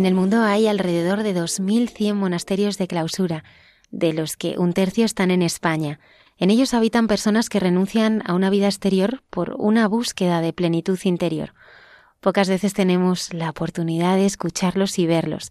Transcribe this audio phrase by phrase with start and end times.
[0.00, 3.44] En el mundo hay alrededor de 2.100 monasterios de clausura,
[3.90, 6.00] de los que un tercio están en España.
[6.38, 10.98] En ellos habitan personas que renuncian a una vida exterior por una búsqueda de plenitud
[11.04, 11.52] interior.
[12.20, 15.50] Pocas veces tenemos la oportunidad de escucharlos y verlos.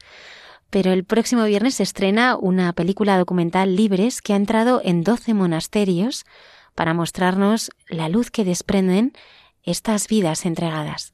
[0.72, 5.36] Pero el próximo viernes se estrena una película documental Libres que ha entrado en 12
[5.36, 6.26] monasterios
[6.74, 9.14] para mostrarnos la luz que desprenden
[9.62, 11.14] estas vidas entregadas.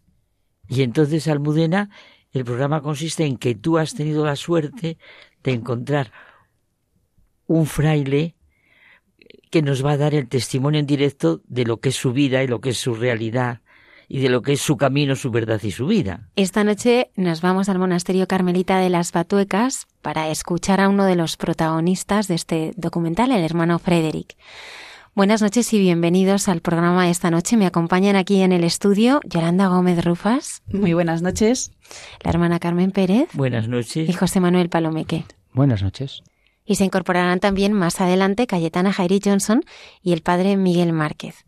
[0.70, 1.90] Y entonces, Almudena,
[2.36, 4.98] el programa consiste en que tú has tenido la suerte
[5.44, 6.12] de encontrar
[7.48, 8.36] un fraile
[9.50, 12.44] que nos va a dar el testimonio en directo de lo que es su vida
[12.44, 13.62] y lo que es su realidad
[14.08, 16.30] y de lo que es su camino, su verdad y su vida.
[16.36, 21.16] Esta noche nos vamos al monasterio carmelita de las Batuecas para escuchar a uno de
[21.16, 24.36] los protagonistas de este documental, el hermano Frederick.
[25.16, 27.56] Buenas noches y bienvenidos al programa esta noche.
[27.56, 30.62] Me acompañan aquí en el estudio Yolanda Gómez Rufas.
[30.68, 31.72] Muy buenas noches.
[32.22, 33.30] La hermana Carmen Pérez.
[33.32, 34.10] Buenas noches.
[34.10, 35.24] Y José Manuel Palomeque.
[35.54, 36.22] Buenas noches.
[36.66, 39.64] Y se incorporarán también más adelante Cayetana Jairi Johnson
[40.02, 41.46] y el padre Miguel Márquez.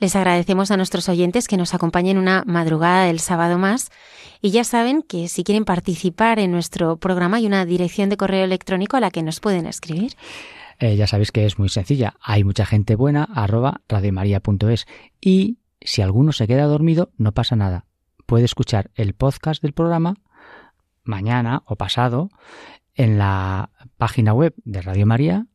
[0.00, 3.92] Les agradecemos a nuestros oyentes que nos acompañen una madrugada del sábado más
[4.42, 8.42] y ya saben que si quieren participar en nuestro programa hay una dirección de correo
[8.42, 10.16] electrónico a la que nos pueden escribir.
[10.78, 12.14] Eh, ya sabéis que es muy sencilla.
[12.20, 14.86] Hay mucha gente buena, arroba radiomaria.es.
[15.20, 17.86] Y si alguno se queda dormido, no pasa nada.
[18.26, 20.14] Puede escuchar el podcast del programa
[21.04, 22.30] mañana o pasado
[22.94, 25.46] en la página web de Radio María,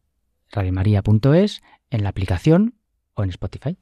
[0.52, 2.76] radiomaria.es, en la aplicación
[3.16, 3.78] o en Spotify.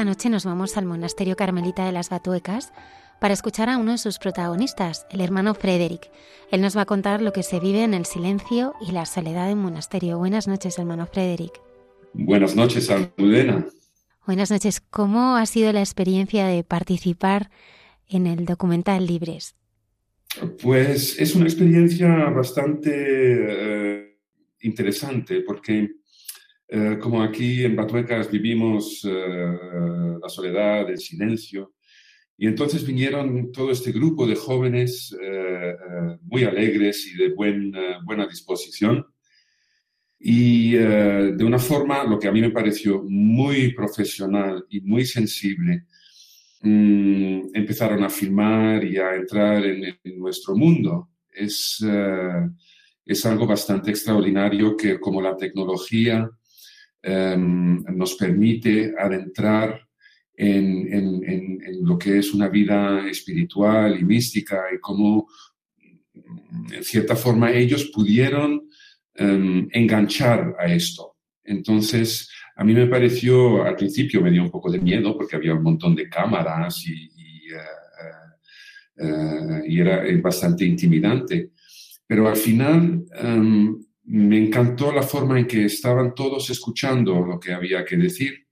[0.00, 2.72] Esta noche nos vamos al monasterio carmelita de las Batuecas
[3.20, 6.10] para escuchar a uno de sus protagonistas, el hermano Frederick.
[6.50, 9.48] Él nos va a contar lo que se vive en el silencio y la soledad
[9.48, 10.16] del monasterio.
[10.16, 11.60] Buenas noches, hermano Frederick.
[12.14, 13.66] Buenas noches, Almudena.
[14.26, 14.80] Buenas noches.
[14.80, 17.50] ¿Cómo ha sido la experiencia de participar
[18.08, 19.54] en el documental Libres?
[20.62, 24.16] Pues es una experiencia bastante eh,
[24.60, 25.99] interesante porque
[26.70, 29.56] eh, como aquí en Batuecas vivimos eh,
[30.20, 31.74] la soledad, el silencio,
[32.36, 35.14] y entonces vinieron todo este grupo de jóvenes
[36.22, 39.04] muy alegres y de buena disposición.
[40.18, 45.84] Y de una forma, lo que a mí me pareció muy profesional y muy sensible,
[46.62, 51.10] Mm, empezaron a filmar y a entrar en, nuestro mundo.
[51.32, 52.50] Es, eh,
[53.06, 56.28] es algo bastante extraordinario que como la tecnología
[57.02, 59.80] nos permite adentrar
[60.40, 65.28] en, en, en, lo que es una vida espiritual y mística y cómo,
[66.14, 68.68] mm, en cierta forma, ellos pudieron
[69.14, 71.16] em, enganchar a esto.
[71.44, 75.54] Entonces, a mí me pareció, al principio me dio un poco de miedo porque había
[75.54, 77.04] un montón de cámaras y,
[77.52, 77.66] eh,
[78.96, 81.50] eh, era bastante intimidante.
[82.06, 87.52] Pero al final em, me encantó la forma en que estaban todos escuchando lo que
[87.52, 88.46] había que decir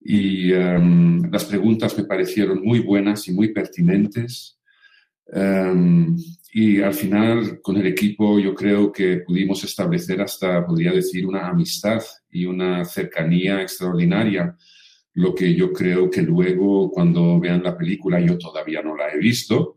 [0.00, 4.58] y em, las preguntas me parecieron muy buenas y muy pertinentes.
[5.32, 6.16] Em,
[6.52, 11.48] y al final, con el equipo, yo creo que pudimos establecer hasta, podría decir, una
[11.48, 14.56] amistad y una cercanía extraordinaria,
[15.14, 19.18] lo que yo creo que luego, cuando vean la película, yo todavía no la he
[19.18, 19.76] visto,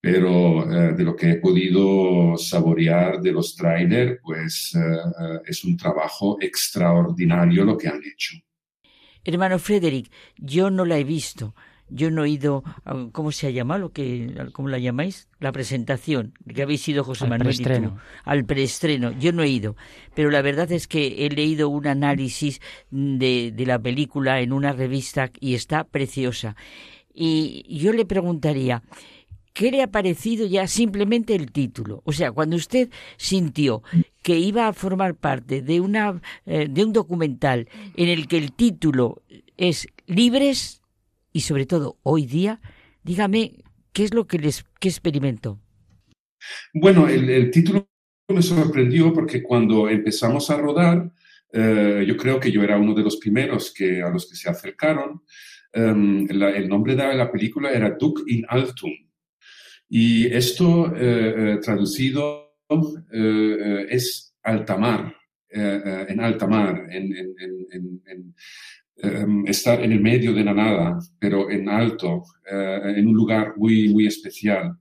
[0.00, 5.62] pero eh, de lo que he podido saborear de los trailers, pues eh, eh, es
[5.64, 8.36] un trabajo extraordinario lo que han hecho.
[9.24, 11.54] Hermano Frederick, yo no la he visto,
[11.90, 12.64] yo no he ido,
[13.12, 13.80] ¿cómo se ha llamado?
[13.80, 15.28] Lo que, ¿Cómo la llamáis?
[15.40, 17.98] La presentación, que habéis ido José al Manuel preestreno.
[18.24, 19.12] al preestreno.
[19.18, 19.76] Yo no he ido,
[20.14, 24.72] pero la verdad es que he leído un análisis de, de la película en una
[24.72, 26.56] revista y está preciosa.
[27.12, 28.82] Y yo le preguntaría,
[29.52, 32.02] ¿qué le ha parecido ya simplemente el título?
[32.04, 33.82] O sea, cuando usted sintió
[34.22, 38.52] que iba a formar parte de, una, eh, de un documental en el que el
[38.52, 39.22] título
[39.56, 40.80] es Libres,
[41.32, 42.60] y sobre todo hoy día,
[43.04, 43.62] dígame
[43.92, 45.60] qué es lo que les qué experimentó.
[46.72, 47.88] Bueno, el, título
[48.28, 51.12] me sorprendió porque cuando empezamos a rodar,
[51.52, 54.48] eh, yo creo que yo era uno de los primeros que, a los que se
[54.48, 55.22] acercaron.
[55.72, 58.90] Em, el nombre de la película era Duc in Altum.
[59.90, 62.48] Y esto eh, eh, traducido
[63.88, 65.16] es altamar,
[65.50, 68.34] en altamar, en, en,
[69.02, 73.54] Em, estar en el medio de la nada, pero en alto, eh, en un lugar
[73.56, 74.76] muy, muy especial.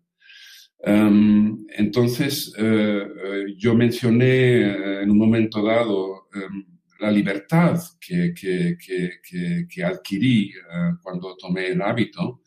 [0.84, 6.66] Em, entonces, eh, eh, yo mencioné en un momento dado em,
[7.00, 10.51] la libertad que, que, que, que adquirí
[11.01, 12.42] cuando tomé el hábito.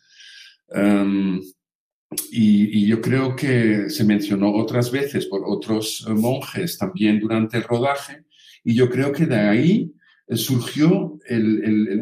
[2.30, 7.64] Y, y, yo creo que se mencionó otras veces por otros monjes también durante el
[7.64, 8.24] rodaje,
[8.64, 9.92] y yo creo que de ahí
[10.36, 11.18] surgió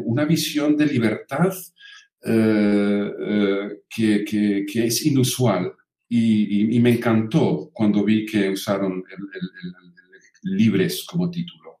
[0.05, 1.53] una visión de libertad
[2.23, 5.73] eh, eh, que, es inusual
[6.07, 9.03] y, me encantó cuando vi que usaron
[10.43, 11.79] libres como título.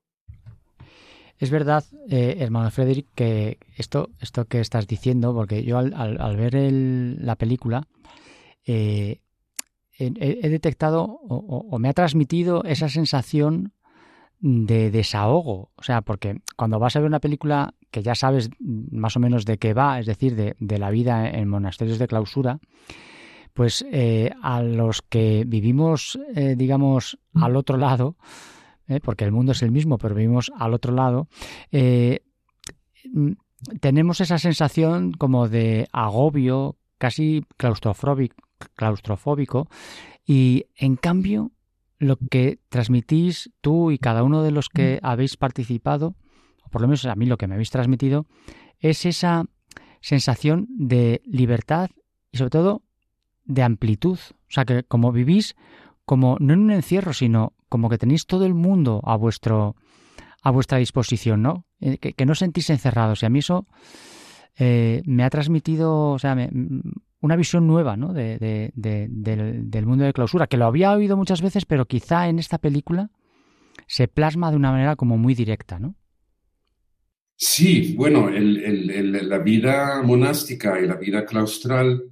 [1.37, 6.53] Es verdad, eh, hermano Frederick, que esto, esto que estás diciendo, porque yo al, ver
[6.53, 7.87] la película
[8.65, 9.21] he,
[10.49, 13.73] detectado o, me ha transmitido esa sensación
[14.39, 15.71] de desahogo.
[15.75, 19.45] O sea, porque cuando vas a ver una película que ya sabes más o menos
[19.45, 22.59] de qué va, es decir, de, la vida en monasterios de clausura,
[23.53, 28.15] pues eh, a los que vivimos, eh, digamos, al otro lado,
[28.87, 31.27] eh, porque el mundo es el mismo, pero vivimos al otro lado,
[31.71, 33.31] mm,
[33.79, 38.35] tenemos esa sensación como de agobio, casi claustrofóbico,
[38.75, 39.67] claustrofóbico
[40.25, 41.51] y en cambio
[41.99, 45.05] lo que transmitís tú y cada uno de los que mm.
[45.05, 46.15] habéis participado,
[46.63, 48.25] o por lo menos a mí lo que me habéis transmitido,
[48.79, 49.45] es esa
[50.01, 51.91] sensación de libertad
[52.31, 52.81] y sobre todo
[53.45, 54.17] de amplitud.
[54.17, 55.55] O sea, que como vivís,
[56.05, 59.75] como no en un encierro, sino como que tenéis todo el mundo a vuestro
[60.41, 61.65] a vuestra disposición, ¿no?
[61.79, 63.21] Eh, que, no sentís encerrados.
[63.21, 63.67] Y a mí eso
[64.57, 66.49] eh, me ha transmitido, o sea, me,
[67.21, 68.13] una visión nueva ¿no?
[68.13, 72.57] de, del, mundo de clausura, que lo había oído muchas veces, pero quizá en esta
[72.57, 73.11] película
[73.87, 75.95] se plasma de una manera como muy directa, ¿no?
[77.35, 82.03] Sí, bueno, la vida monástica y la vida claustral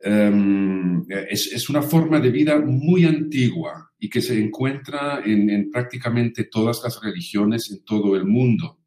[0.00, 6.80] em, es, una forma de vida muy antigua y que se encuentra en, prácticamente todas
[6.82, 8.79] las religiones en todo el mundo.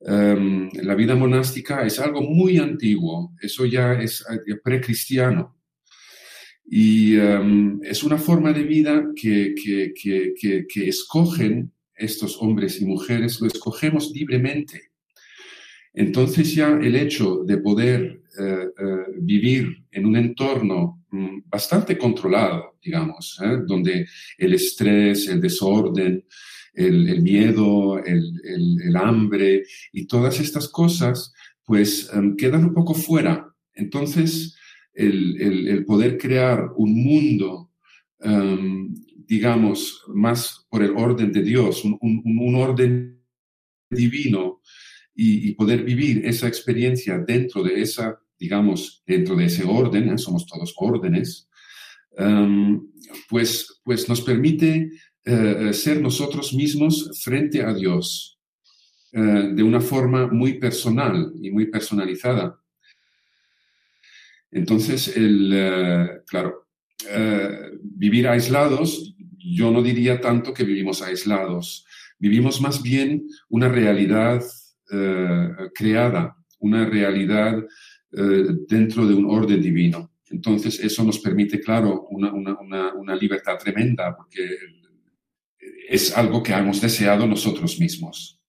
[0.00, 5.56] Em, la vida monástica es algo muy antiguo, eso ya es eh, precristiano.
[6.68, 13.46] Y em, es una forma de vida que, que escogen estos hombres y mujeres, lo
[13.46, 14.90] escogemos libremente.
[15.96, 22.76] Entonces ya el hecho de poder eh, eh, vivir en un entorno mm, bastante controlado,
[22.82, 23.60] digamos, ¿eh?
[23.66, 26.22] donde el estrés, el desorden,
[26.76, 31.32] el, miedo, el, hambre y todas estas cosas,
[31.64, 33.52] pues em, quedan un poco fuera.
[33.74, 34.56] Entonces,
[34.92, 37.72] el, poder crear un mundo,
[38.20, 38.94] em,
[39.26, 43.20] digamos, más por el orden de Dios, un, orden
[43.90, 44.60] divino,
[45.14, 50.18] y, poder vivir esa experiencia dentro de esa, digamos, dentro de ese orden, ¿eh?
[50.18, 51.48] somos todos órdenes,
[52.18, 52.82] em,
[53.28, 54.90] pues, pues nos permite
[55.26, 58.38] eh, ser nosotros mismos frente a Dios
[59.12, 62.58] eh, de una forma muy personal y muy personalizada.
[64.50, 66.68] Entonces, el, claro,
[67.82, 71.84] vivir aislados, yo no diría tanto que vivimos aislados,
[72.18, 74.42] vivimos más bien una realidad
[74.92, 77.58] eh, creada, una realidad
[78.12, 80.12] eh, dentro de un orden divino.
[80.30, 84.42] Entonces, eso nos permite, claro, una, una, una, libertad tremenda, porque
[85.88, 88.40] es algo que hemos deseado nosotros mismos.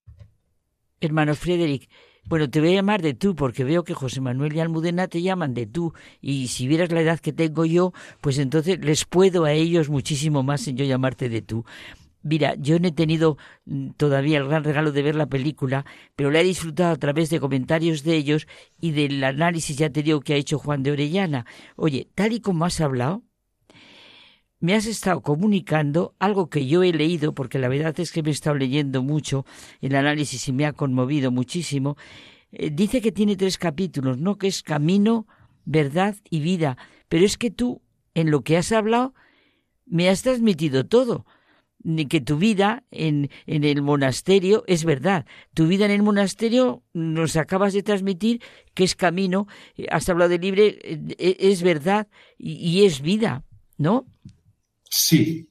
[0.99, 1.89] Hermano Frederick,
[2.25, 5.21] bueno, te voy a llamar de tú porque veo que José Manuel y Almudena te
[5.21, 9.45] llaman de tú y si vieras la edad que tengo yo, pues entonces les puedo
[9.45, 11.63] a ellos muchísimo más en yo llamarte de tú.
[12.23, 15.85] Mira, yo no he tenido mm, todavía el gran regalo de ver la película,
[16.17, 18.47] pero la he disfrutado a través de comentarios de ellos
[18.81, 21.45] y del análisis, ya te digo, que ha hecho Juan de Orellana.
[21.77, 23.23] Oye, tal y como has hablado,
[24.59, 28.29] me has estado comunicando algo que yo he leído, porque la verdad es que me
[28.29, 29.45] he estado leyendo mucho
[29.81, 31.97] el análisis y me ha conmovido muchísimo.
[32.51, 34.37] Eh, dice que tiene tres capítulos, ¿no?
[34.37, 35.27] Que es camino,
[35.65, 36.77] verdad y vida.
[37.09, 37.81] Pero es que tú,
[38.13, 39.13] en lo que has hablado,
[39.85, 41.25] me has transmitido todo
[42.09, 45.25] que tu vida en, en, el monasterio es verdad.
[45.53, 48.41] Tu vida en el monasterio nos acabas de transmitir
[48.73, 49.47] que es camino,
[49.89, 53.43] has hablado de libre, eh, es verdad y, es vida,
[53.77, 54.05] ¿no?
[54.89, 55.49] Sí,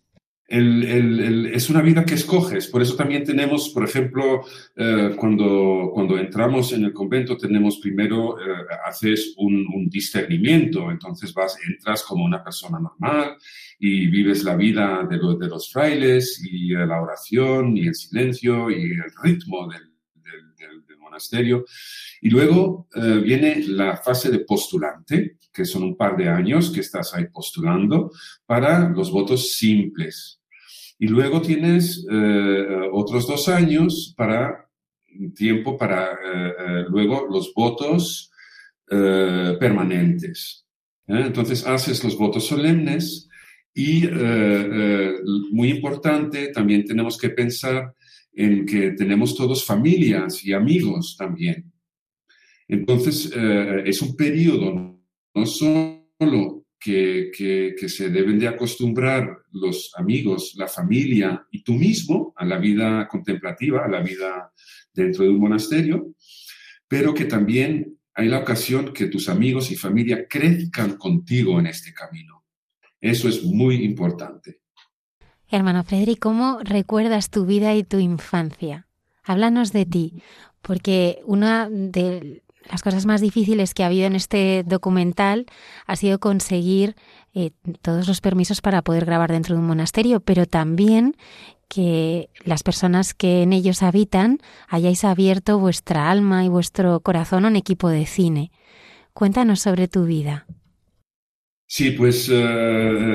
[0.48, 2.68] es una vida que escoges.
[2.68, 4.44] Por eso también tenemos, por ejemplo,
[4.76, 10.90] eh, cuando, cuando entramos en el convento, tenemos primero, eh, haces un, un, discernimiento.
[10.90, 13.36] Entonces vas, entras como una persona normal
[13.78, 18.92] y vives la vida de, de los frailes y la oración y el silencio y
[18.92, 19.85] el ritmo del,
[21.16, 21.64] monasterio.
[22.20, 26.80] Y luego eh, viene la fase de postulante, que son un par de años que
[26.80, 28.10] estás ahí postulando
[28.44, 30.40] para los votos simples.
[30.98, 34.66] Y luego tienes eh, otros dos años para
[35.34, 38.30] tiempo para eh, luego los votos
[38.88, 40.64] permanentes.
[41.08, 43.26] Entonces haces los votos solemnes
[43.78, 45.14] y eh, eh,
[45.50, 47.94] muy importante, también tenemos que pensar
[48.36, 51.72] en que tenemos todos familias y amigos también.
[52.68, 55.00] Entonces, eh, es un periodo
[55.34, 62.32] no solo que, que, se deben de acostumbrar los amigos, la familia y tú mismo
[62.36, 64.52] a la vida contemplativa, a la vida
[64.92, 66.14] dentro de un monasterio,
[66.86, 71.92] pero que también hay la ocasión que tus amigos y familia crezcan contigo en este
[71.92, 72.36] camino
[73.00, 74.60] eso es muy importante.
[75.48, 78.88] Hermano Frederic, ¿cómo recuerdas tu vida y tu infancia?
[79.22, 80.22] Háblanos de ti,
[80.60, 85.46] porque una de las cosas más difíciles que ha habido en este documental
[85.86, 86.96] ha sido conseguir
[87.32, 91.16] eh, todos los permisos para poder grabar dentro de un monasterio, pero también
[91.68, 94.38] que las personas que en ellos habitan
[94.68, 98.50] hayáis abierto vuestra alma y vuestro corazón a un equipo de cine.
[99.12, 100.46] Cuéntanos sobre tu vida.
[101.68, 102.34] Sí, pues eh,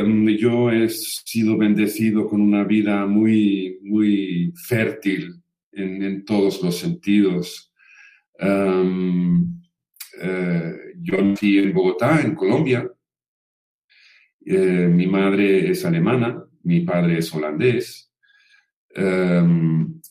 [0.02, 5.42] em, yo he sido bendecido con una vida muy, muy fértil
[5.72, 7.72] en, todos los sentidos.
[8.40, 8.66] Eh,
[11.00, 12.92] yo nací en Bogotá, en Colombia.
[14.46, 18.12] Eh, mi madre es alemana, mi padre es holandés.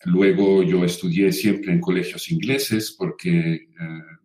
[0.06, 3.68] Luego yo estudié siempre en colegios ingleses porque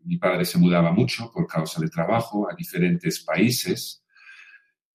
[0.05, 4.04] mi padre se mudaba mucho por causa de trabajo a diferentes países.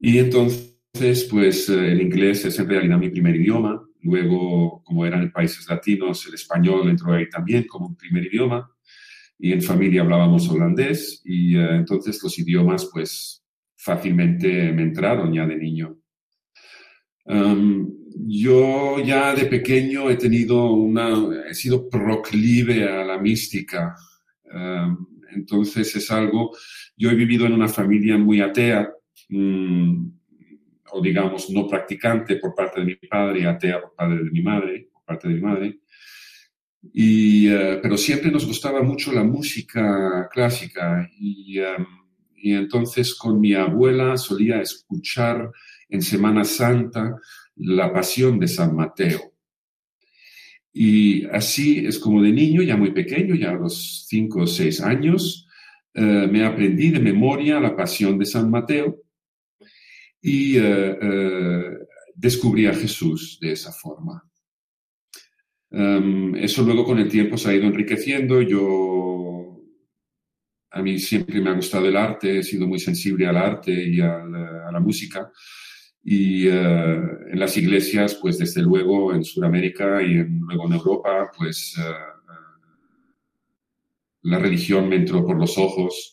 [0.02, 3.86] Y entonces, pues eh, el inglés es en realidad mi primer idioma.
[4.00, 8.68] Luego, como eran países latinos, el español entró ahí también como un primer idioma.
[9.38, 13.44] Y en familia hablábamos holandés y eh, entonces los idiomas pues
[13.76, 15.96] fácilmente me entraron ya de niño.
[18.26, 21.08] yo ya de pequeño he tenido una,
[21.48, 23.94] he sido proclive a la mística.
[25.34, 26.54] entonces es algo,
[26.96, 28.90] yo he vivido en una familia muy atea,
[29.28, 30.20] mm,
[30.92, 34.88] o digamos no practicante por parte de mi padre atea por parte de mi madre,
[34.92, 35.78] por parte de mi madre.
[36.92, 41.86] Y, eh, pero siempre nos gustaba mucho la música clásica y, em,
[42.36, 45.50] y entonces con mi abuela solía escuchar
[45.88, 47.16] en Semana Santa
[47.56, 49.34] la pasión de San Mateo.
[50.72, 54.80] Y así es como de niño, ya muy pequeño, ya a los cinco o seis
[54.80, 55.48] años,
[55.92, 59.02] eh, me aprendí de memoria la pasión de San Mateo
[60.22, 61.78] y eh, eh,
[62.14, 64.22] descubrí a Jesús de esa forma.
[65.70, 68.42] Em, eso luego con el tiempo se ha ido enriqueciendo.
[68.42, 69.62] Yo,
[70.70, 74.00] a mí siempre me ha gustado el arte, he sido muy sensible al arte y
[74.00, 74.18] a
[74.72, 75.30] la, música.
[76.02, 77.00] Y eh,
[77.32, 81.76] en las iglesias, pues desde luego en Sudamérica y luego en Europa, pues
[84.22, 86.12] la religión me entró por los ojos,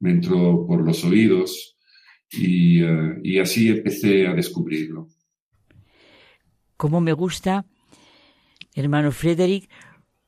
[0.00, 1.75] me entró por los oídos
[2.32, 5.08] eh, y, así empecé a descubrirlo.
[6.76, 7.64] Cómo me gusta,
[8.74, 9.70] hermano Frederick,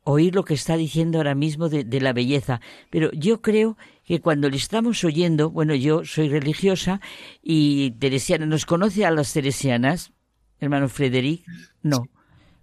[0.04, 2.60] oír lo que está diciendo ahora mismo de, la belleza.
[2.90, 7.00] Pero yo creo que cuando le estamos oyendo, bueno, yo soy religiosa
[7.42, 10.12] y teresiana, ¿nos conoce a las teresianas,
[10.60, 11.44] hermano Frederick?
[11.82, 12.08] No.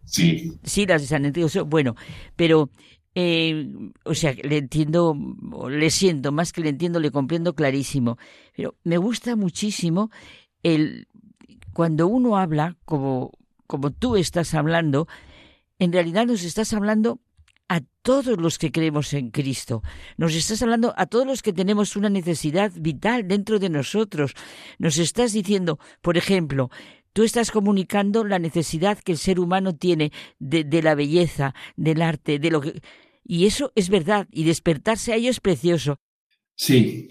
[0.06, 0.54] Sí.
[0.64, 1.62] Sí, las de San Enrique.
[1.62, 1.96] Bueno,
[2.36, 2.70] pero
[3.16, 3.72] eh,
[4.04, 5.18] o sea, le entiendo,
[5.70, 8.18] le siento, más que le entiendo, le comprendo clarísimo.
[8.56, 10.12] Pero me gusta muchísimo
[10.64, 11.08] el
[11.72, 13.32] cuando uno habla, como,
[13.68, 15.08] como tú estás hablando,
[15.80, 17.20] en realidad nos estás hablando
[17.68, 19.82] a todos los que creemos en Cristo.
[20.18, 24.34] Nos estás hablando a todos los que tenemos una necesidad vital dentro de nosotros.
[24.78, 26.70] Nos estás diciendo, por ejemplo,
[27.14, 32.02] tú estás comunicando la necesidad que el ser humano tiene de, de la belleza, del
[32.02, 32.82] arte, de lo que
[33.26, 36.00] y eso es verdad, y despertarse a ello es precioso.
[36.56, 37.10] Sí,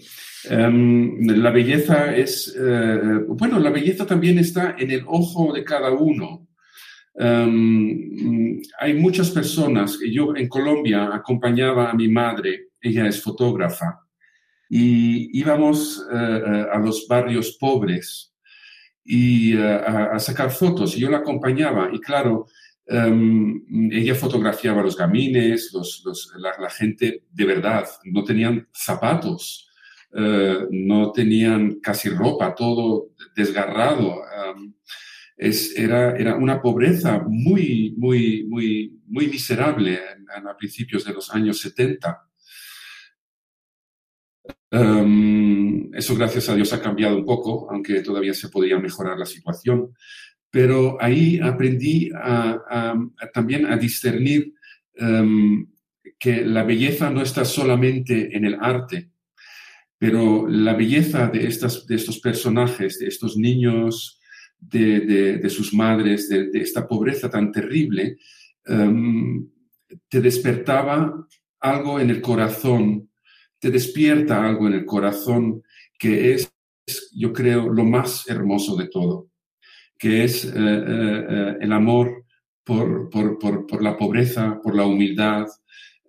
[0.49, 5.91] em, la belleza es, eh, bueno, la belleza también está en el ojo de cada
[5.91, 6.47] uno.
[7.13, 13.99] Em, hay muchas personas, yo en Colombia acompañaba a mi madre, ella es fotógrafa,
[14.69, 18.33] y íbamos eh, eh, a los barrios pobres
[19.03, 22.47] y a, sacar fotos, y yo la acompañaba, y claro,
[22.87, 25.71] Em, ella fotografiaba los gamines,
[26.37, 29.67] la, gente de verdad, no tenían zapatos,
[30.13, 34.21] eh, no tenían casi ropa, todo desgarrado.
[34.55, 34.73] Em,
[35.75, 39.99] era, una pobreza muy, muy, muy, muy miserable
[40.45, 42.21] a principios de los años 70.
[44.71, 49.25] Em, eso, gracias a Dios, ha cambiado un poco, aunque todavía se podría mejorar la
[49.25, 49.91] situación
[50.55, 52.09] pero ahí aprendí
[53.33, 54.53] también a discernir
[54.95, 55.67] em,
[56.17, 59.11] que la belleza no está solamente en el arte,
[59.97, 64.21] pero la belleza de, estas, de estos personajes, de estos niños,
[64.57, 68.15] de, sus madres, de, esta pobreza tan terrible,
[68.65, 69.45] em,
[70.07, 71.27] te despertaba
[71.59, 73.09] algo en el corazón,
[73.59, 75.63] te despierta algo en el corazón
[75.99, 76.49] que es,
[77.13, 79.34] yo creo, lo más hermoso de todo
[79.97, 82.25] que es eh, eh, eh, el amor
[82.63, 85.45] por, por, la pobreza, por la humildad,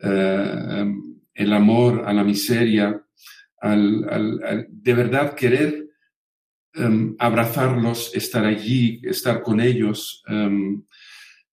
[0.01, 3.03] em, el amor a la miseria,
[3.61, 5.87] al, de verdad querer
[6.75, 10.23] em, abrazarlos, estar allí, estar con ellos.
[10.29, 10.83] Em,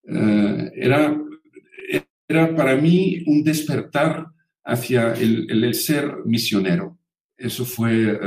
[0.06, 1.18] era,
[2.28, 4.26] era para mí un despertar
[4.64, 6.98] hacia el, el ser misionero.
[7.38, 8.20] Eso fue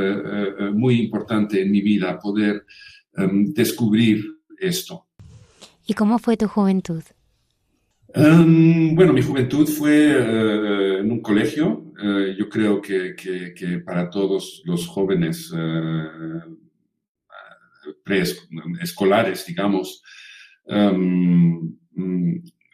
[0.75, 2.67] muy importante en mi vida, poder
[3.17, 4.25] Em, descubrir
[4.59, 5.07] esto.
[5.87, 7.03] ¿Y cómo fue tu juventud?
[8.13, 11.93] Em, bueno, mi juventud fue eh, en un colegio.
[12.03, 16.05] Eh, yo creo que, que, para todos los jóvenes eh,
[18.05, 20.03] preescolares, digamos,
[20.67, 21.75] em,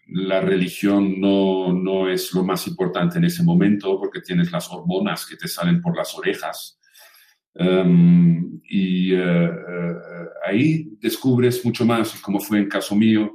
[0.08, 5.24] la religión no, no, es lo más importante en ese momento porque tienes las hormonas
[5.24, 6.78] que te salen por las orejas
[7.54, 9.94] Em, y eh, eh,
[10.46, 13.34] ahí descubres mucho más, como fue en caso mío,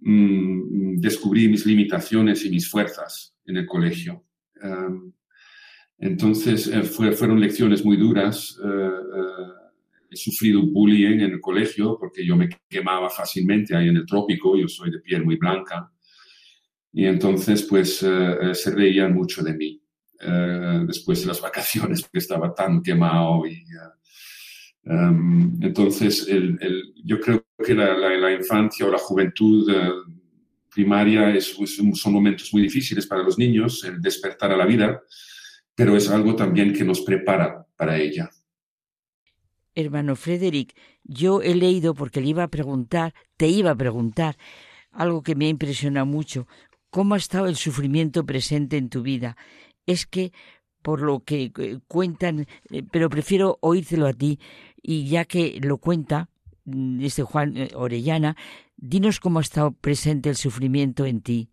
[0.00, 4.24] mm, descubrí mis limitaciones y mis fuerzas en el colegio.
[4.60, 5.12] Em,
[5.98, 8.58] entonces eh, fue, fueron lecciones muy duras.
[10.10, 14.56] he sufrido bullying en el colegio porque yo me quemaba fácilmente ahí en el trópico,
[14.56, 15.90] yo soy de piel muy blanca.
[16.92, 19.83] Y entonces, pues, se reían mucho de mí.
[20.86, 23.64] Después de las vacaciones, porque estaba tan quemado y
[24.86, 26.58] Em, entonces, el,
[27.04, 29.90] yo creo que la, infancia o la juventud eh,
[30.72, 31.56] primaria es,
[31.94, 35.00] son momentos muy difíciles para los niños, el despertar a la vida,
[35.74, 38.30] pero es algo también que nos prepara para ella.
[39.74, 44.36] Hermano Frederick, yo he leído porque le iba a preguntar, te iba a preguntar,
[44.92, 46.46] algo que me ha impresionado mucho,
[46.90, 49.36] ¿cómo ha estado el sufrimiento presente en tu vida?
[49.86, 50.32] Es que
[50.84, 54.38] por lo que eh, cuentan, eh, pero prefiero oírtelo a ti,
[54.82, 56.28] y ya que lo cuenta
[56.66, 58.36] mm, este Juan eh, Orellana,
[58.76, 61.48] dinos cómo ha estado presente el sufrimiento en ti,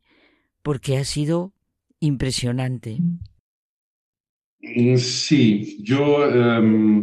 [0.61, 1.53] porque ha sido
[2.01, 2.97] impresionante.
[4.59, 7.01] Mm, sí, yo, em,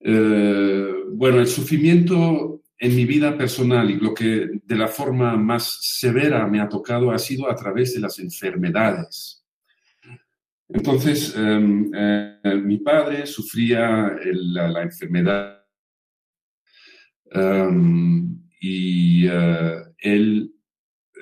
[0.00, 6.48] bueno, el sufrimiento en mi vida personal y lo que de la forma más severa
[6.48, 9.38] me ha tocado ha sido a través de las enfermedades.
[10.68, 15.64] Entonces, em, eh, mi padre sufría la, enfermedad
[17.30, 20.52] em, y eh, él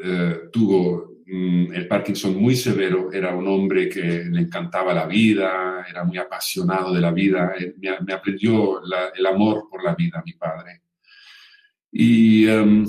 [0.03, 5.87] eh, tuvo mm, el Parkinson muy severo, era un hombre que le encantaba la vida,
[5.89, 8.81] era muy apasionado de la vida, me, aprendió
[9.15, 10.83] el amor por la vida, mi padre.
[11.93, 12.85] Y, em,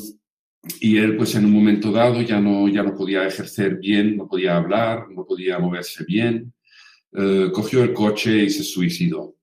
[0.79, 4.27] y él, pues en un momento dado, ya no, ya no podía ejercer bien, no
[4.27, 6.53] podía hablar, no podía moverse bien.
[7.13, 9.35] Eh, cogió el coche y se suicidó.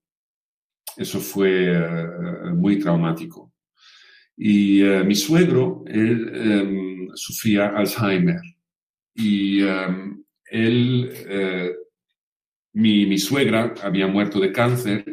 [0.97, 2.07] Eso fue eh,
[2.55, 3.53] muy traumático.
[4.37, 8.41] Y eh, mi suegro, él em, sufría Alzheimer.
[9.15, 11.11] Y em, él,
[12.73, 15.05] mi, mi suegra había muerto de cáncer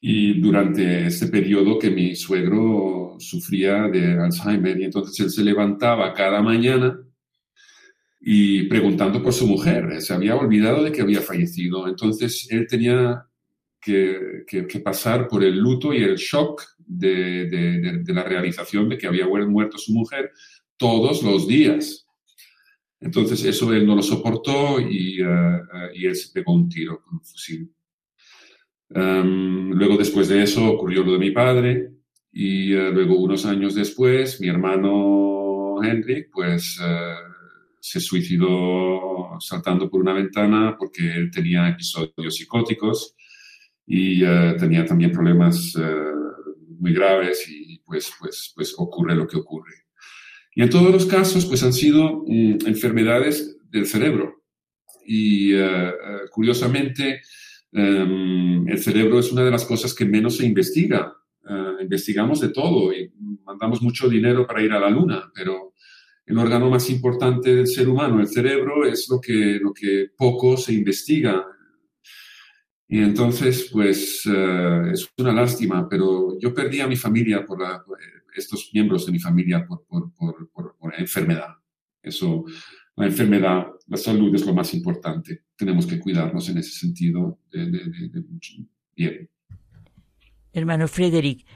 [0.00, 6.12] y durante este periodo que mi suegro sufría de Alzheimer y entonces él se levantaba
[6.12, 6.98] cada mañana
[8.20, 10.00] y preguntando por su mujer.
[10.00, 11.88] Se había olvidado de que había fallecido.
[11.88, 13.26] Entonces él tenía
[13.80, 19.08] que, que, pasar por el luto y el shock de, de, la realización de que
[19.08, 20.30] había muerto su mujer
[20.76, 22.06] todos los días.
[23.00, 27.02] Entonces eso él no lo soportó y, eh, eh, y él se pegó un tiro
[27.02, 27.72] con un fusil.
[28.90, 31.91] Em, luego después de eso ocurrió lo de mi padre
[32.32, 36.80] y eh, luego unos años después mi hermano Henry pues
[37.82, 43.16] se suicidó saltando por una ventana porque él tenía episodios psicóticos
[43.86, 46.12] y eh, tenía también problemas eh,
[46.78, 49.74] muy graves y pues, pues, pues ocurre lo que ocurre.
[50.54, 54.44] Y en todos los casos pues han sido mm, enfermedades del cerebro.
[55.04, 55.92] Y eh,
[56.30, 57.22] curiosamente
[57.72, 61.16] em, el cerebro es una de las cosas que menos se investiga.
[61.82, 63.12] Investigamos de todo y
[63.44, 65.72] mandamos mucho dinero para ir a la luna, pero
[66.26, 70.56] el órgano más importante del ser humano, el cerebro, es lo que, lo que poco
[70.56, 71.44] se investiga.
[72.88, 77.58] Y entonces, pues, eh, es una lástima, pero yo perdí a mi familia por,
[78.34, 81.54] estos miembros de mi familia por, por, por, enfermedad.
[82.02, 82.44] Eso,
[82.96, 85.44] la enfermedad, la salud es lo más importante.
[85.56, 87.40] Tenemos que cuidarnos en ese sentido
[88.94, 89.28] bien.
[90.52, 91.46] Hermano Frederick,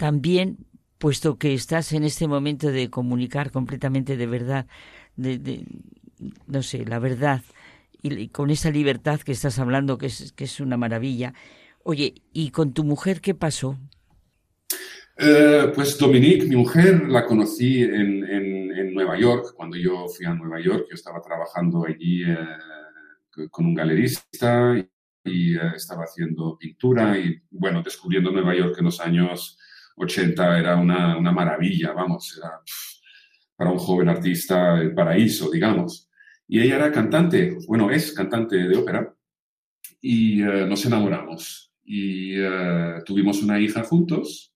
[0.00, 0.56] también
[0.96, 4.66] puesto que estás en este momento de comunicar completamente de verdad,
[5.14, 5.66] de,
[6.46, 7.42] no sé, la verdad,
[8.00, 11.34] y, con esa libertad que estás hablando, que es, una maravilla.
[11.82, 13.78] Oye, ¿y con tu mujer qué pasó?
[15.18, 20.34] Eh, pues Dominique, mi mujer, la conocí en, en, Nueva York, cuando yo fui a
[20.34, 24.74] Nueva York, yo estaba trabajando allí eh, con un galerista
[25.24, 29.58] y, eh, estaba haciendo pintura y, bueno, descubriendo Nueva York en los años
[30.02, 32.60] 80 era una, una maravilla, vamos, era
[33.56, 36.08] para un joven artista el paraíso, digamos.
[36.48, 39.14] Y ella era cantante, bueno, es cantante de ópera,
[40.00, 41.72] y eh, nos enamoramos.
[41.84, 44.54] Y eh, tuvimos una hija juntos.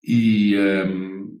[0.00, 1.40] Y em,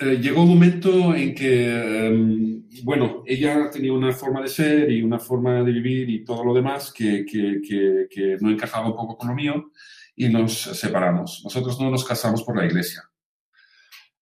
[0.00, 5.02] eh, llegó un momento en que, em, bueno, ella tenía una forma de ser y
[5.02, 8.96] una forma de vivir y todo lo demás que, que, que, que no encajaba un
[8.96, 9.70] poco con lo mío
[10.14, 11.40] y nos separamos.
[11.44, 13.02] Nosotros no nos casamos por la iglesia.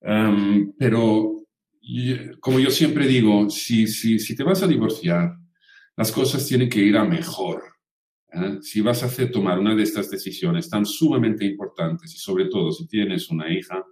[0.01, 1.45] Em, pero,
[2.41, 5.37] como yo siempre digo, si, si, si, te vas a divorciar,
[5.97, 7.63] las cosas tienen que ir a mejor.
[8.33, 8.59] ¿eh?
[8.63, 12.73] Si vas a hacer tomar una de estas decisiones tan sumamente importantes y sobre todo
[12.73, 13.85] si tienes una hija,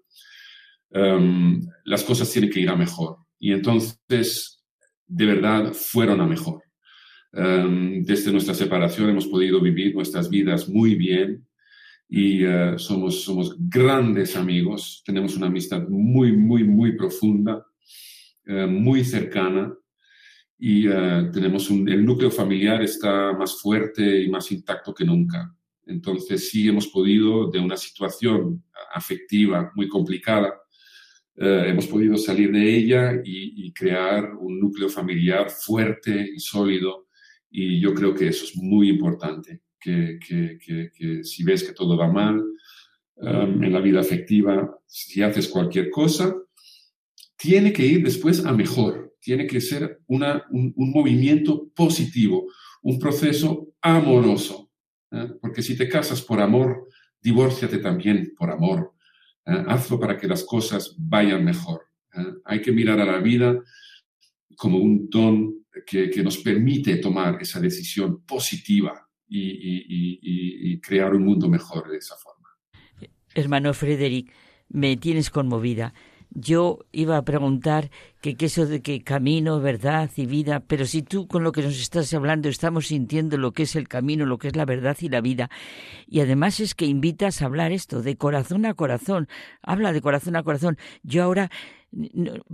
[0.91, 3.19] em, las cosas tienen que ir a mejor.
[3.39, 4.65] Y entonces,
[5.07, 6.63] de verdad, fueron a mejor.
[7.33, 11.47] Em, desde nuestra separación hemos podido vivir nuestras vidas muy bien,
[12.09, 17.67] y eh, somos, somos grandes amigos, tenemos una amistad muy, muy, muy profunda,
[18.47, 19.75] eh, muy cercana.
[20.61, 25.55] Y eh, tenemos un, el núcleo familiar está más fuerte y más intacto que nunca.
[25.87, 30.55] Entonces sí hemos podido, de una situación afectiva muy complicada,
[31.41, 37.07] hemos podido salir de ella y, y crear un núcleo familiar fuerte y sólido.
[37.49, 39.63] Y yo creo que eso es muy importante
[40.27, 42.41] que, si ves que todo va mal
[43.17, 46.35] um, en la vida afectiva, si haces cualquier cosa,
[47.37, 52.47] tiene que ir después a mejor, tiene que ser una, un, movimiento positivo,
[52.83, 54.71] un proceso amoroso.
[55.13, 55.29] ¿eh?
[55.41, 56.89] Porque si te casas por amor,
[57.21, 58.93] divórciate también por amor.
[59.47, 59.65] ¿eh?
[59.69, 61.83] Hazlo para que las cosas vayan mejor.
[62.15, 62.25] ¿eh?
[62.45, 63.57] Hay que mirar a la vida
[64.57, 71.49] como un don que, que, nos permite tomar esa decisión positiva y, crear un mundo
[71.49, 72.49] mejor de esa forma.
[73.35, 74.33] Hermano Frederick,
[74.69, 75.93] me tienes conmovida.
[76.31, 81.03] Yo iba a preguntar que qué eso de que camino, verdad y vida, pero si
[81.03, 84.39] tú con lo que nos estás hablando estamos sintiendo lo que es el camino, lo
[84.39, 85.51] que es la verdad y la vida,
[86.07, 89.27] y además es que invitas a hablar esto de corazón a corazón,
[89.63, 90.77] habla de corazón a corazón.
[91.03, 91.51] Yo ahora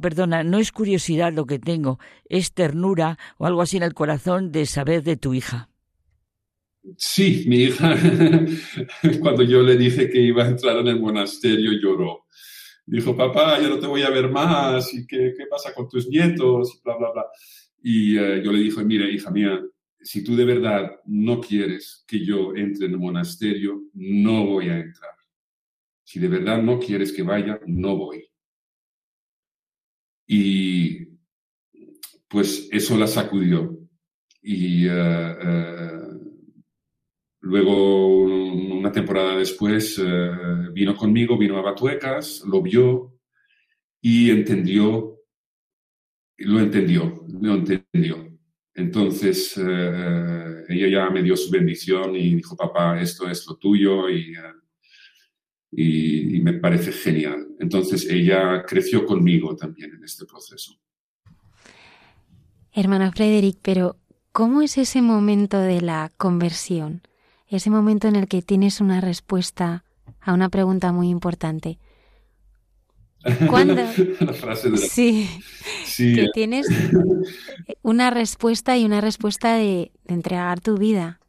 [0.01, 4.53] perdona, no es curiosidad lo que tengo, es ternura o algo así en el corazón
[4.53, 5.69] de saber de tu hija.
[6.99, 7.97] Sí, mi hija,
[9.21, 12.27] cuando yo le dije que iba a entrar en el monasterio, lloró.
[12.87, 16.81] Dijo, papá, ya no te voy a ver más, ¿y qué, pasa con tus nietos?
[16.85, 17.25] Bla, bla, bla.
[17.83, 19.63] Y eh, yo le dije, mire, hija mía,
[20.01, 24.79] si tú de verdad no quieres que yo entre en el monasterio, no voy a
[24.79, 25.13] entrar.
[26.03, 28.29] Si de verdad no quieres que vaya, no voy.
[30.27, 31.07] Y
[32.29, 33.79] pues eso la sacudió.
[34.43, 36.04] Y uh,
[37.45, 40.31] Luego, una temporada después, eh,
[40.73, 43.19] vino conmigo, vino a Batuecas, lo vio
[44.01, 45.21] y entendió,
[46.39, 48.31] lo entendió, lo entendió.
[48.73, 54.09] Entonces, eh, ella ya me dio su bendición y dijo, papá, esto es lo tuyo
[54.09, 54.55] y, eh,
[55.73, 57.47] y, y me parece genial.
[57.61, 60.81] Entonces, ella creció conmigo también en este proceso.
[62.73, 63.97] Hermano Frederick, pero
[64.33, 67.03] ¿cómo es ese momento de la conversión?
[67.49, 69.85] Ese momento en el que tienes una respuesta
[70.21, 71.79] a una pregunta muy importante.
[73.49, 73.75] ¿Cuándo?
[73.75, 75.29] La frase de Sí,
[75.97, 76.31] que eh.
[76.35, 76.67] tienes
[77.83, 81.21] una respuesta y una respuesta de, entregar tu vida.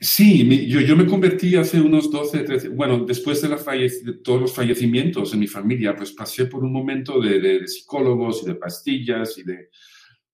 [0.00, 4.40] Sí, yo, yo, me convertí hace unos 12, 13, bueno, después de, la de, todos
[4.40, 8.54] los fallecimientos en mi familia, pues pasé por un momento de, de psicólogos y de
[8.54, 9.68] pastillas y de,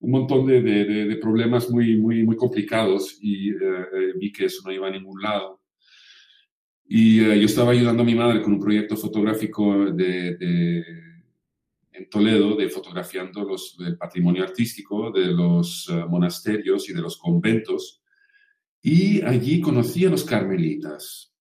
[0.07, 4.63] un montón de, de, problemas muy, muy, muy complicados y eh, eh, vi que eso
[4.65, 5.61] no iba a ningún lado.
[6.87, 10.85] Y eh, yo estaba ayudando a mi madre con un proyecto fotográfico de,
[11.91, 18.01] en Toledo, de fotografiando los, el patrimonio artístico de los monasterios y de los conventos.
[18.81, 21.35] Y allí conocí a los carmelitas.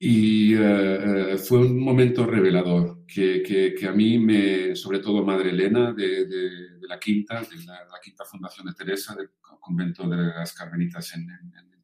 [0.00, 5.50] Y eh, eh, fue un momento revelador que, que, a mí, me, sobre todo Madre
[5.50, 6.50] Elena de, de,
[6.86, 11.26] la Quinta, de la, Quinta Fundación de Teresa, del convento de las Carmelitas en,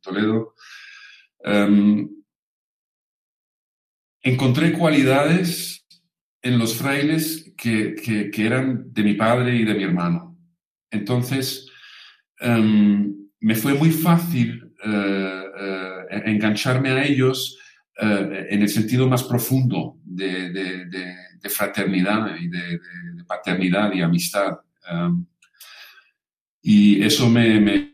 [0.00, 0.54] Toledo,
[1.42, 2.10] em,
[4.20, 5.86] encontré cualidades
[6.42, 7.94] en los frailes que,
[8.30, 10.38] que, eran de mi padre y de mi hermano.
[10.90, 11.70] Entonces,
[12.38, 15.42] em, me fue muy fácil eh,
[16.26, 17.58] engancharme a ellos
[17.96, 21.14] eh, en el sentido más profundo de,
[21.48, 22.80] fraternidad y de,
[23.26, 24.58] paternidad y amistad.
[24.92, 25.26] Um,
[26.60, 27.90] y eso me,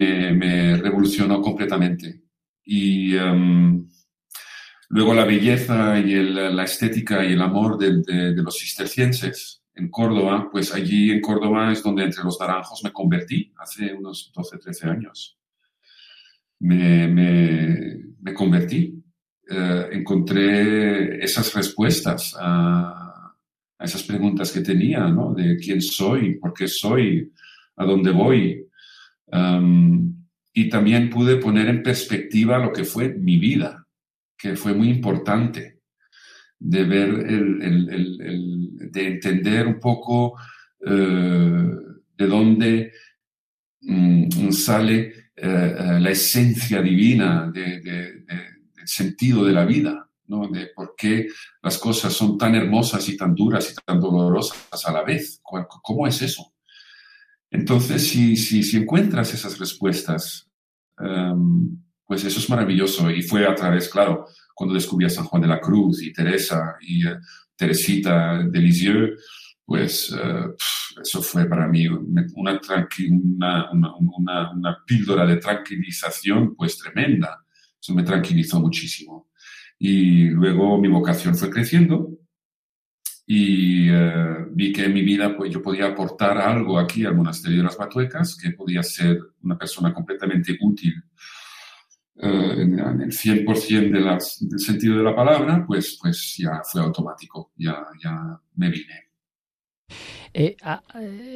[0.80, 2.22] revolucionó completamente.
[2.64, 3.86] Y um,
[4.88, 10.72] luego la belleza y la estética y el amor de, los cistercienses en Córdoba, pues
[10.72, 15.38] allí en Córdoba es donde entre los naranjos me convertí hace unos 12, 13 años.
[16.58, 18.99] Me, me convertí
[19.50, 23.34] eh, encontré esas respuestas a,
[23.80, 25.34] esas preguntas que tenía, ¿no?
[25.34, 27.32] De quién soy, por qué soy,
[27.76, 28.66] a dónde voy.
[30.52, 33.86] y también pude poner en perspectiva lo que fue mi vida,
[34.36, 35.80] que fue muy importante,
[36.60, 40.38] de ver, el, de entender un poco
[40.86, 41.70] eh,
[42.16, 42.92] de dónde
[43.80, 48.49] mm, sale eh, la esencia divina de el
[48.84, 50.48] sentido de la vida, ¿no?
[50.48, 51.28] de por qué
[51.62, 55.40] las cosas son tan hermosas y tan duras y tan dolorosas a la vez.
[55.42, 56.52] ¿Cómo es eso?
[57.50, 60.48] Entonces, si, si, si encuentras esas respuestas,
[60.98, 63.10] em, pues eso es maravilloso.
[63.10, 66.76] Y fue a través, claro, cuando descubrí a San Juan de la Cruz y Teresa
[66.80, 67.16] y eh,
[67.56, 69.18] Teresita de Lisieux,
[69.64, 70.46] pues eh,
[71.02, 72.26] eso fue para mí una,
[73.70, 77.44] una, una, una, píldora de tranquilización pues tremenda.
[77.94, 79.30] Me tranquilizó muchísimo.
[79.78, 82.20] Y luego mi vocación fue creciendo
[83.32, 87.58] y eh, vi que en mi vida pues, yo podía aportar algo aquí al monasterio
[87.58, 90.94] de las Batuecas, que podía ser una persona completamente útil
[92.16, 97.52] eh, en, el 100% de del sentido de la palabra, pues, pues ya fue automático,
[97.56, 99.10] ya, ya me vine.
[100.34, 100.56] Eh,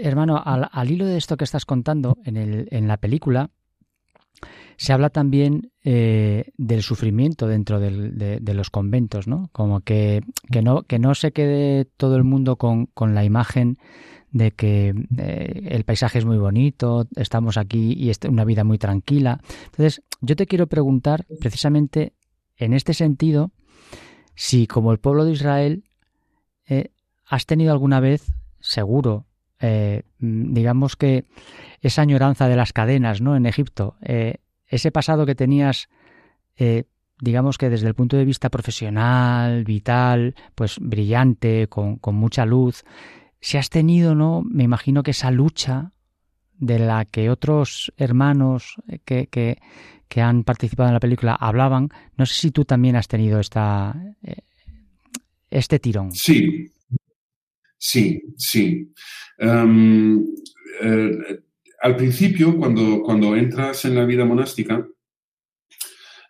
[0.02, 3.50] hermano, al, al, hilo de esto que estás contando en, el, en la película,
[4.76, 9.48] se habla también eh, del sufrimiento dentro de, los conventos, ¿no?
[9.52, 13.78] Como que, que, no, que no se quede todo el mundo con, con la imagen
[14.34, 18.78] de que eh, el paisaje es muy bonito, estamos aquí y es una vida muy
[18.78, 19.40] tranquila.
[19.66, 22.14] Entonces, yo te quiero preguntar precisamente
[22.56, 23.52] en este sentido,
[24.34, 25.84] si como el pueblo de Israel
[26.66, 26.90] eh,
[27.26, 28.26] has tenido alguna vez,
[28.60, 29.26] seguro,
[30.18, 31.24] digamos que
[31.80, 33.36] esa añoranza de las cadenas, ¿no?
[33.36, 33.96] En Egipto,
[34.74, 35.88] ese pasado que tenías,
[36.56, 36.84] eh,
[37.20, 42.84] digamos que desde el punto de vista profesional, vital, pues brillante, con, mucha luz,
[43.40, 44.42] si has tenido, ¿no?
[44.44, 45.92] Me imagino que esa lucha
[46.54, 49.58] de la que otros hermanos que, que,
[50.20, 54.42] han participado en la película hablaban, no sé si tú también has tenido esta, eh,
[55.50, 56.12] este tirón.
[56.12, 56.70] Sí,
[57.78, 58.92] sí, sí.
[59.38, 60.24] Em,
[60.82, 61.40] eh,
[61.82, 64.86] al principio, cuando, cuando entras en la vida monástica,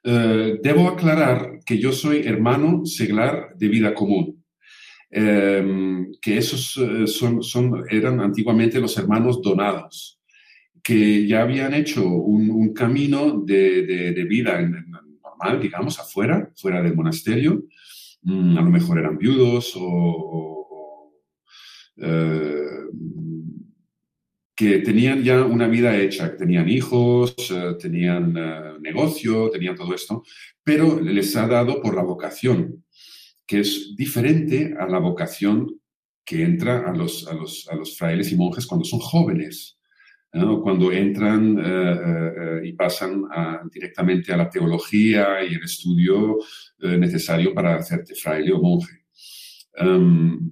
[0.02, 4.44] eh, debo aclarar que yo soy hermano seglar de vida común.
[5.16, 10.20] Em, que esos eh, son, eran antiguamente los hermanos donados,
[10.82, 17.62] que ya habían hecho un, camino de, vida normal, digamos, afuera, fuera del monasterio.
[18.22, 20.63] Mm, a lo mejor eran viudos o,
[21.96, 22.64] eh,
[24.54, 30.22] que tenían ya una vida hecha, tenían hijos, eh, tenían eh, negocio, tenían todo esto,
[30.62, 32.84] pero les ha dado por la vocación,
[33.46, 35.80] que es diferente a la vocación
[36.24, 39.78] que entra a los, a los, a los frailes y monjes cuando son jóvenes,
[40.64, 43.22] cuando entran eh, y pasan
[43.70, 46.38] directamente a la teología y el estudio
[46.80, 49.04] necesario para hacerte fraile o monje.
[49.76, 50.50] Em,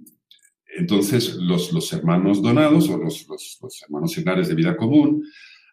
[0.74, 3.26] entonces, los, hermanos donados o los,
[3.82, 5.24] hermanos seglares de vida común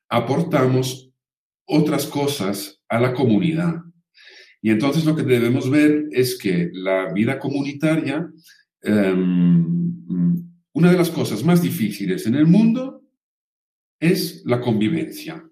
[0.10, 1.10] aportamos
[1.66, 3.76] otras cosas a la comunidad.
[4.62, 8.30] Y entonces lo que debemos ver es que la vida comunitaria,
[8.82, 9.96] em,
[10.74, 13.04] una de las cosas más difíciles en el mundo
[14.00, 15.44] es la convivencia.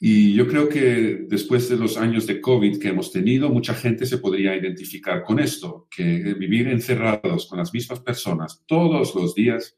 [0.00, 4.06] Y yo creo que después de los años de COVID que hemos tenido, mucha gente
[4.06, 9.76] se podría identificar con esto, que vivir encerrados con las mismas personas todos los días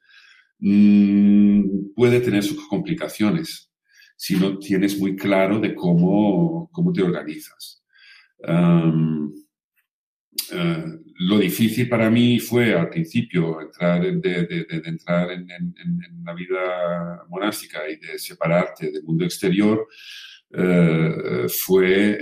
[0.58, 3.70] mm, puede tener sus complicaciones
[4.16, 7.82] si no tienes muy claro de cómo, cómo te organizas.
[10.52, 10.84] Eh,
[11.20, 15.46] lo difícil para mí fue al principio entrar de, entrar en,
[16.24, 19.86] la vida monástica y de separarte del mundo exterior,
[20.50, 22.18] eh, fue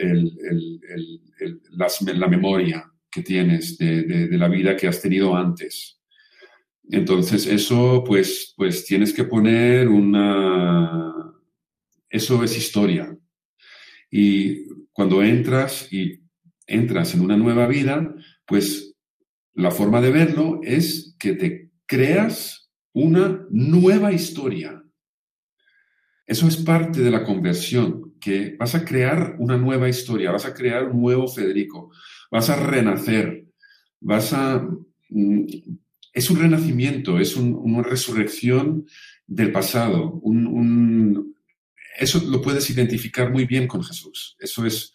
[1.76, 6.00] la memoria que tienes de, la vida que has tenido antes.
[6.90, 11.14] Entonces eso, pues, pues tienes que poner una...
[12.10, 13.16] Eso es historia.
[14.10, 16.20] Y cuando entras y
[16.66, 18.12] entras en una nueva vida,
[18.44, 18.87] pues
[19.58, 24.84] la forma de verlo es que te creas una nueva historia.
[26.24, 30.54] Eso es parte de la conversión, que vas a crear una nueva historia, vas a
[30.54, 31.90] crear un nuevo Federico,
[32.30, 33.46] vas a renacer,
[34.00, 34.64] vas a...
[35.08, 35.46] Mm,
[36.12, 38.86] es un renacimiento, es una resurrección
[39.26, 40.22] del pasado.
[41.98, 44.36] eso lo puedes identificar muy bien con Jesús.
[44.38, 44.94] Eso es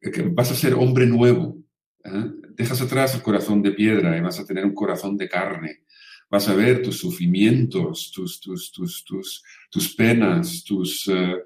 [0.00, 1.58] que vas a ser hombre nuevo.
[2.04, 2.32] ¿Eh?
[2.50, 5.82] Dejas atrás el corazón de piedra y vas a tener un corazón de carne.
[6.30, 11.08] Vas a ver tus sufrimientos, tus, tus, tus, tus, tus penas, tus...
[11.08, 11.36] Eh,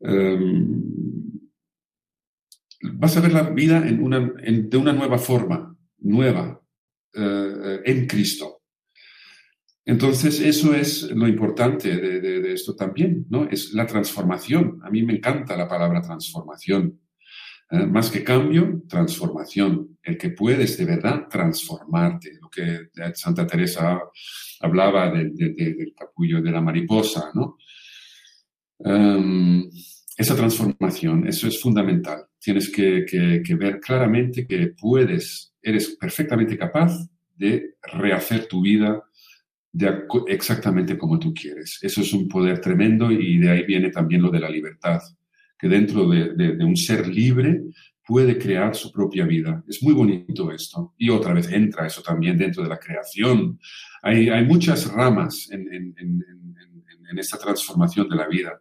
[0.00, 0.82] em,
[2.92, 6.60] vas a ver la vida en una, de una nueva forma, nueva,
[7.14, 8.62] eh, en Cristo.
[9.84, 13.44] Entonces, eso es lo importante de, de, esto también, ¿no?
[13.48, 14.80] Es la transformación.
[14.82, 17.00] A mí me encanta la palabra transformación.
[17.70, 17.86] ¿Eh?
[17.86, 19.98] más que cambio, transformación.
[20.02, 22.38] El que puedes de verdad transformarte.
[22.40, 24.00] Lo que Santa Teresa
[24.60, 27.56] hablaba del capullo de la mariposa, ¿no?
[28.78, 29.68] Em,
[30.16, 32.26] esa transformación, eso es fundamental.
[32.38, 33.04] Tienes que,
[33.58, 36.92] ver claramente que puedes, eres perfectamente capaz
[37.34, 39.02] de rehacer tu vida
[39.72, 41.78] de, exactamente como tú quieres.
[41.82, 45.00] Eso es un poder tremendo y de ahí viene también lo de la libertad,
[45.58, 47.62] que dentro de, un ser libre
[48.06, 49.64] puede crear su propia vida.
[49.68, 50.94] Es muy bonito esto.
[50.96, 53.58] Y otra vez entra eso también dentro de la creación.
[54.02, 55.94] Hay, muchas ramas en,
[57.10, 58.60] en esta transformación de la vida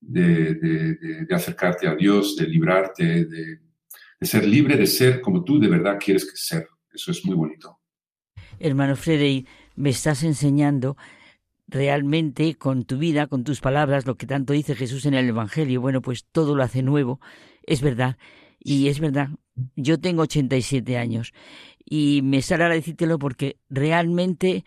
[0.00, 3.60] de, acercarte a Dios, de librarte, de,
[4.20, 6.68] ser libre de ser como tú de verdad quieres ser.
[6.92, 7.78] Eso es muy bonito.
[8.58, 10.96] Hermano Freddy, me estás enseñando
[11.70, 15.80] realmente con tu vida, con tus palabras, lo que tanto dice Jesús en el Evangelio.
[15.80, 17.20] Bueno, pues todo lo hace nuevo.
[17.62, 18.16] Es verdad.
[18.58, 19.30] Y es verdad.
[19.76, 21.32] Yo tengo 87 años
[21.84, 24.64] y me sale a decírtelo porque realmente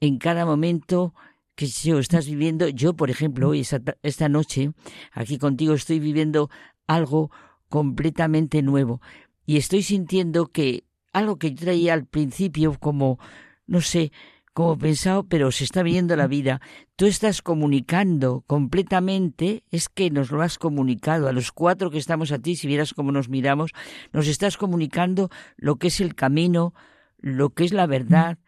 [0.00, 1.14] en cada momento
[1.54, 3.60] que yo estás viviendo, yo por ejemplo, hoy,
[4.02, 4.72] esta, noche,
[5.12, 6.50] aquí contigo estoy viviendo
[6.86, 7.30] algo
[7.68, 9.00] completamente nuevo
[9.46, 13.18] y estoy sintiendo que algo que yo traía al principio como,
[13.66, 14.10] no sé,
[14.54, 16.60] como pensado, pero se está viendo la vida.
[16.96, 22.32] Tú estás comunicando completamente, es que nos lo has comunicado a los cuatro que estamos
[22.32, 23.72] a ti, si vieras cómo nos miramos,
[24.12, 26.72] nos estás comunicando lo que es el camino,
[27.18, 28.38] lo que es la verdad,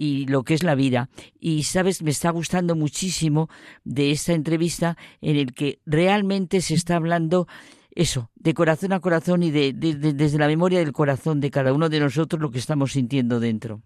[0.00, 1.10] y lo que es la vida.
[1.40, 3.50] Y sabes, me está gustando muchísimo
[3.82, 7.48] de esta entrevista en el que realmente se está hablando
[7.90, 11.88] eso, de corazón a corazón y de, desde la memoria del corazón de cada uno
[11.88, 13.82] de nosotros lo que estamos sintiendo dentro.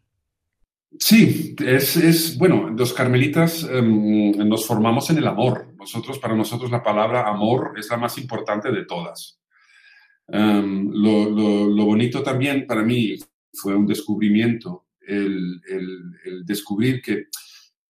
[0.98, 5.74] Sí, es, es bueno, los carmelitas em, nos formamos en el amor.
[5.76, 9.40] Nosotros, para nosotros la palabra amor es la más importante de todas.
[10.28, 13.16] Em, lo, lo bonito también para mí
[13.52, 17.26] fue un descubrimiento el, descubrir que,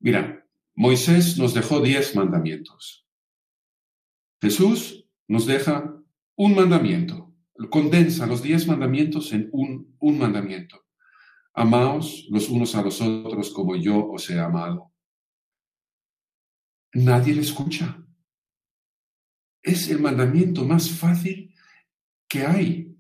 [0.01, 3.07] mira, Moisés nos dejó diez mandamientos.
[4.41, 5.95] Jesús nos deja
[6.37, 7.33] un mandamiento,
[7.71, 10.82] condensa los diez mandamientos en un, un mandamiento.
[11.55, 14.93] Amaos los unos a los otros como yo os he amado.
[16.95, 18.05] Nadie le escucha.
[19.63, 21.55] Es el mandamiento más fácil
[22.29, 22.97] que hay.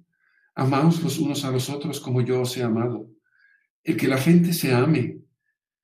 [0.54, 3.12] Amaos los unos a los otros como yo os he amado
[3.84, 5.20] el que la gente se ame.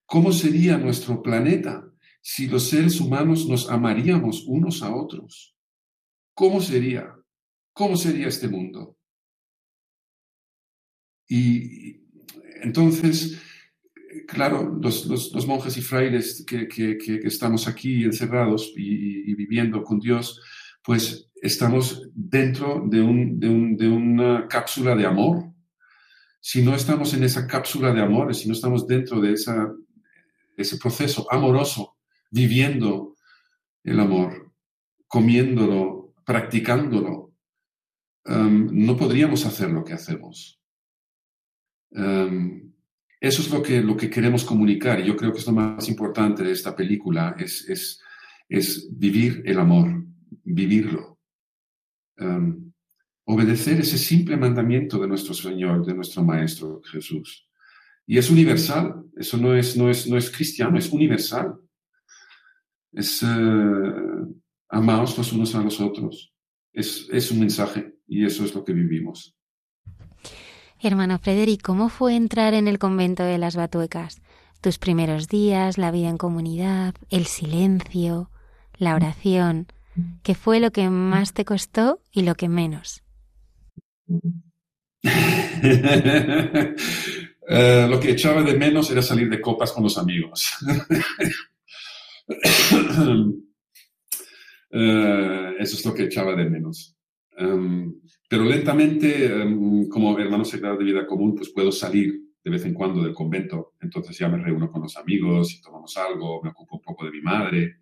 [0.07, 1.85] ¿Cómo sería nuestro planeta
[2.21, 5.57] si los seres humanos nos amaríamos unos a otros?
[6.35, 7.14] ¿Cómo sería?
[7.73, 8.97] ¿Cómo sería este mundo?
[11.29, 12.07] Y
[12.62, 13.40] entonces,
[14.26, 16.68] claro, los, monjes y frailes que,
[17.24, 20.40] estamos aquí encerrados y, viviendo con Dios,
[20.82, 25.52] pues estamos dentro de, una cápsula de amor,
[26.40, 31.26] si no estamos en esa cápsula de amores, si no estamos dentro de ese proceso
[31.30, 31.96] amoroso,
[32.30, 33.16] viviendo
[33.82, 34.52] el amor,
[35.06, 37.32] comiéndolo, practicándolo,
[38.26, 40.57] um, no podríamos hacer lo que hacemos.
[41.91, 42.72] Um,
[43.20, 45.89] eso es lo que, lo que queremos comunicar y yo creo que es lo más
[45.89, 48.01] importante de esta película, es, es,
[48.49, 50.05] es vivir el amor,
[50.45, 51.18] vivirlo.
[52.18, 52.72] Um,
[53.24, 57.49] obedecer ese simple mandamiento de nuestro Señor, de nuestro Maestro Jesús.
[58.07, 61.55] Y es universal, eso no es, no es, no es cristiano, es universal.
[62.93, 64.34] Es uh,
[64.68, 66.32] amaos los unos a los otros.
[66.72, 69.38] Es, es un mensaje y eso es lo que vivimos.
[70.81, 74.22] Hermano Frederic, ¿cómo fue entrar en el convento de las Batuecas?
[74.61, 78.31] Tus primeros días, la vida en comunidad, el silencio,
[78.76, 79.66] la oración.
[80.22, 83.03] ¿Qué fue lo que más te costó y lo que menos?
[87.51, 90.51] Eh, lo que echaba de menos era salir de copas con los amigos.
[94.70, 96.97] Eh, eso es lo que echaba de menos.
[97.39, 97.95] Em,
[98.28, 102.74] pero lentamente, em, como hermano secretario de vida común, pues puedo salir de vez en
[102.74, 103.74] cuando del convento.
[103.80, 107.12] Entonces ya me reúno con los amigos y tomamos algo, me ocupo un poco de
[107.12, 107.76] mi madre,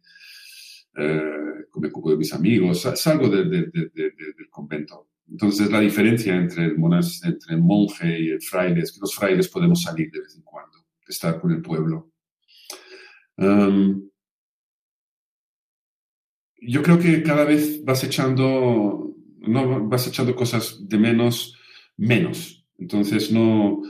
[0.96, 3.70] eh, me ocupo de mis amigos, salgo del
[4.50, 5.08] convento.
[5.28, 6.76] Entonces, la diferencia entre el,
[7.24, 10.86] entre monje y el fraile es que los frailes podemos salir de vez en cuando,
[11.06, 12.12] estar con el pueblo.
[16.58, 19.05] yo creo que cada vez vas echando,
[19.46, 21.56] no, vas echando cosas de menos,
[21.96, 22.64] menos.
[22.78, 23.82] Entonces, no,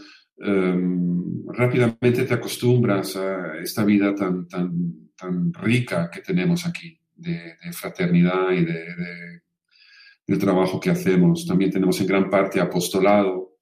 [1.48, 8.52] rápidamente te acostumbras a esta vida tan, tan, tan rica que tenemos aquí, de, fraternidad
[8.52, 8.84] y de
[10.26, 11.46] el trabajo que hacemos.
[11.46, 13.58] También tenemos en gran parte apostolado,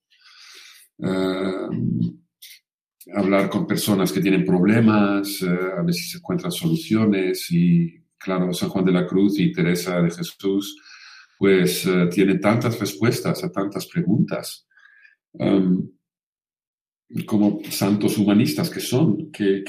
[0.98, 1.68] eh,
[3.14, 8.52] hablar con personas que tienen problemas, eh, a ver si se encuentran soluciones y claro,
[8.54, 10.80] San Juan de la Cruz y Teresa de Jesús,
[11.38, 14.66] pues eh, tienen tantas respuestas a tantas preguntas.
[15.32, 15.90] Um,
[17.26, 19.62] como santos humanistas que son, que,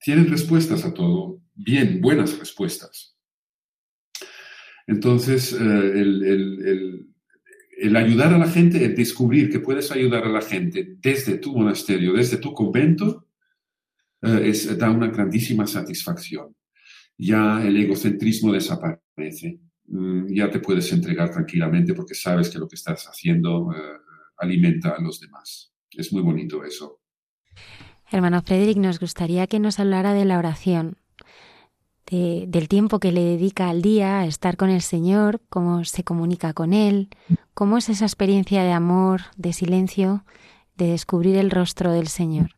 [0.00, 3.16] tienen respuestas a todo, bien, buenas respuestas.
[4.86, 7.06] Entonces, eh,
[7.78, 11.56] el, ayudar a la gente, el descubrir que puedes ayudar a la gente desde tu
[11.56, 13.26] monasterio, desde tu convento,
[14.22, 16.54] eh, es, da una grandísima satisfacción.
[17.18, 22.76] Ya el egocentrismo desaparece, mm, ya te puedes entregar tranquilamente porque sabes que lo que
[22.76, 23.78] estás haciendo eh,
[24.38, 25.72] alimenta a los demás.
[25.90, 27.00] Es muy bonito eso.
[28.10, 30.98] Hermano Frederick, nos gustaría que nos hablara de la oración,
[32.08, 36.52] del tiempo que le dedica al día a estar con el Señor, cómo se comunica
[36.52, 37.08] con Él,
[37.52, 40.24] cómo es esa experiencia de amor, de silencio,
[40.76, 42.55] de descubrir el rostro del Señor.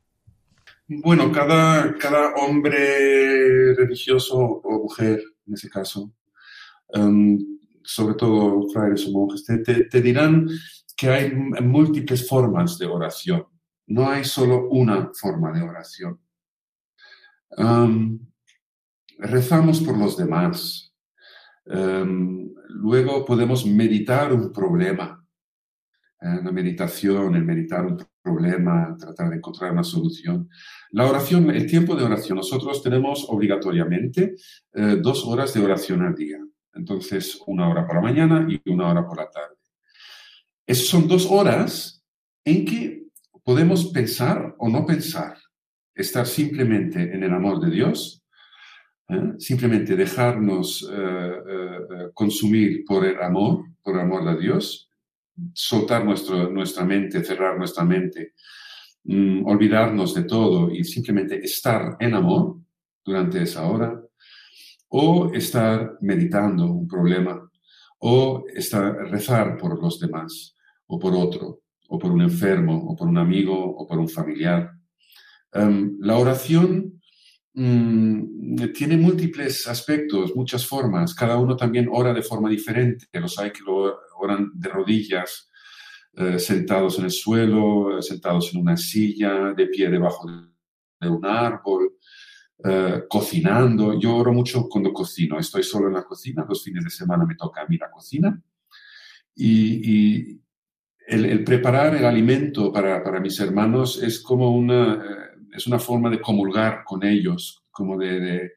[0.91, 6.11] Bueno, cada, cada hombre religioso o mujer, en ese caso,
[6.95, 7.39] em,
[7.85, 10.49] sobre todo frailes o monjes, te dirán
[10.97, 13.47] que hay múltiples formas de oración.
[13.87, 16.21] No hay solo una forma de oración.
[19.19, 20.95] rezamos por los demás.
[22.69, 25.19] luego podemos meditar un problema.
[26.21, 30.49] Eh, la meditación, el meditar un problema, tratar de encontrar una solución.
[30.93, 34.35] La oración, el tiempo de oración, nosotros tenemos obligatoriamente
[34.73, 36.39] eh, dos horas de oración al día.
[36.75, 39.57] Entonces, una hora por la mañana y una hora por la tarde.
[40.67, 42.05] Esas son dos horas
[42.45, 43.05] en que
[43.43, 45.37] podemos pensar o no pensar,
[45.95, 48.23] estar simplemente en el amor de Dios,
[49.09, 49.33] ¿eh?
[49.39, 51.33] simplemente dejarnos eh,
[52.15, 54.91] consumir por el amor, por el amor de Dios,
[55.55, 58.35] soltar nuestro, nuestra mente, cerrar nuestra mente,
[59.09, 62.61] mm, olvidarnos de todo y simplemente estar en amor
[63.05, 64.01] durante esa hora,
[64.91, 67.51] o estar meditando un problema,
[67.99, 70.55] o estar, rezar por los demás
[70.89, 74.73] o por otro, o por un enfermo, o por un amigo, o por un familiar.
[75.53, 77.01] Em, la oración
[77.55, 81.15] mm, tiene múltiples aspectos, muchas formas.
[81.15, 83.07] Cada uno también ora de forma diferente.
[83.13, 85.48] Los hay que lo oran de rodillas,
[86.19, 91.25] eh, sentados en el suelo, eh, sentados en una silla, de pie debajo de, un
[91.25, 91.93] árbol,
[92.65, 93.99] eh, cocinando.
[94.01, 95.39] Yo oro mucho cuando cocino.
[95.39, 96.45] Estoy solo en la cocina.
[96.49, 98.43] Los fines de semana me toca a mí la cocina.
[99.37, 100.41] y,
[101.09, 106.85] el, preparar el alimento para, mis hermanos es como una, es una forma de comulgar
[106.85, 108.53] con ellos, como de,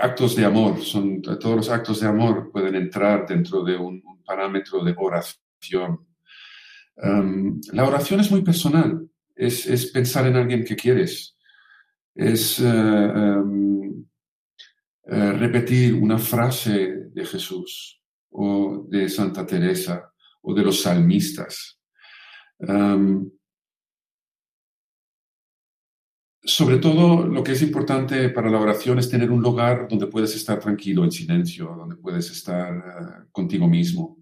[0.00, 0.80] actos de amor.
[0.80, 6.06] Son, todos los actos de amor pueden entrar dentro de un, parámetro de oración.
[7.72, 11.36] La oración es muy personal, es, pensar en alguien que quieres,
[12.14, 13.42] es eh,
[15.06, 18.00] eh, repetir una frase de Jesús
[18.30, 20.12] o de Santa Teresa
[20.42, 21.80] o de los salmistas.
[26.42, 30.34] Sobre todo, lo que es importante para la oración es tener un lugar donde puedes
[30.34, 34.16] estar tranquilo, en silencio, donde puedes estar eh, contigo mismo.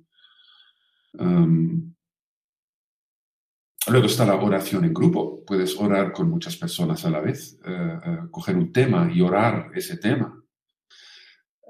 [3.87, 5.45] luego está la oración en grupo.
[5.47, 9.71] Puedes orar con muchas personas a la vez, eh, eh, coger un tema y orar
[9.75, 10.35] ese tema.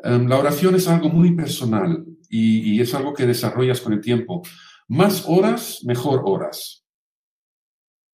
[0.03, 4.43] la oración es algo muy personal y, es algo que desarrollas con el tiempo.
[4.89, 6.85] Más horas, mejor horas.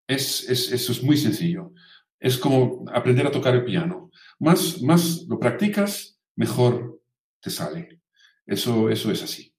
[0.08, 1.72] Es, eso es muy sencillo.
[2.20, 4.10] Es como aprender a tocar el piano.
[4.38, 7.00] Más, más lo practicas, mejor
[7.40, 8.00] te sale.
[8.46, 9.54] Eso, eso es así.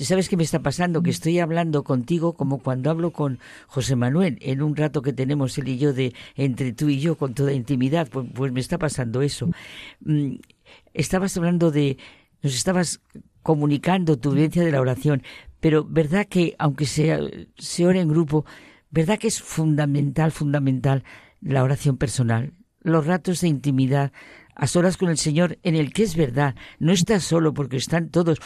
[0.00, 1.02] ¿Sabes qué me está pasando?
[1.02, 5.56] Que estoy hablando contigo como cuando hablo con José Manuel en un rato que tenemos
[5.58, 8.08] él y yo de entre tú y yo con toda intimidad.
[8.10, 9.48] Pues, pues me está pasando eso.
[10.00, 10.36] Mm,
[10.92, 11.98] estabas hablando de,
[12.42, 13.00] nos estabas
[13.42, 15.22] comunicando tu vivencia de la oración,
[15.60, 17.20] pero verdad que aunque sea,
[17.56, 18.44] se ore en grupo,
[18.90, 21.04] verdad que es fundamental, fundamental
[21.40, 24.12] la oración personal, los ratos de intimidad,
[24.54, 28.08] a solas con el Señor, en el que es verdad, no estás solo porque están
[28.08, 28.38] todos.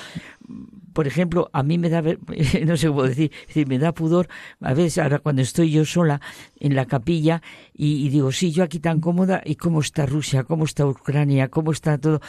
[0.92, 2.02] Por ejemplo, a mí me da,
[2.66, 3.30] no sé cómo decir,
[3.68, 4.28] me da pudor,
[4.60, 6.20] a veces ahora cuando estoy yo sola
[6.58, 10.42] en la capilla y, digo, sí, yo aquí tan cómoda, ¿y cómo está Rusia?
[10.42, 11.48] ¿Cómo está Ucrania?
[11.48, 12.20] ¿Cómo está todo?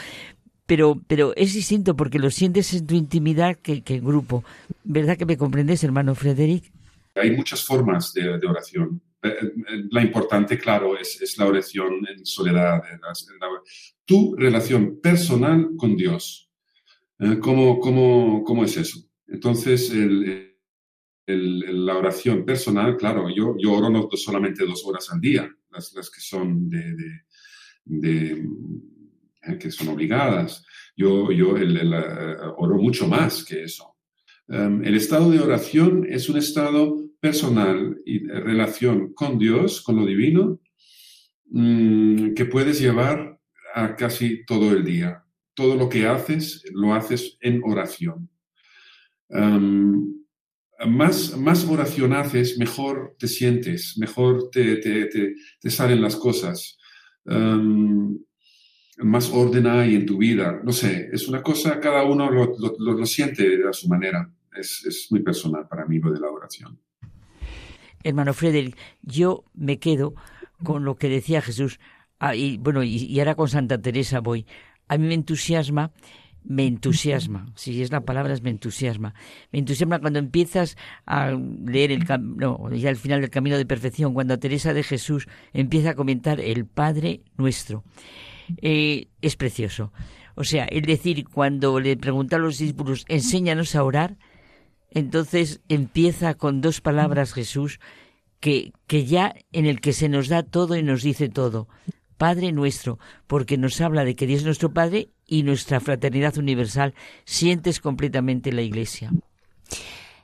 [0.71, 4.45] pero, pero es distinto porque lo sientes en tu intimidad que, en grupo.
[4.85, 6.71] ¿Verdad que me comprendes, hermano Frederic?
[7.15, 9.01] Hay muchas formas de, oración.
[9.23, 12.81] Eh, eh, la importante, claro, es, es la oración en soledad.
[14.05, 16.49] tu relación personal con Dios.
[17.19, 18.99] Eh, ¿Cómo, cómo, cómo es eso?
[19.27, 20.47] Entonces, el,
[21.27, 25.49] la oración personal, claro, yo, yo oro no solamente dos horas al día.
[25.69, 26.95] las, las que son de,
[27.85, 28.45] de,
[29.43, 30.65] eh, que son obligadas.
[30.95, 31.55] Yo, yo
[32.57, 33.95] oro mucho más que eso.
[34.47, 40.05] Em, el estado de oración es un estado personal y relación con Dios, con lo
[40.05, 40.59] divino,
[41.51, 43.39] mm, que puedes llevar
[43.73, 45.23] a casi todo el día.
[45.53, 48.29] Todo lo que haces, lo haces en oración.
[50.87, 56.77] Más, más oración haces, mejor te sientes, mejor te, te, salen las cosas.
[58.97, 60.61] Más orden hay en tu vida.
[60.63, 64.29] No sé, es una cosa, cada uno lo, lo, siente a su manera.
[64.55, 66.79] Es, es, muy personal para mí lo de la oración.
[68.03, 70.13] Hermano Frederick, yo me quedo
[70.63, 71.79] con lo que decía Jesús.
[72.19, 74.45] Ah, y bueno, y, ahora con Santa Teresa voy.
[74.87, 75.91] A mí me entusiasma
[76.43, 79.13] me entusiasma, si es la palabra es me entusiasma.
[79.51, 80.75] Me entusiasma cuando empiezas
[81.05, 85.27] a leer el no, ya al final del camino de perfección, cuando Teresa de Jesús
[85.53, 87.83] empieza a comentar el Padre nuestro.
[88.61, 89.93] Eh, es precioso.
[90.35, 94.17] O sea, es decir, cuando le pregunta a los discípulos, enséñanos a orar,
[94.91, 97.79] entonces empieza con dos palabras Jesús
[98.39, 101.67] que, que ya en el que se nos da todo y nos dice todo.
[102.17, 106.93] Padre nuestro, porque nos habla de que Dios es nuestro Padre y nuestra fraternidad universal.
[107.25, 109.11] Sientes completamente la Iglesia.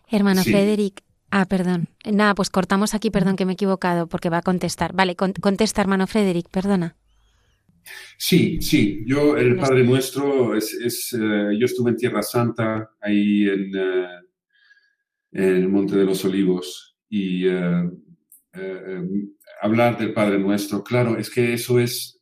[0.10, 1.02] Hermano Frederic,
[1.32, 1.90] ah, perdón.
[2.06, 4.94] Nada, pues cortamos aquí, perdón que me he equivocado, porque va a contestar.
[4.94, 6.96] Vale, contesta, hermano Frederic, perdona.
[8.18, 13.48] Sí, sí, yo, el Padre Nuestro, es, es eh, yo estuve en Tierra Santa, ahí
[13.48, 14.08] en, eh,
[15.32, 17.90] en, el Monte de los Olivos, y eh,
[19.62, 22.20] hablar del Padre Nuestro, claro, es que eso es,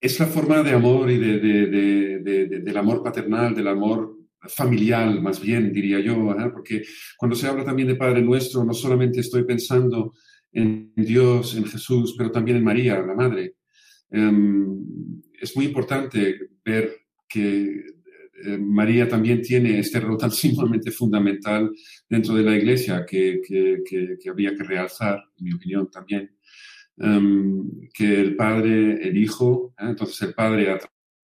[0.00, 4.16] es la forma de amor y de, de, del amor paternal, del amor
[4.48, 6.82] familiar, más bien, diría yo, porque
[7.16, 10.14] cuando se habla también de Padre Nuestro, no solamente estoy pensando
[10.50, 13.54] en Dios, en Jesús, pero también en María, la Madre.
[14.10, 14.84] Em,
[15.40, 16.92] es muy importante ver
[17.28, 17.84] que
[18.44, 21.70] eh, María también tiene este rol tan sumamente fundamental
[22.08, 26.36] dentro de la iglesia que, que, habría que realzar, en mi opinión también,
[26.96, 29.84] em, que el Padre, el Hijo, ¿eh?
[29.88, 30.80] entonces el Padre a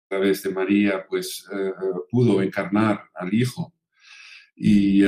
[0.08, 1.72] través de María pues eh,
[2.10, 3.74] pudo encarnar al Hijo
[4.54, 5.02] y,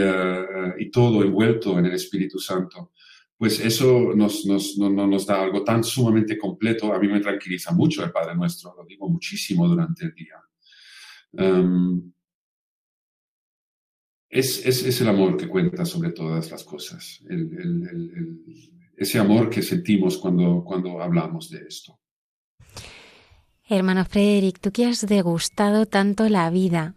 [0.91, 2.93] todo envuelto en el Espíritu Santo.
[3.37, 6.93] Pues eso nos da algo tan sumamente completo.
[6.93, 10.35] A mí me tranquiliza mucho el Padre Nuestro, lo digo muchísimo durante el día.
[11.33, 12.13] Em,
[14.31, 17.23] es, es, el amor que cuenta sobre todas las cosas,
[18.97, 21.99] ese amor que sentimos cuando, cuando hablamos de esto.
[23.69, 26.95] Hermano Frederick, tú que has degustado tanto la vida,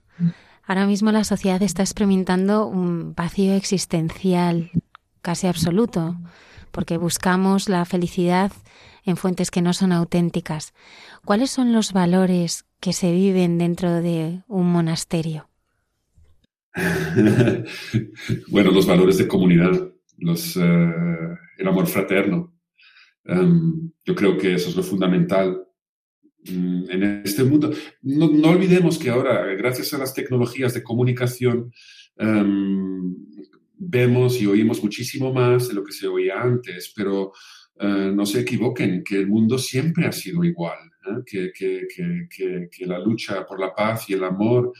[0.65, 4.71] ahora mismo la sociedad está experimentando un vacío existencial
[5.21, 6.17] casi absoluto,
[6.71, 8.51] porque buscamos la felicidad
[9.05, 10.73] en fuentes que no son auténticas.
[11.25, 15.49] ¿Cuáles son los valores que se viven dentro de un monasterio?
[18.47, 20.91] bueno, los valores de comunidad, los, eh,
[21.57, 22.53] el amor fraterno.
[23.25, 25.63] Em, yo creo que eso es lo fundamental
[26.45, 27.71] mm, en este mundo.
[28.01, 31.71] No, olvidemos que ahora, gracias a las tecnologías de comunicación,
[32.17, 33.15] em,
[33.77, 37.33] vemos y oímos muchísimo más de lo que se oía antes, pero
[37.83, 40.77] eh, no se equivoquen, que el mundo siempre ha sido igual,
[41.07, 41.23] ¿eh?
[41.25, 44.71] que, que, que, la lucha por la paz y el amor,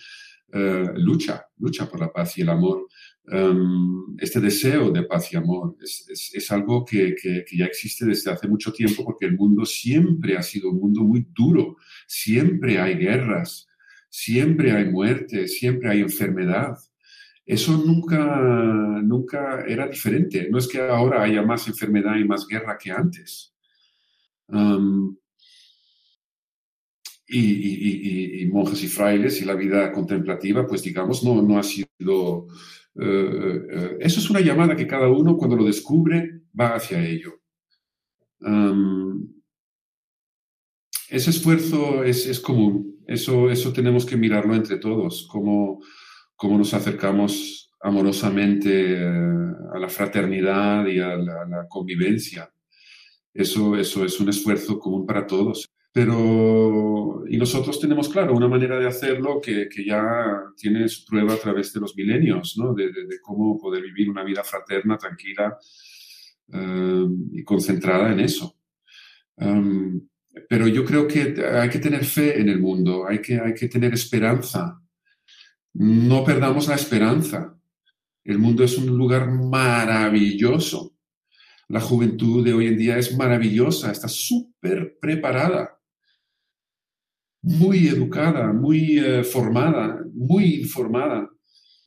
[0.54, 2.88] eh, lucha, lucha por la paz y el amor,
[3.28, 7.16] em, este deseo de paz y amor es, es, es algo que,
[7.52, 11.26] ya existe desde hace mucho tiempo porque el mundo siempre ha sido un mundo muy
[11.34, 13.68] duro, siempre hay guerras,
[14.10, 16.78] siempre hay muerte, siempre hay enfermedad
[17.46, 20.48] eso nunca, nunca era diferente.
[20.50, 23.54] No es que ahora haya más enfermedad y más guerra que antes.
[27.28, 32.48] y, monjas y frailes y la vida contemplativa, pues digamos, no, no ha sido...
[33.00, 37.40] Eh, eh, eso es una llamada que cada uno cuando lo descubre va hacia ello.
[41.10, 45.82] ese esfuerzo es, es, común, eso, eso tenemos que mirarlo entre todos, como
[46.42, 52.52] cómo nos acercamos amorosamente eh, a la fraternidad y a la, convivencia.
[53.32, 55.70] Eso, eso es un esfuerzo común para todos.
[55.94, 60.02] Pero, y nosotros tenemos, claro, una manera de hacerlo que, que ya
[60.58, 62.74] tiene su prueba a través de los milenios, ¿no?
[62.74, 62.90] De,
[63.22, 65.60] cómo poder vivir una vida fraterna, tranquila
[66.54, 68.56] eh, y concentrada en eso.
[69.36, 70.08] Um,
[70.50, 73.68] pero yo creo que hay que tener fe en el mundo, hay que, hay que
[73.68, 74.81] tener esperanza
[75.74, 77.58] no perdamos la esperanza.
[78.24, 80.96] El mundo es un lugar maravilloso.
[81.68, 85.80] La juventud de hoy en día es maravillosa, está súper preparada,
[87.42, 91.30] muy educada, muy eh, formada, muy informada.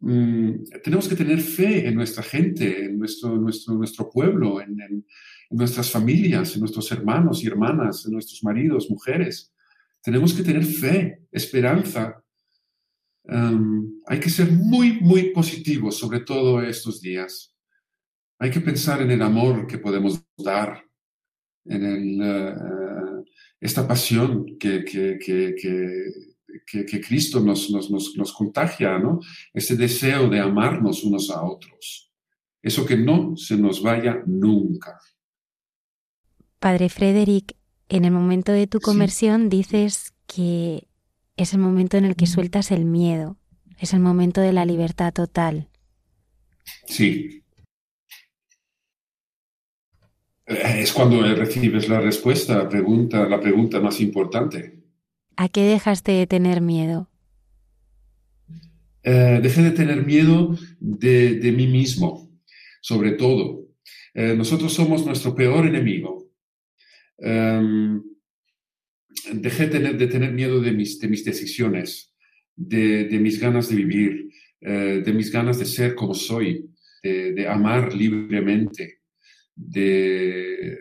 [0.01, 5.05] Mm, tenemos que tener fe en nuestra gente, en nuestro, nuestro, nuestro pueblo, en,
[5.51, 9.53] nuestras familias, en nuestros hermanos y hermanas, en nuestros maridos, mujeres.
[10.03, 12.24] Tenemos que tener fe, esperanza.
[13.27, 17.55] Hay que ser muy, muy positivos, sobre todo estos días.
[18.39, 20.85] Hay que pensar en el amor que podemos dar,
[21.65, 22.55] en el, eh,
[23.61, 29.21] esta pasión que, que, que, que Cristo nos, nos, nos, nos, contagia, ¿no?
[29.53, 32.13] Ese deseo de amarnos unos a otros.
[32.61, 34.99] Eso que no se nos vaya nunca.
[36.59, 37.57] Padre Frederick,
[37.89, 40.89] en el momento de tu conversión dices que
[41.37, 43.39] es el momento en el que sueltas el miedo,
[43.79, 45.69] es el momento de la libertad total.
[46.87, 47.45] Sí,
[50.47, 54.79] es cuando recibes la respuesta, la pregunta, la pregunta más importante.
[55.37, 57.09] ¿A qué dejaste de tener miedo?
[59.03, 62.31] Eh, dejé de tener miedo de, mí mismo,
[62.81, 63.69] sobre todo.
[64.13, 66.29] Eh, nosotros somos nuestro peor enemigo.
[67.19, 68.03] Em,
[69.33, 72.13] dejé de tener miedo de mis, de mis decisiones,
[72.57, 74.29] de, mis ganas de vivir,
[74.61, 76.71] de mis ganas de ser como soy,
[77.03, 79.01] de amar libremente
[79.57, 80.79] de,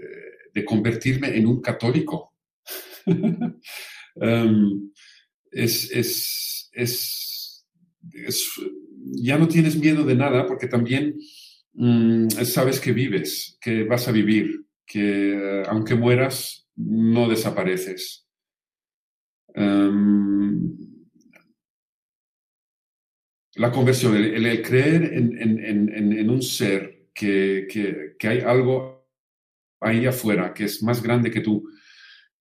[0.65, 2.33] convertirme en un católico.
[4.15, 4.91] Em,
[5.51, 6.71] es,
[9.15, 11.17] ya no tienes miedo de nada porque también
[11.73, 18.22] mm, sabes que vives, que vas a vivir, que eh, aunque mueras, no desapareces.
[19.55, 20.77] Em,
[23.55, 27.67] la conversión, el, creer en, un ser que,
[28.23, 29.07] hay algo
[29.79, 31.69] ahí afuera que es más grande que tú,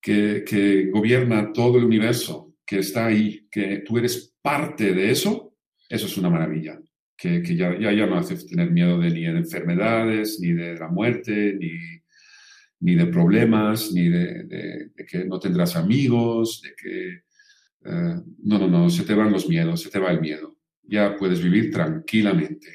[0.01, 5.55] que, gobierna todo el universo, que está ahí, que tú eres parte de eso,
[5.89, 6.81] eso es una maravilla.
[7.17, 11.55] Que, ya, ya, no hace tener miedo de, ni de enfermedades, ni de la muerte,
[11.57, 12.01] ni,
[12.83, 17.22] ni de problemas, ni de, que no tendrás amigos, de que...
[17.85, 20.57] Eh, no, no, no, se te van los miedos, se te va el miedo.
[20.83, 22.68] Ya puedes vivir tranquilamente.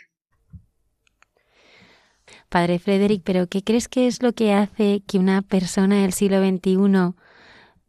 [2.49, 6.39] Padre Frederick, pero ¿qué crees que es lo que hace que una persona del siglo
[6.39, 7.14] XXI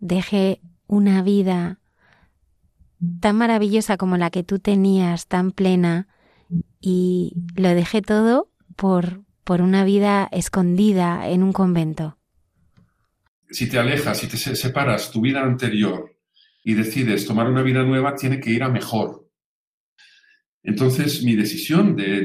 [0.00, 1.80] deje una vida
[3.20, 6.08] tan maravillosa como la que tú tenías, tan plena,
[6.80, 12.18] y lo deje todo por, por una vida escondida en un convento?
[13.48, 16.14] Si te alejas, si te separas tu vida anterior
[16.62, 19.26] y decides tomar una vida nueva, tiene que ir a mejor.
[20.62, 22.18] Entonces, mi decisión de,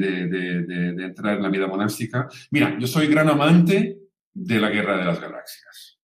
[1.00, 4.00] entrar en la vida monástica, mira, yo soy gran amante
[4.34, 6.02] de la Guerra de las Galaxias.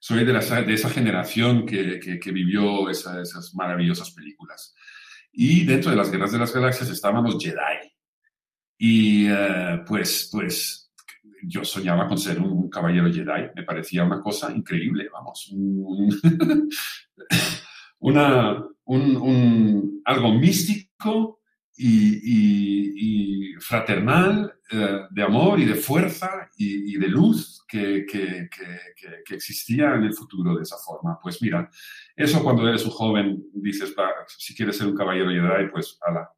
[0.00, 2.00] Soy de, esa generación que,
[2.32, 4.74] vivió esas maravillosas películas.
[5.30, 7.97] Y dentro de las Guerras de las Galaxias estaban los Jedi.
[8.78, 10.88] Y eh, pues, pues
[11.42, 13.50] yo soñaba con ser un caballero Jedi.
[13.54, 15.52] Me parecía una cosa increíble, vamos.
[17.98, 21.40] una, un, algo místico
[21.76, 28.06] y, fraternal, eh, de amor y de fuerza y, de luz que,
[29.30, 31.18] existía en el futuro de esa forma.
[31.20, 31.68] Pues mira,
[32.16, 33.94] eso cuando eres un joven dices,
[34.38, 36.30] si quieres ser un caballero Jedi, pues ala.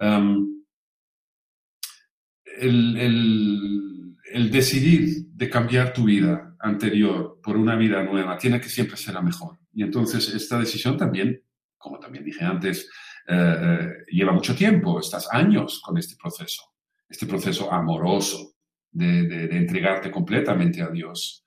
[0.00, 0.57] Um,
[2.58, 8.96] el, el decidir de cambiar tu vida anterior por una vida nueva tiene que siempre
[8.96, 9.58] ser la mejor.
[9.72, 11.42] Y entonces esta decisión también,
[11.76, 12.88] como también dije antes,
[13.30, 16.62] eh, eh, lleva mucho tiempo, estás años con este proceso,
[17.08, 18.54] este proceso amoroso
[18.90, 21.44] de, entregarte completamente a Dios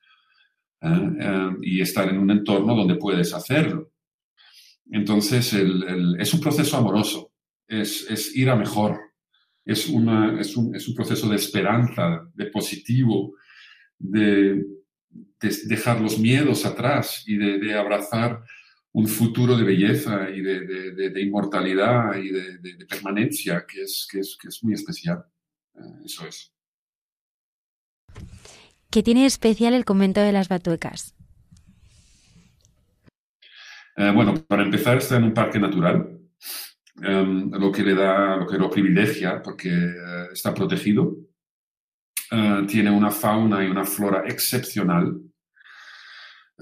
[0.80, 1.50] ¿eh?
[1.64, 3.92] y estar en un entorno donde puedes hacerlo.
[4.92, 7.32] Entonces, es un proceso amoroso,
[7.68, 9.00] es, ir a mejor,
[9.66, 13.36] es, una, es, un, es un proceso de esperanza, de positivo,
[13.98, 14.66] de,
[15.66, 18.44] dejar los miedos atrás y de, de abrazar
[18.94, 24.50] un futuro de belleza y de, inmortalidad y de, permanencia que es, que es, que
[24.50, 25.24] es muy especial.
[25.76, 26.54] Eh, eso es.
[28.90, 31.16] ¿Qué tiene especial el convento de las Batuecas?
[33.96, 36.21] Eh, bueno, para empezar está en un parque natural,
[37.04, 41.16] em, lo que le da, lo que lo privilegia porque eh, está protegido.
[42.68, 45.20] tiene una fauna y una flora excepcional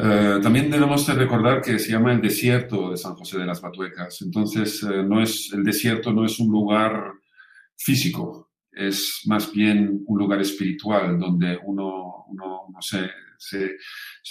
[0.01, 4.21] eh, también debemos recordar que se llama el desierto de San José de las Batuecas.
[4.21, 7.11] Entonces, no es, el desierto no es un lugar
[7.75, 13.09] físico, es más bien un lugar espiritual donde uno, uno, se,
[13.39, 13.77] se,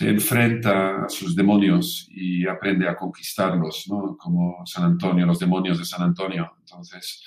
[0.00, 4.16] enfrenta a sus demonios y aprende a conquistarlos, ¿no?
[4.16, 6.56] como San Antonio, los demonios de San Antonio.
[6.60, 7.24] Entonces,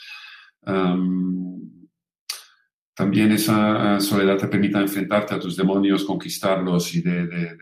[2.94, 7.58] también esa soledad te permite enfrentarte a tus demonios, conquistarlos y de,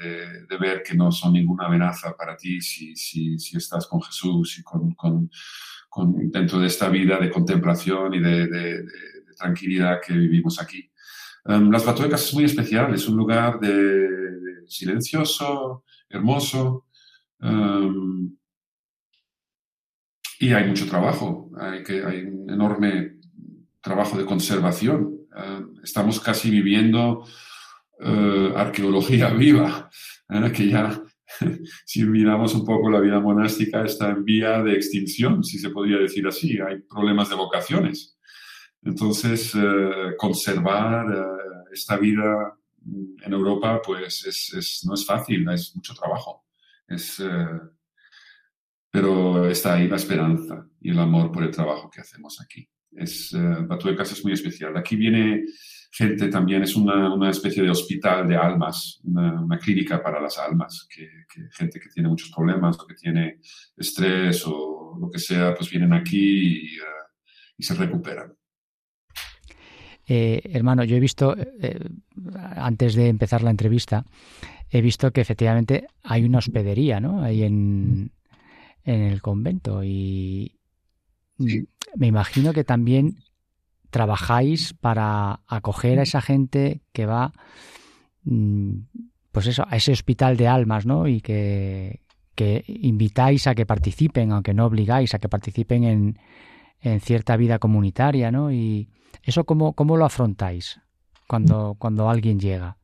[0.60, 5.30] ver que no son ninguna amenaza para ti si, estás con Jesús y con,
[6.30, 8.84] dentro de esta vida de contemplación y de,
[9.38, 10.92] tranquilidad que vivimos aquí.
[11.46, 16.86] Las Batuecas es muy especial, es un lugar de, silencioso, hermoso.
[20.40, 23.18] y hay mucho trabajo, hay, un enorme
[23.82, 27.26] trabajo de conservación eh, estamos casi viviendo
[28.00, 29.90] eh, arqueología viva,
[30.30, 30.52] ¿eh?
[30.52, 31.02] que ya,
[31.86, 35.98] si miramos un poco la vida monástica, está en vía de extinción, si se podría
[35.98, 36.60] decir así.
[36.60, 38.18] Hay problemas de vocaciones.
[38.82, 39.54] Entonces,
[40.18, 41.06] conservar
[41.72, 46.46] esta vida en Europa, pues es, no es fácil, es mucho trabajo.
[46.88, 47.22] Es,
[48.90, 53.34] pero está ahí la esperanza y el amor por el trabajo que hacemos aquí es,
[53.34, 54.76] uh, es muy especial.
[54.78, 55.46] Aquí viene
[55.92, 60.88] gente también, es una, una especie de hospital de almas, una, clínica para las almas,
[60.90, 61.08] que,
[61.52, 63.40] gente que tiene muchos problemas o que tiene
[63.76, 68.34] estrés o lo que sea, pues vienen aquí y, uh, se recuperan.
[70.12, 71.80] Eh, hermano, yo he visto, eh,
[72.56, 74.06] antes de empezar la entrevista,
[74.72, 77.22] he visto que efectivamente hay una hospedería, ¿no?
[77.22, 78.12] Ahí en,
[78.84, 80.56] en el convento y,
[81.38, 83.20] me imagino que también
[83.92, 87.32] trabajáis para acoger a esa gente que va,
[88.24, 88.74] mm,
[89.32, 91.08] pues eso, a ese hospital de almas, ¿no?
[91.08, 92.02] Y que,
[92.66, 96.20] invitáis a que participen, aunque no obligáis a que participen en,
[96.80, 98.52] en cierta vida comunitaria, ¿no?
[98.52, 98.90] Y
[99.24, 100.80] eso cómo, cómo lo afrontáis
[101.28, 102.78] cuando, cuando alguien llega.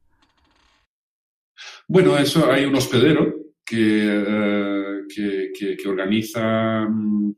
[1.87, 3.33] Bueno, eso hay un hospedero
[3.65, 7.31] que, eh, que, que organiza mm,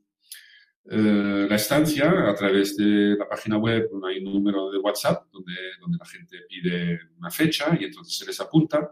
[0.90, 5.54] eh, la estancia a través de la página web hay un número de WhatsApp donde,
[5.80, 8.92] donde la gente pide una fecha y entonces se les apunta.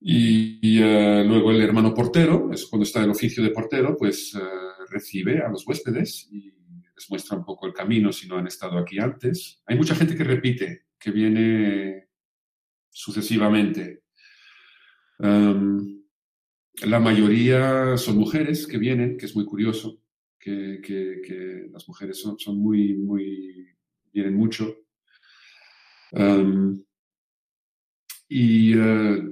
[0.00, 4.38] Y, eh, luego el hermano portero, es cuando está el oficio de portero, pues
[4.90, 6.52] recibe a los huéspedes y
[6.98, 9.62] les muestra un poco el camino si no han estado aquí antes.
[9.66, 12.08] Hay mucha gente que repite, que viene
[12.90, 14.02] sucesivamente.
[15.20, 16.02] Em,
[16.82, 20.00] la mayoría son mujeres que vienen, que es muy curioso
[20.38, 23.68] que, las mujeres son, son, muy, muy,
[24.12, 24.76] vienen mucho.
[28.28, 29.22] y eh,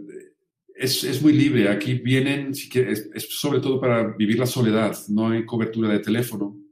[0.74, 1.68] es, es, muy libre.
[1.68, 4.96] Aquí vienen, es, sobre todo para vivir la soledad.
[5.08, 6.65] No hay cobertura de teléfono.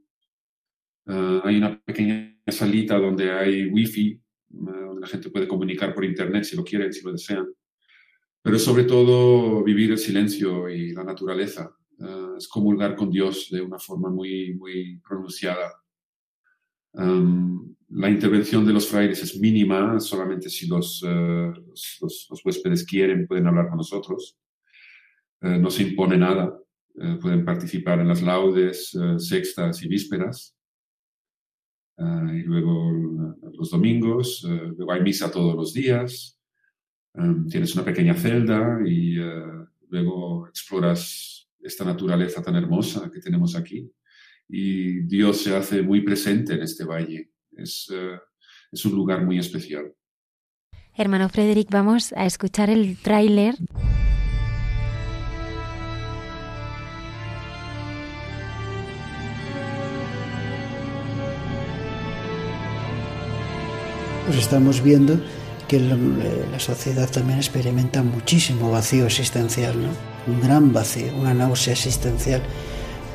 [1.07, 6.03] Ah, hay una pequeña salita donde hay wifi, uh, donde la gente puede comunicar por
[6.03, 7.47] internet si lo quieren, si lo desean.
[8.41, 11.75] Pero sobre todo vivir el silencio y la naturaleza.
[11.97, 15.71] Uh, es comulgar con Dios de una forma muy, muy pronunciada.
[16.91, 22.85] Um, la intervención de los frailes es mínima, solamente si los, uh, los, los, huéspedes
[22.85, 24.37] quieren pueden hablar con nosotros.
[25.41, 26.57] No se impone nada,
[27.21, 30.54] pueden participar en las laudes, sextas y vísperas.
[31.97, 32.91] Y luego
[33.57, 36.39] los domingos, luego hay misa todos los días.
[37.13, 39.15] Um, tienes una pequeña celda y
[39.89, 43.89] luego exploras esta naturaleza tan hermosa que tenemos aquí.
[44.49, 47.31] Y Dios se hace muy presente en este valle.
[47.55, 47.91] Es,
[48.71, 49.93] es un lugar muy especial.
[50.97, 53.55] Hermano Frederick, vamos a escuchar el tráiler.
[64.25, 65.19] Pues estamos viendo
[65.67, 69.89] que la sociedad también experimenta muchísimo vacío existencial, ¿no?
[70.27, 72.41] un gran vacío, una náusea existencial.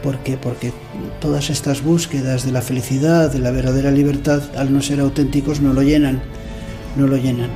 [0.02, 0.36] ¿Por qué?
[0.36, 0.72] Porque
[1.20, 5.72] todas estas búsquedas de la felicidad, de la verdadera libertad, al no ser auténticos, no
[5.72, 6.22] lo llenan,
[6.96, 7.50] no lo llenan.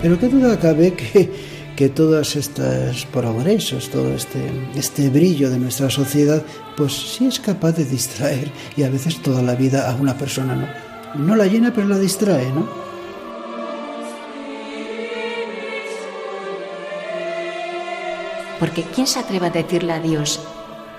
[0.00, 1.32] Pero qué duda cabe que,
[1.76, 4.40] que todos estos progresos, todo este,
[4.76, 6.42] este brillo de nuestra sociedad,
[6.76, 10.54] pues sí es capaz de distraer y a veces toda la vida a una persona
[10.54, 10.66] no,
[11.14, 12.68] no la llena pero la distrae, ¿no?
[18.58, 20.40] Porque ¿quién se atreve a decirle a Dios?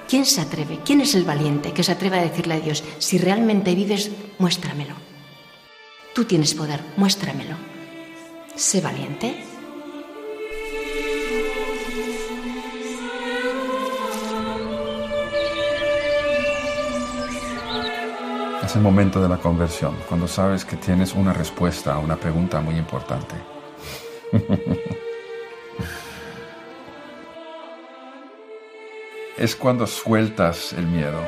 [0.10, 0.80] ¿Quién se atreve?
[0.84, 4.96] ¿Quién es el valiente que se atreve a decirle a Dios, si realmente vives, muéstramelo?
[6.14, 7.56] Tú tienes poder, muéstramelo.
[8.56, 9.53] Sé valiente.
[18.74, 22.60] Es el momento de la conversión, cuando sabes que tienes una respuesta a una pregunta
[22.60, 23.36] muy importante.
[29.38, 31.20] es cuando sueltas el miedo.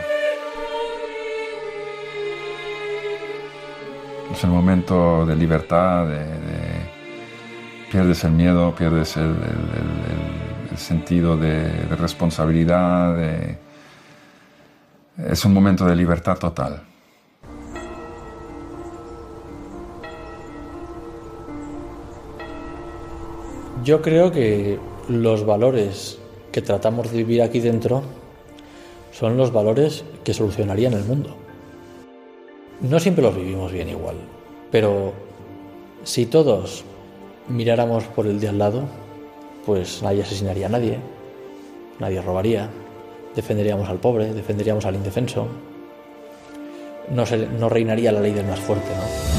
[4.34, 6.26] Es el momento de libertad, de,
[7.92, 9.36] pierdes el miedo, pierdes el,
[10.78, 13.16] sentido de, responsabilidad.
[15.20, 16.95] es un momento de libertad total.
[23.86, 24.80] Yo creo que
[25.10, 26.18] los valores
[26.52, 28.02] que tratamos de vivir aquí dentro
[29.12, 31.36] son los valores que solucionarían el mundo.
[32.82, 34.16] No siempre los vivimos bien igual,
[34.72, 35.14] pero
[36.04, 36.84] si todos
[37.48, 38.86] miráramos por el de al lado,
[39.68, 40.98] pues nadie asesinaría a nadie,
[42.00, 42.72] nadie robaría,
[43.36, 45.48] defenderíamos al pobre, defenderíamos al indefenso,
[47.14, 49.35] no, reinaría la ley del más fuerte, ¿no?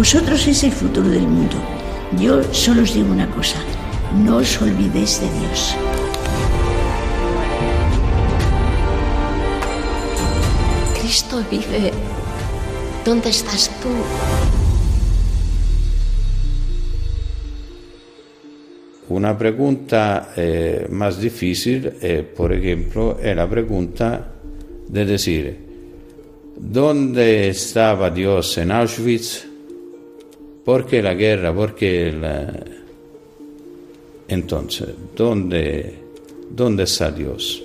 [0.00, 1.56] Vosotros es el futuro del mundo.
[2.18, 3.58] Yo solo os digo una cosa,
[4.24, 5.76] no os olvidéis de Dios.
[10.98, 11.92] Cristo vive.
[13.04, 13.90] ¿Dónde estás tú?
[19.10, 24.32] Una pregunta eh, más difícil, eh, por ejemplo, es la pregunta
[24.88, 25.58] de decir,
[26.56, 29.49] ¿dónde estaba Dios en Auschwitz?
[30.64, 31.54] ¿Por qué la guerra?
[31.54, 32.52] ¿Por qué la...
[34.28, 35.94] Entonces, ¿dónde,
[36.50, 37.64] ¿dónde está Dios?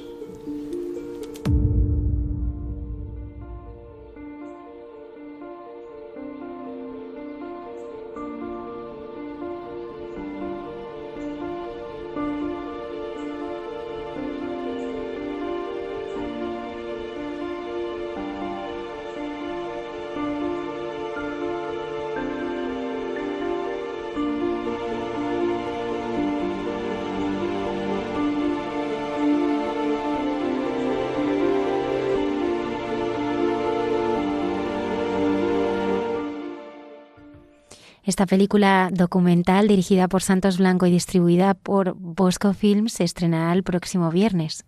[38.06, 43.64] Esta película documental dirigida por Santos Blanco y distribuida por Bosco Films se estrenará el
[43.64, 44.64] próximo viernes.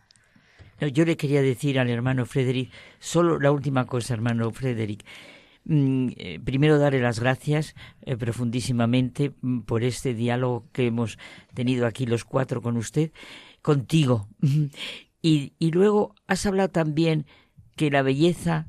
[0.92, 5.06] yo le quería decir al hermano Frederick, solo la última cosa, hermano Frederick.
[5.66, 11.20] Mm, eh, primero darle las gracias eh, profundísimamente mm, por este diálogo que hemos
[11.54, 13.12] tenido aquí los cuatro con usted,
[13.62, 14.30] contigo.
[15.22, 17.28] y, y luego has hablado también
[17.76, 18.68] que la belleza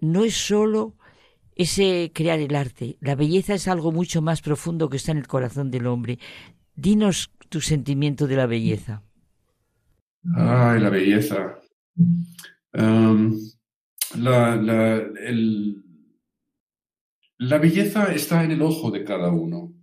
[0.00, 0.94] no es solo
[1.56, 2.96] ese crear el arte.
[3.00, 6.18] La belleza es algo mucho más profundo que está en el corazón del hombre.
[6.74, 9.02] Dinos tu sentimiento de la belleza.
[10.34, 11.58] Ay, la belleza.
[12.72, 13.36] Em,
[14.16, 15.08] la,
[17.58, 19.74] belleza está en el ojo de cada uno.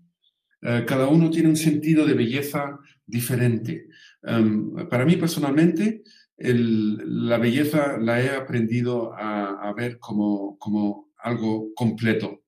[0.61, 3.87] Eh, cada uno tiene un sentido de belleza diferente.
[4.23, 6.03] Em, para mí personalmente,
[6.41, 12.43] la belleza la he aprendido a, ver como, como algo completo.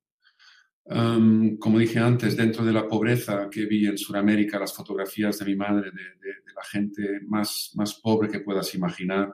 [1.60, 5.56] como dije antes, dentro de la pobreza que vi en Sudamérica, las fotografías de mi
[5.56, 9.34] madre, de, la gente más, más pobre que puedas imaginar,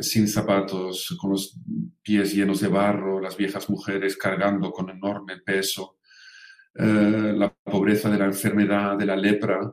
[0.00, 1.58] sin zapatos, con los
[2.02, 5.98] pies llenos de barro, las viejas mujeres cargando con enorme peso,
[6.74, 9.72] eh, la pobreza de la enfermedad, de la lepra.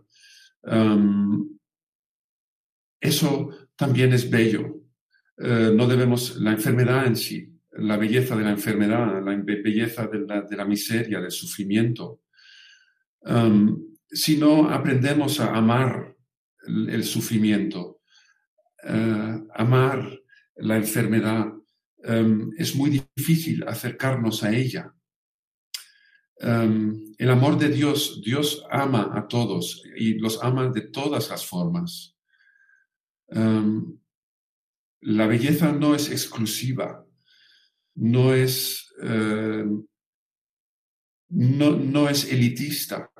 [2.99, 4.80] eso también es bello.
[5.43, 10.55] Eh, no debemos, la enfermedad en sí, la belleza de la enfermedad, la belleza de
[10.55, 12.21] la, miseria, del sufrimiento.
[13.21, 16.15] Um, si no aprendemos a amar
[16.67, 18.01] el, sufrimiento,
[18.83, 20.19] uh, amar
[20.57, 21.47] la enfermedad,
[22.03, 24.93] um, es muy difícil acercarnos a ella.
[26.39, 31.45] Um, el amor de Dios, Dios ama a todos y los ama de todas las
[31.45, 32.15] formas.
[35.01, 37.05] La belleza no es exclusiva,
[37.95, 39.65] no es, eh,
[41.29, 43.11] no, no, es elitista,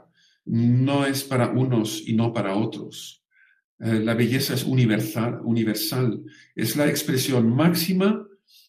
[0.46, 3.24] no es para unos y no para otros.
[3.80, 6.24] Eh, la belleza es universal, universal,
[6.56, 8.28] es la expresión máxima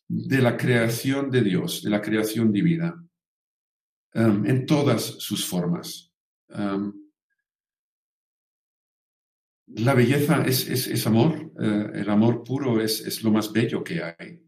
[0.09, 2.95] de la creación de Dios, de la creación divina,
[4.15, 6.13] um, en todas sus formas.
[6.49, 7.02] Um,
[9.67, 14.43] la belleza es, amor, eh, el amor puro es, lo más bello que hay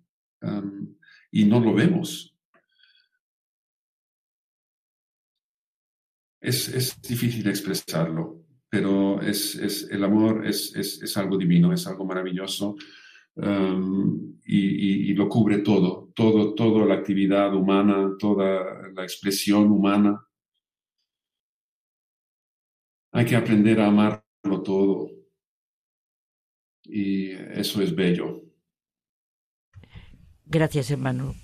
[1.30, 2.36] y no lo vemos.
[6.40, 9.56] Es, difícil expresarlo, pero es,
[9.90, 12.76] el amor es, algo divino, es algo maravilloso
[14.44, 20.22] y, lo cubre todo, todo, toda la actividad humana, toda la expresión humana.
[23.12, 24.23] Hay que aprender a amarlo
[24.62, 25.08] todo
[26.84, 28.42] y eso es bello.
[30.46, 31.34] Gracias, hermano.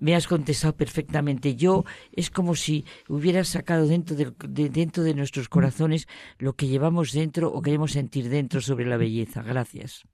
[0.00, 1.56] Me has contestado perfectamente.
[1.56, 6.06] Yo es como si hubieras sacado dentro de, dentro de nuestros corazones
[6.38, 9.42] lo que llevamos dentro o queremos sentir dentro sobre la belleza.
[9.42, 10.04] Gracias.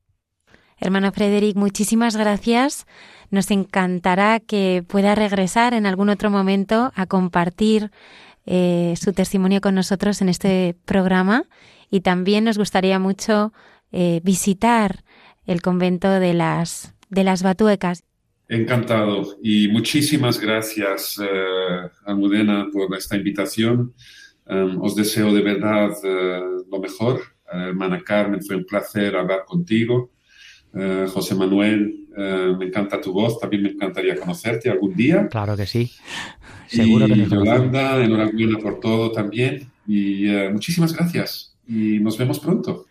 [0.78, 2.86] Hermano Frederic, muchísimas gracias.
[3.30, 7.90] Nos encantará que pueda regresar en algún otro momento a compartir
[8.46, 11.44] eh, su testimonio con nosotros en este programa
[11.94, 13.52] y también nos gustaría mucho
[13.92, 15.04] eh, visitar
[15.46, 18.02] el convento de las, de las Batuecas.
[18.48, 23.94] Encantado y muchísimas gracias, eh, Almudena, por esta invitación.
[24.46, 27.20] Um, os deseo de verdad eh, lo mejor.
[27.52, 30.10] hermana Carmen, fue un placer hablar contigo.
[31.14, 32.08] José Manuel,
[32.58, 35.28] me encanta tu voz, también me encantaría conocerte algún día.
[35.28, 35.92] Claro que sí.
[36.66, 39.70] Seguro y que Yolanda, enhorabuena por todo también.
[39.86, 41.53] Y muchísimas gracias.
[41.66, 42.86] Y nos vemos pronto.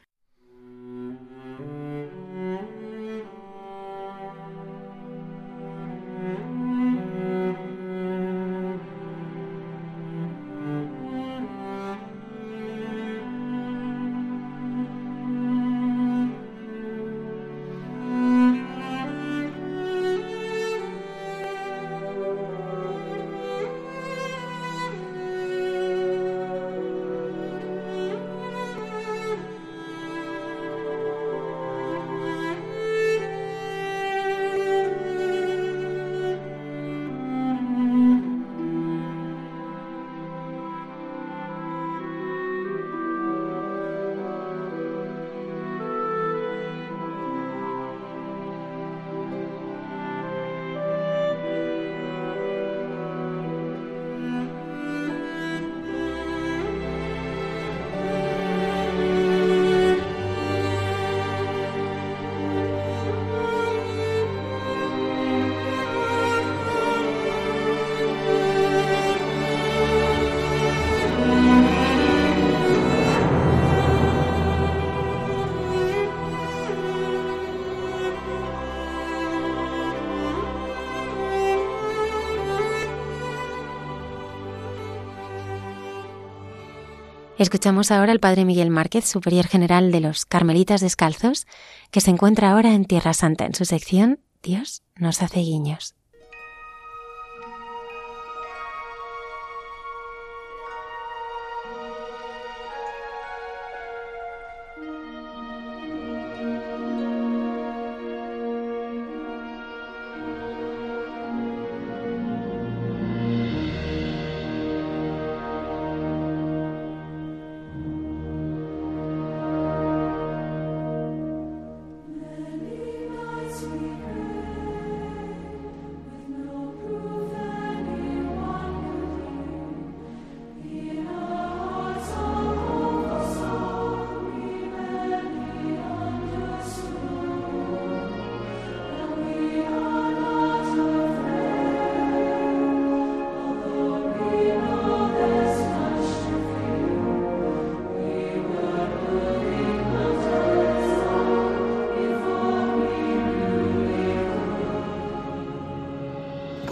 [87.44, 91.46] Escuchamos ahora al Padre Miguel Márquez, Superior General de los Carmelitas Descalzos,
[91.91, 95.94] que se encuentra ahora en Tierra Santa en su sección Dios nos hace guiños.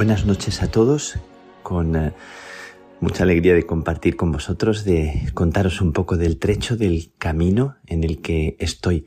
[0.02, 1.20] Buenas noches a todos,
[1.62, 2.12] con eh,
[3.02, 8.04] mucha alegría de compartir con vosotros, de contaros un poco del trecho del camino en
[8.04, 9.06] el que estoy.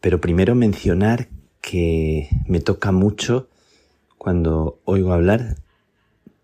[0.00, 1.28] Pero primero mencionar
[1.60, 3.48] que me toca mucho
[4.18, 5.58] cuando oigo hablar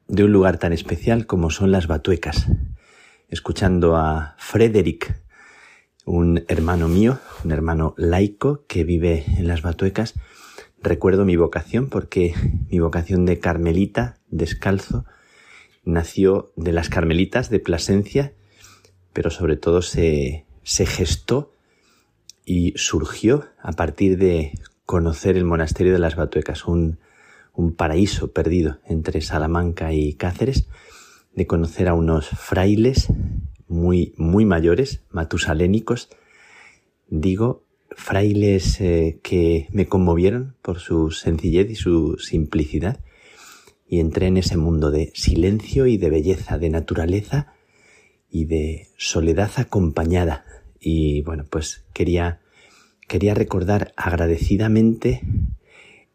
[0.07, 2.47] de un lugar tan especial como son las Batuecas.
[3.31, 5.25] Escuchando a Frederick,
[6.05, 10.15] un hermano mío, un hermano laico que vive en las Batuecas,
[10.83, 12.35] recuerdo mi vocación porque
[12.71, 15.05] mi vocación de carmelita descalzo
[15.85, 18.33] nació de las carmelitas de Plasencia,
[19.13, 21.53] pero sobre todo se, se gestó
[22.45, 24.53] y surgió a partir de
[24.87, 26.99] conocer el monasterio de las Batuecas, un,
[27.55, 30.67] un paraíso perdido entre Salamanca y Cáceres,
[31.35, 33.09] de conocer a unos frailes
[33.69, 36.09] muy, muy mayores, matusalénicos,
[37.09, 37.63] digo,
[37.97, 43.01] frailes eh, que me conmovieron por su sencillez y su simplicidad,
[43.87, 47.53] y entré en ese mundo de silencio y de belleza, de naturaleza
[48.31, 50.45] y de soledad acompañada.
[50.79, 52.41] Y bueno, pues quería,
[53.09, 55.23] quería recordar agradecidamente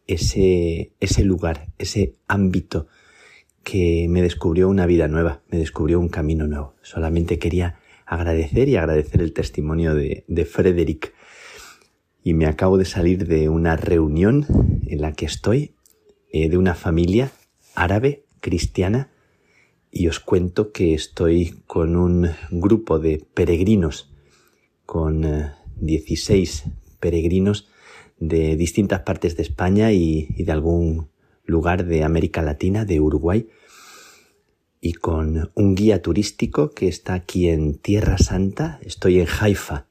[0.06, 2.88] ese, ese lugar, ese ámbito
[3.62, 6.74] que me descubrió una vida nueva, me descubrió un camino nuevo.
[6.82, 11.12] Solamente quería agradecer y agradecer el testimonio de, de Frederick.
[12.26, 14.46] Y me acabo de salir de una reunión
[14.88, 15.76] en la que estoy,
[16.32, 17.30] eh, de una familia
[17.76, 19.10] árabe, cristiana,
[19.92, 24.12] y os cuento que estoy con un grupo de peregrinos,
[24.86, 25.24] con
[25.76, 27.68] 16 eh, peregrinos
[28.18, 31.06] de distintas partes de España y, y de algún
[31.44, 33.46] lugar de América Latina, de Uruguay,
[34.80, 38.80] y con un guía turístico que está aquí en Tierra Santa.
[38.82, 39.86] Estoy en Haifa,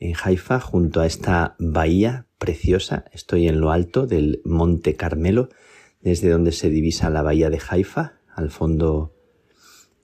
[0.00, 3.04] en Haifa, junto a esta bahía preciosa.
[3.12, 5.50] Estoy en lo alto del Monte Carmelo,
[6.00, 9.14] desde donde se divisa la bahía de Haifa, al fondo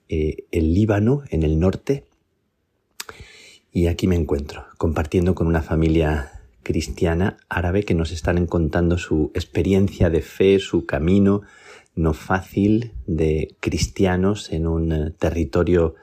[0.07, 2.05] eh, el Líbano, en el norte.
[3.71, 9.31] Y aquí me encuentro, compartiendo con una familia cristiana árabe que nos están contando su
[9.33, 11.41] experiencia de fe, su camino,
[11.95, 15.95] no fácil de cristianos en un eh, territorio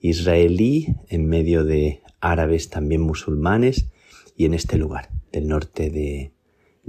[0.00, 3.88] israelí en medio de árabes también musulmanes
[4.36, 6.32] y en este lugar del norte de,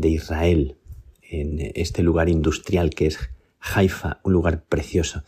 [0.07, 0.77] Israel,
[1.21, 3.19] en este lugar industrial que es
[3.59, 5.23] Haifa, un lugar precioso,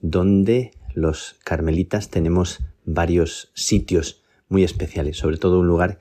[0.00, 5.98] donde los carmelitas tenemos varios sitios muy especiales, sobre todo un lugar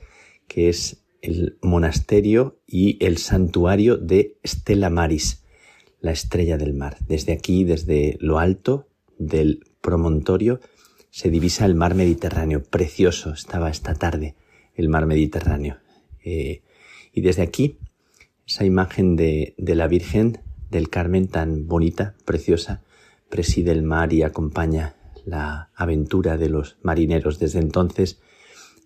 [0.47, 5.43] que es el monasterio y el santuario de Stella Maris,
[5.99, 6.97] la estrella del mar.
[7.07, 10.59] Desde aquí, desde lo alto del promontorio,
[11.15, 12.61] se divisa el mar Mediterráneo.
[12.61, 14.35] Precioso estaba esta tarde
[14.75, 15.77] el mar Mediterráneo.
[16.25, 16.61] Eh,
[17.13, 17.79] y desde aquí,
[18.45, 20.39] esa imagen de, de la Virgen
[20.69, 22.83] del Carmen tan bonita, preciosa,
[23.29, 27.39] preside el mar y acompaña la aventura de los marineros.
[27.39, 28.19] Desde entonces,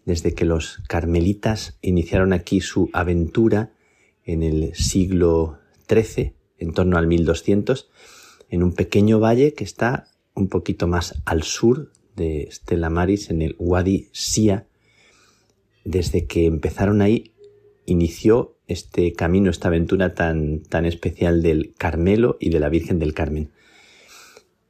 [0.05, 3.71] desde que los carmelitas iniciaron aquí su aventura
[4.23, 5.57] en el siglo
[5.89, 7.89] XIII, en torno al 1200,
[8.51, 11.89] en un pequeño valle que está un poquito más al sur
[12.19, 14.67] de Stella Maris, en el Wadi Sia.
[15.83, 17.33] Desde que empezaron ahí,
[17.87, 23.15] inició este camino, esta aventura tan, tan especial del Carmelo y de la Virgen del
[23.15, 23.49] Carmen.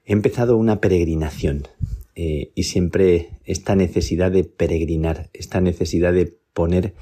[0.05, 1.67] He empezado una peregrinación
[2.15, 6.93] eh, y siempre esta necesidad de peregrinar, esta necesidad de poner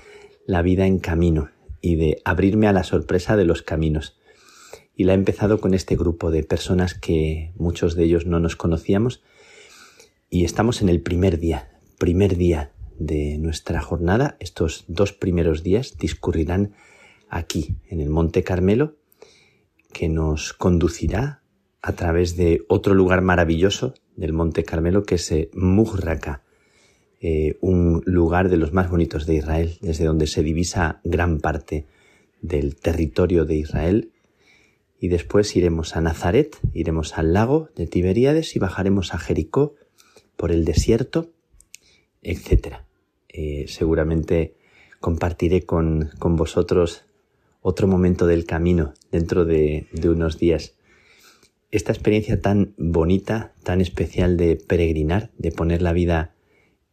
[0.48, 1.52] la vida en camino
[1.82, 4.18] y de abrirme a la sorpresa de los caminos
[4.98, 8.56] y la he empezado con este grupo de personas que muchos de ellos no nos
[8.56, 9.22] conocíamos
[10.29, 14.37] y estamos en el primer día, primer día de nuestra jornada.
[14.39, 16.73] Estos dos primeros días discurrirán
[17.29, 18.95] aquí, en el Monte Carmelo,
[19.93, 21.43] que nos conducirá
[21.81, 26.43] a través de otro lugar maravilloso del Monte Carmelo, que es eh, Muhraka,
[27.21, 31.85] eh, un lugar de los más bonitos de Israel, desde donde se divisa gran parte
[32.41, 34.11] del territorio de Israel
[34.99, 39.75] y después iremos a Nazaret, iremos al lago de Tiberíades y bajaremos a Jericó
[40.38, 41.31] por el desierto,
[42.22, 42.77] etc.
[43.27, 44.55] Eh, seguramente
[44.99, 47.03] compartiré con, con, vosotros
[47.61, 50.76] otro momento del camino dentro de, unos días.
[51.69, 56.34] Esta experiencia tan bonita, tan especial de peregrinar, de poner la vida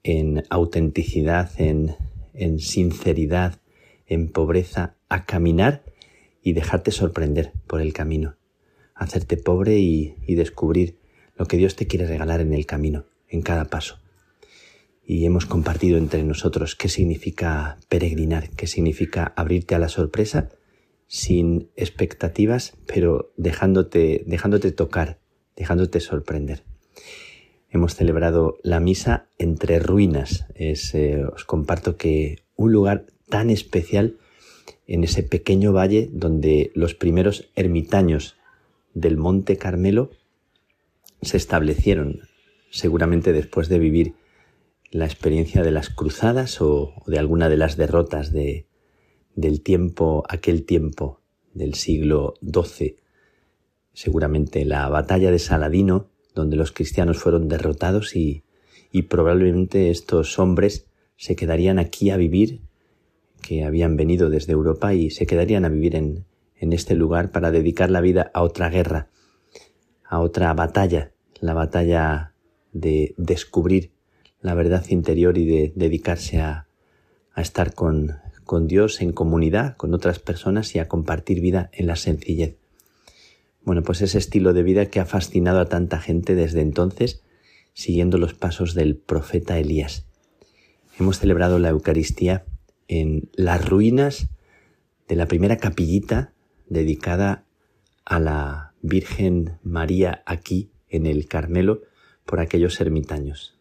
[0.03, 1.95] en autenticidad, en,
[2.35, 3.61] en sinceridad,
[4.07, 5.85] en pobreza, a caminar
[6.43, 8.37] y dejarte sorprender por el camino,
[8.95, 10.99] hacerte pobre y, descubrir
[11.37, 13.99] lo que Dios te quiere regalar en el camino, en cada paso.
[15.07, 20.51] Y hemos compartido entre nosotros qué significa peregrinar, qué significa abrirte a la sorpresa
[21.07, 25.19] sin expectativas, pero dejándote, dejándote tocar,
[25.57, 26.65] dejándote sorprender.
[27.69, 30.47] Hemos celebrado la misa entre ruinas.
[30.55, 34.17] Eh, os comparto que un lugar tan especial
[34.87, 38.37] en ese pequeño valle donde los primeros ermitaños
[38.95, 40.11] del Monte Carmelo
[41.23, 42.21] se establecieron,
[42.75, 44.15] seguramente después de vivir
[44.91, 48.67] la experiencia de las cruzadas o, de alguna de las derrotas de,
[49.37, 51.21] del tiempo, aquel tiempo
[51.53, 52.97] del siglo XII,
[53.93, 58.43] seguramente la batalla de Saladino, donde los cristianos fueron derrotados y,
[58.91, 62.61] y probablemente estos hombres se quedarían aquí a vivir
[63.41, 66.25] que habían venido desde Europa y se quedarían a vivir en,
[66.57, 69.11] en este lugar para dedicar la vida a otra guerra,
[70.05, 72.34] a otra batalla, la batalla
[72.75, 73.93] de descubrir
[74.43, 76.67] la verdad interior y de dedicarse a,
[77.33, 81.87] a estar con, con Dios en comunidad, con otras personas y a compartir vida en
[81.87, 82.59] la sencillez.
[83.63, 87.23] Bueno, pues ese estilo de vida que ha fascinado a tanta gente desde entonces,
[87.73, 90.07] siguiendo los pasos del profeta Elías.
[90.99, 92.45] Hemos celebrado la Eucaristía
[92.87, 94.29] en las ruinas
[95.09, 96.35] de la primera capillita
[96.69, 97.47] dedicada
[98.05, 101.83] a la Virgen María aquí en el Carmelo
[102.25, 103.59] por aquellos ermitaños.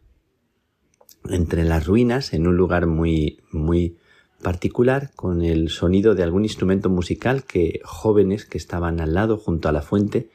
[1.29, 3.97] Entre las ruinas, en un lugar muy, muy
[4.41, 9.69] particular, con el sonido de algún instrumento musical que jóvenes que estaban al lado, junto
[9.69, 10.29] a la fuente,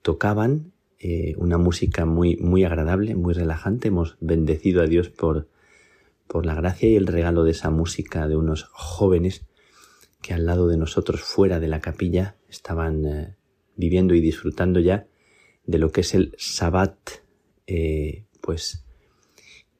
[0.00, 3.88] tocaban eh, una música muy, muy agradable, muy relajante.
[3.88, 5.48] Hemos bendecido a Dios por,
[6.26, 9.44] por la gracia y el regalo de esa música de unos jóvenes
[10.22, 13.36] que al lado de nosotros, fuera de la capilla, estaban eh,
[13.76, 15.06] viviendo y disfrutando ya
[15.66, 17.21] de lo que es el Sabbat,
[17.74, 18.84] eh, pues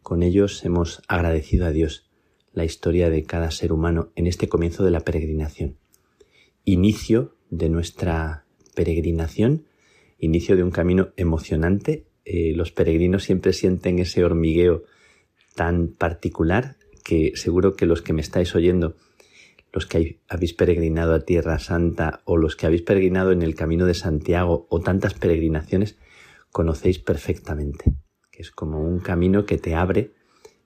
[0.01, 2.09] con ellos hemos agradecido a Dios
[2.55, 5.77] la historia de cada ser humano en este comienzo de la peregrinación.
[6.65, 9.67] Inicio de nuestra peregrinación,
[10.19, 12.07] inicio de un camino emocionante.
[12.25, 14.85] Eh, los peregrinos siempre sienten ese hormigueo
[15.55, 18.97] tan particular que seguro que los que me estáis oyendo
[19.71, 23.87] los que habéis peregrinado a Tierra Santa o los que habéis peregrinado en el Camino
[23.87, 25.97] de Santiago o tantas peregrinaciones,
[26.53, 27.95] conocéis perfectamente,
[28.31, 30.13] que es como un camino que te abre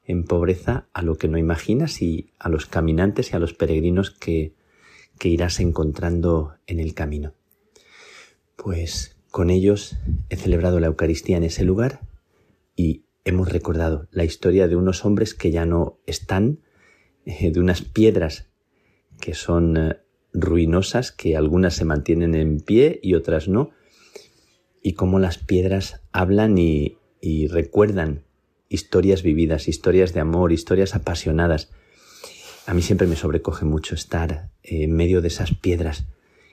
[0.04, 4.10] en pobreza a lo que no imaginas y a los caminantes y a los peregrinos
[4.10, 4.54] que,
[5.18, 7.34] que irás encontrando en el camino.
[8.56, 9.96] Pues con ellos
[10.28, 12.00] he celebrado la Eucaristía en ese lugar
[12.74, 16.60] y hemos recordado la historia de unos hombres que ya no están,
[17.24, 18.48] eh, de unas piedras
[19.20, 19.96] que son eh,
[20.32, 23.70] ruinosas, que algunas se mantienen en pie y otras no,
[24.86, 26.98] y cómo las piedras hablan y,
[27.48, 28.22] recuerdan
[28.68, 31.72] historias vividas, historias de amor, historias apasionadas.
[32.66, 36.06] A mí siempre me sobrecoge mucho estar en medio de esas piedras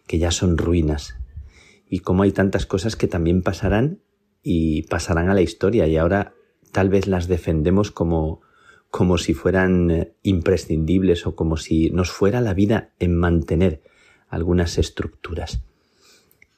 [0.07, 1.15] que ya son ruinas
[1.87, 3.99] y cómo hay tantas cosas que también pasarán
[4.41, 6.33] y pasarán a la historia y ahora
[6.71, 8.41] tal vez las defendemos como
[8.89, 13.83] como si fueran eh, imprescindibles o como si nos fuera la vida en mantener
[14.27, 15.61] algunas estructuras.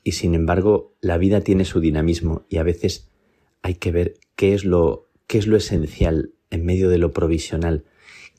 [0.07, 3.10] Y sin embargo, la vida tiene su dinamismo y a veces
[3.64, 7.86] hay que ver qué es lo, qué es lo esencial en medio de lo provisional,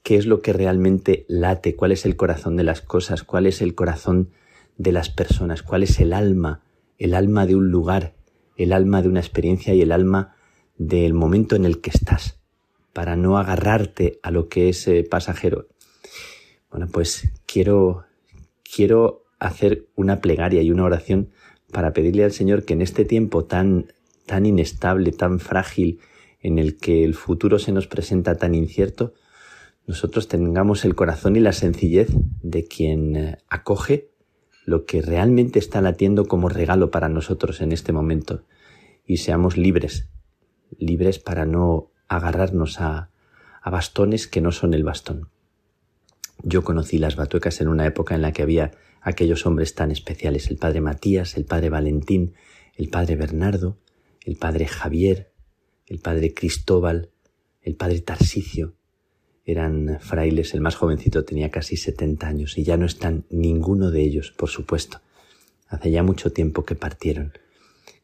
[0.05, 3.61] qué es lo que realmente late, cuál es el corazón de las cosas, cuál es
[3.61, 4.31] el corazón
[4.79, 6.63] de las personas, cuál es el alma,
[6.99, 8.15] el alma de un lugar,
[8.57, 10.37] el alma de una experiencia y el alma
[10.79, 12.39] del momento en el que estás
[12.93, 15.67] para no agarrarte a lo que es eh, pasajero.
[16.71, 18.05] Bueno, pues quiero,
[18.63, 21.31] quiero hacer una plegaria y una oración
[21.77, 23.93] para pedirle al Señor que en este tiempo tan,
[24.25, 26.01] tan inestable, tan frágil,
[26.41, 29.13] en el que el futuro se nos presenta tan incierto,
[29.87, 32.09] nosotros tengamos el corazón y la sencillez
[32.41, 34.09] de quien eh, acoge
[34.65, 38.45] lo que realmente está latiendo como regalo para nosotros en este momento
[39.05, 40.09] y seamos libres,
[40.79, 43.11] libres para no agarrarnos a,
[43.61, 45.29] a bastones que no son el bastón.
[46.43, 48.73] Yo conocí las batuecas en una época en la que había
[49.07, 52.35] aquellos hombres tan especiales, el padre Matías, el padre Valentín,
[52.75, 53.79] el padre Bernardo,
[54.25, 55.31] el padre Javier,
[55.87, 57.11] el padre Cristóbal,
[57.63, 58.75] el padre Tarsicio.
[59.45, 64.03] Eran frailes, el más jovencito tenía casi 70 años y ya no están ninguno de
[64.03, 65.01] ellos, por supuesto.
[65.69, 67.33] Hace ya mucho tiempo que partieron.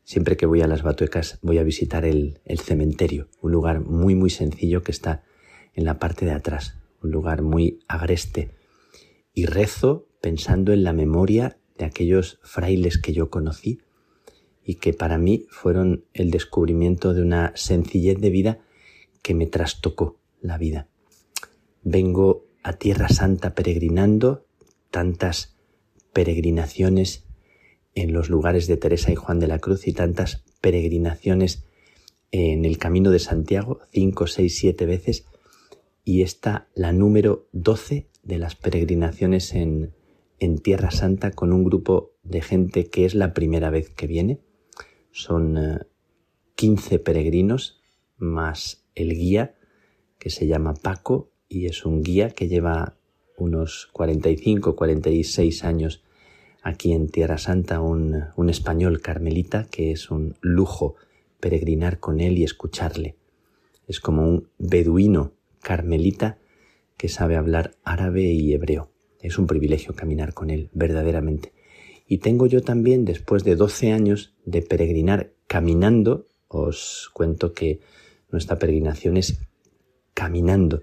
[0.04, 4.14] Siempre que voy a las Batuecas voy a visitar el, el cementerio, un lugar muy
[4.14, 5.24] muy sencillo que está
[5.74, 8.54] en la parte de atrás, un lugar muy agreste,
[9.34, 13.80] y rezo pensando en la memoria de aquellos frailes que yo conocí
[14.64, 18.60] y que para mí fueron el descubrimiento de una sencillez de vida
[19.20, 20.88] que me trastocó la vida.
[21.82, 24.46] Vengo a Tierra Santa peregrinando,
[24.92, 25.56] tantas
[26.12, 27.24] peregrinaciones
[27.96, 31.64] en los lugares de Teresa y Juan de la Cruz y tantas peregrinaciones
[32.30, 35.26] en el Camino de Santiago, cinco, seis, siete veces,
[36.04, 39.92] y esta la número doce de las peregrinaciones en,
[40.42, 44.40] en Tierra Santa con un grupo de gente que es la primera vez que viene.
[45.12, 45.78] Son eh,
[46.56, 47.80] quince 15 peregrinos
[48.16, 49.54] más el guía
[50.18, 52.96] que se llama Paco y es un guía que lleva
[53.36, 56.02] unos 45, 46 años
[56.62, 60.96] aquí en Tierra Santa un, un español carmelita que es un lujo
[61.38, 63.16] peregrinar con él y escucharle.
[63.86, 66.38] Es como un beduino carmelita
[66.96, 68.92] que sabe hablar árabe y hebreo.
[69.22, 71.52] Es un privilegio caminar con él, verdaderamente.
[72.06, 77.80] Y tengo yo también, después de 12 años de peregrinar caminando, os cuento que
[78.30, 79.40] nuestra peregrinación es
[80.14, 80.82] caminando.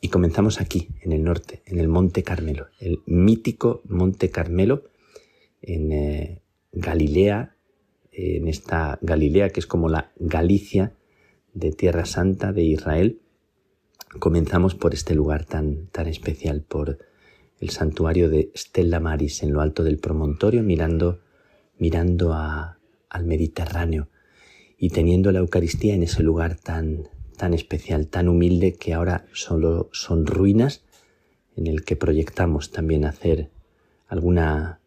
[0.00, 4.82] y comenzamos aquí, en el norte, en el Monte Carmelo, el mítico Monte Carmelo,
[5.62, 6.42] en eh,
[6.72, 7.54] Galilea,
[8.10, 10.92] en esta Galilea que es como la Galicia
[11.54, 13.20] de Tierra Santa de Israel.
[14.18, 16.98] Comenzamos por este lugar tan, tan especial, por
[17.62, 21.20] el santuario de Stella Maris en lo alto del promontorio, mirando,
[21.78, 24.08] mirando al Mediterráneo
[24.76, 29.88] y teniendo la Eucaristía en ese lugar tan, tan especial, tan humilde que ahora solo
[29.92, 30.82] son ruinas
[31.56, 33.50] en el que proyectamos también hacer
[34.08, 34.80] alguna,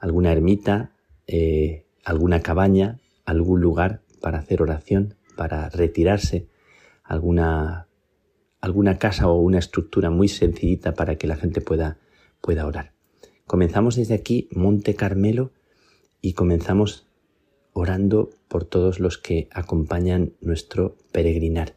[0.00, 0.90] alguna ermita,
[1.28, 6.48] eh, alguna cabaña, algún lugar para hacer oración, para retirarse,
[7.04, 7.86] alguna,
[8.62, 11.98] alguna casa o una estructura muy sencillita para que la gente pueda,
[12.40, 12.92] pueda orar.
[13.46, 15.50] Comenzamos desde aquí, Monte Carmelo,
[16.22, 17.06] y comenzamos
[17.74, 21.74] orando por todos los que acompañan nuestro peregrinar.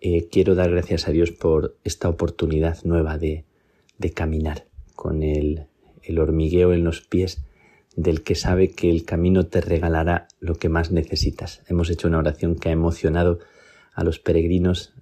[0.00, 3.44] Eh, quiero dar gracias a Dios por esta oportunidad nueva de,
[3.98, 5.66] de caminar con el,
[6.02, 7.44] el hormigueo en los pies
[7.96, 11.62] del que sabe que el camino te regalará lo que más necesitas.
[11.68, 13.40] Hemos hecho una oración que ha emocionado
[13.92, 14.93] a los peregrinos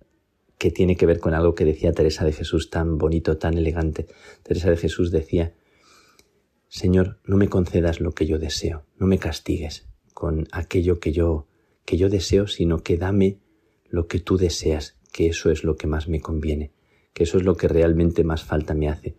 [0.63, 4.07] que tiene que ver con algo que decía Teresa de Jesús tan bonito, tan elegante.
[4.45, 5.55] Teresa de Jesús decía,
[6.69, 11.49] Señor, no me concedas lo que yo deseo, no me castigues con aquello que yo
[11.85, 13.41] que yo deseo, sino que dame
[13.89, 16.71] lo que tú deseas, que eso es lo que más me conviene,
[17.13, 19.17] que eso es lo que realmente más falta me hace.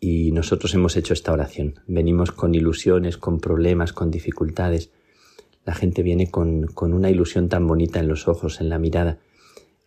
[0.00, 1.80] Y nosotros hemos hecho esta oración.
[1.86, 4.90] Venimos con ilusiones, con problemas, con dificultades.
[5.64, 9.18] La gente viene con, con una ilusión tan bonita en los ojos, en la mirada.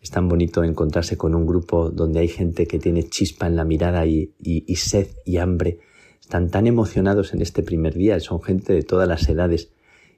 [0.00, 3.64] Es tan bonito encontrarse con un grupo donde hay gente que tiene chispa en la
[3.64, 4.32] mirada y,
[4.76, 5.78] sed y hambre
[6.20, 9.72] están tan emocionados en este primer día, son gente de todas las edades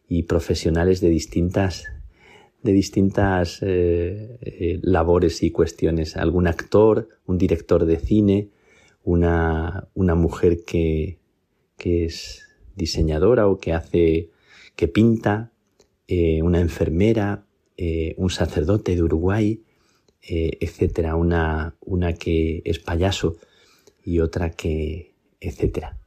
[0.06, 1.86] y profesionales de distintas
[2.62, 6.16] de distintas eh, eh, labores y cuestiones.
[6.16, 8.50] Algún actor, un director de cine,
[9.02, 11.18] una, una mujer que,
[11.76, 12.44] que, es
[12.76, 14.30] diseñadora o que hace,
[14.76, 15.52] que pinta,
[16.06, 17.46] eh, una enfermera,
[18.16, 19.64] un sacerdote de Uruguay,
[20.22, 23.36] etcétera, una, una que es payaso
[24.04, 25.98] y otra que, etcétera.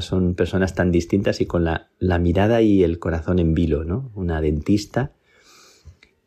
[0.00, 4.10] Son personas tan distintas y con la, mirada y el corazón en vilo, ¿no?
[4.14, 5.12] Una dentista.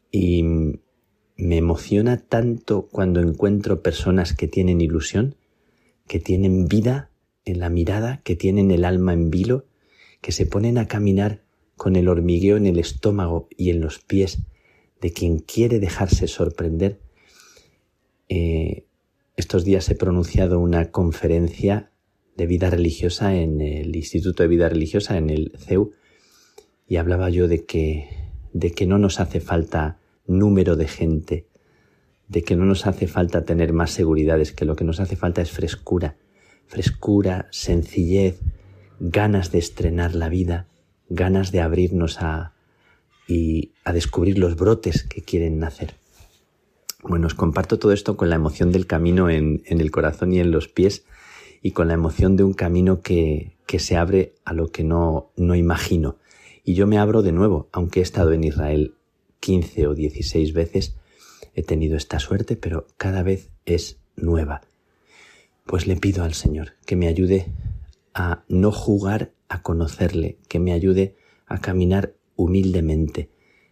[0.09, 0.43] Y
[1.35, 5.35] me emociona tanto cuando encuentro personas que tienen ilusión,
[6.07, 7.09] que tienen vida
[7.43, 9.65] en la mirada, que tienen el alma en vilo,
[10.21, 11.41] que se ponen a caminar
[11.75, 14.39] con el hormigueo en el estómago y en los pies
[15.01, 16.99] de quien quiere dejarse sorprender.
[18.33, 18.85] Eh,
[19.35, 21.91] estos días he pronunciado una conferencia
[22.37, 25.91] de vida religiosa en el Instituto de Vida Religiosa, en el CEU,
[26.87, 28.07] y hablaba yo de que,
[28.53, 31.45] de que no nos hace falta número de gente,
[32.29, 35.41] de que no nos hace falta tener más seguridades, que lo que nos hace falta
[35.41, 36.15] es frescura,
[36.67, 38.39] frescura, sencillez,
[39.01, 40.67] ganas de estrenar la vida,
[41.09, 42.53] ganas de abrirnos a,
[43.27, 46.00] y a descubrir los brotes que quieren nacer.
[47.03, 50.51] Bueno, os comparto todo esto con la emoción del camino en, el corazón y en
[50.51, 51.05] los pies,
[51.61, 55.31] y con la emoción de un camino que, que se abre a lo que no,
[55.35, 56.17] no imagino.
[56.63, 58.95] Y yo me abro de nuevo, aunque he estado en Israel
[59.39, 60.95] 15 o 16 veces,
[61.55, 64.61] he tenido esta suerte, pero cada vez es nueva.
[65.65, 67.47] Pues le pido al Señor que me ayude
[68.13, 71.15] a no jugar a conocerle, que me ayude
[71.45, 73.29] a caminar humildemente,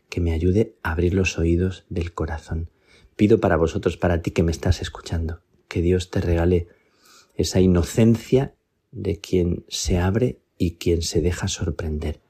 [0.10, 2.70] que me ayude a abrir los oídos del corazón.
[3.20, 6.70] Pido para vosotros, para ti que me estás escuchando, que Dios te regale
[7.36, 8.56] esa inocencia
[8.92, 12.22] de quien se abre y quien se deja sorprender.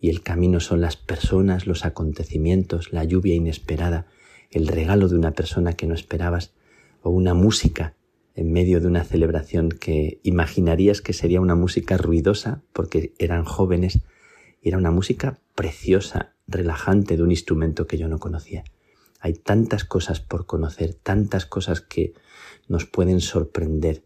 [0.00, 4.08] Y el camino son las personas, los acontecimientos, la lluvia inesperada,
[4.50, 6.52] el regalo de una persona que no esperabas,
[7.00, 7.94] o una música
[8.34, 14.00] en medio de una celebración que imaginarías que sería una música ruidosa porque eran jóvenes,
[14.60, 18.64] y era una música preciosa, relajante de un instrumento que yo no conocía.
[19.24, 22.12] Hay tantas cosas por conocer, tantas cosas que
[22.68, 24.04] nos pueden sorprender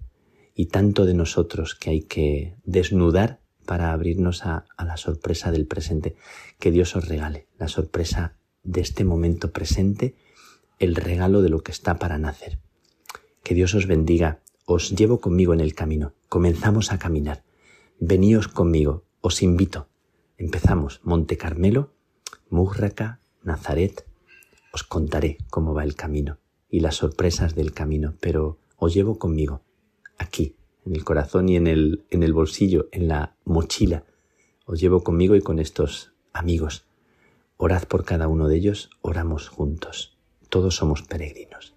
[0.54, 6.14] y tanto de nosotros que hay que desnudar para abrirnos a, la sorpresa del presente.
[6.60, 10.14] Que Dios os regale la sorpresa de este momento presente,
[10.78, 12.60] el regalo de lo que está para nacer.
[13.42, 17.42] Que Dios os bendiga, os llevo conmigo en el camino, comenzamos a caminar.
[17.98, 19.88] Veníos conmigo, os invito.
[20.36, 21.92] Empezamos Monte Carmelo,
[22.50, 24.07] Múrraca, Nazaret.
[24.78, 26.38] Os contaré cómo va el camino
[26.70, 29.62] y las sorpresas del camino, pero os llevo conmigo
[30.18, 30.54] aquí,
[30.86, 34.04] en el corazón y en el, en el bolsillo, en la mochila.
[34.66, 36.86] Os llevo conmigo y con estos amigos.
[37.56, 40.16] Orad por cada uno de ellos, oramos juntos.
[40.48, 41.74] Todos somos peregrinos.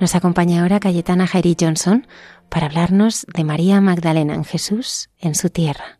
[0.00, 2.06] Nos acompaña ahora Cayetana Jairi Johnson
[2.48, 5.99] para hablarnos de María Magdalena en Jesús en su tierra.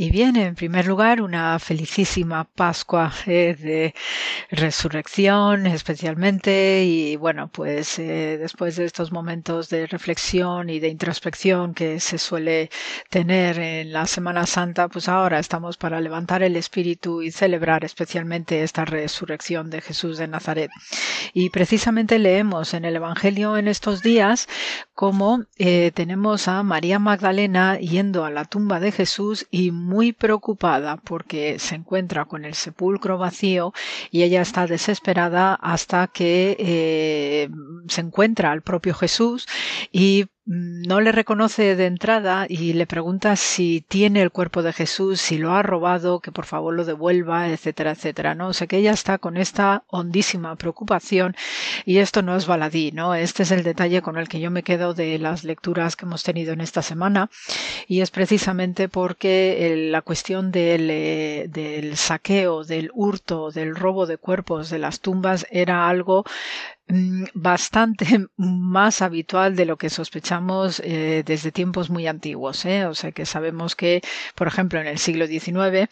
[0.00, 3.94] Y bien, en primer lugar, una felicísima Pascua eh, de
[4.48, 6.84] resurrección especialmente.
[6.84, 12.18] Y bueno, pues eh, después de estos momentos de reflexión y de introspección que se
[12.18, 12.70] suele
[13.10, 18.62] tener en la Semana Santa, pues ahora estamos para levantar el espíritu y celebrar especialmente
[18.62, 20.70] esta resurrección de Jesús de Nazaret.
[21.32, 24.46] Y precisamente leemos en el Evangelio en estos días
[24.94, 30.98] como eh, tenemos a María Magdalena yendo a la tumba de Jesús y muy preocupada
[30.98, 33.72] porque se encuentra con el sepulcro vacío
[34.10, 37.48] y ella está desesperada hasta que eh,
[37.88, 39.46] se encuentra al propio Jesús
[39.90, 45.20] y no le reconoce de entrada y le pregunta si tiene el cuerpo de Jesús,
[45.20, 48.48] si lo ha robado, que por favor lo devuelva, etcétera, etcétera, ¿no?
[48.48, 51.36] O sea que ella está con esta hondísima preocupación
[51.84, 53.14] y esto no es baladí, ¿no?
[53.14, 56.22] Este es el detalle con el que yo me quedo de las lecturas que hemos
[56.22, 57.28] tenido en esta semana
[57.86, 64.16] y es precisamente porque la cuestión del, eh, del saqueo, del hurto, del robo de
[64.16, 66.77] cuerpos de las tumbas era algo Mm,
[67.34, 68.06] bastante
[68.36, 72.64] más habitual de lo que sospechamos eh, desde tiempos muy antiguos.
[72.64, 72.86] ¿eh?
[72.86, 74.00] O sea que sabemos que,
[74.34, 75.88] por ejemplo, en el siglo XIX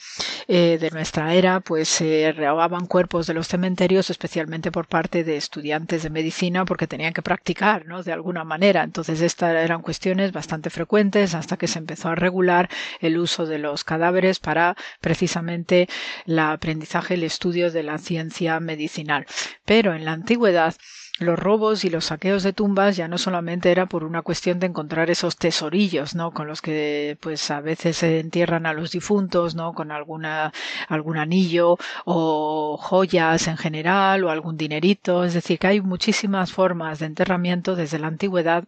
[0.48, 5.36] eh, de nuestra era, pues se robaban cuerpos de los cementerios, especialmente por parte de
[5.36, 8.02] estudiantes de medicina, porque tenían que practicar, ¿no?
[8.02, 8.82] De alguna manera.
[8.82, 12.70] Entonces, estas eran cuestiones bastante frecuentes hasta que se empezó a regular
[13.00, 15.88] el uso de los cadáveres para precisamente
[16.26, 19.26] el aprendizaje, el estudio de la ciencia medicinal.
[19.64, 20.74] Pero en la antigüedad,
[21.18, 24.66] los robos y los saqueos de tumbas ya no solamente era por una cuestión de
[24.66, 26.32] encontrar esos tesorillos, ¿no?
[26.32, 29.72] Con los que pues a veces se entierran a los difuntos, ¿no?
[29.72, 30.52] Con alguna
[30.88, 36.98] algún anillo o joyas en general o algún dinerito, es decir, que hay muchísimas formas
[36.98, 38.64] de enterramiento desde la antigüedad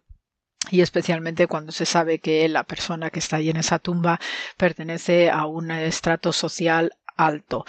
[0.71, 4.21] y especialmente cuando se sabe que la persona que está ahí en esa tumba
[4.57, 7.67] pertenece a un estrato social alto.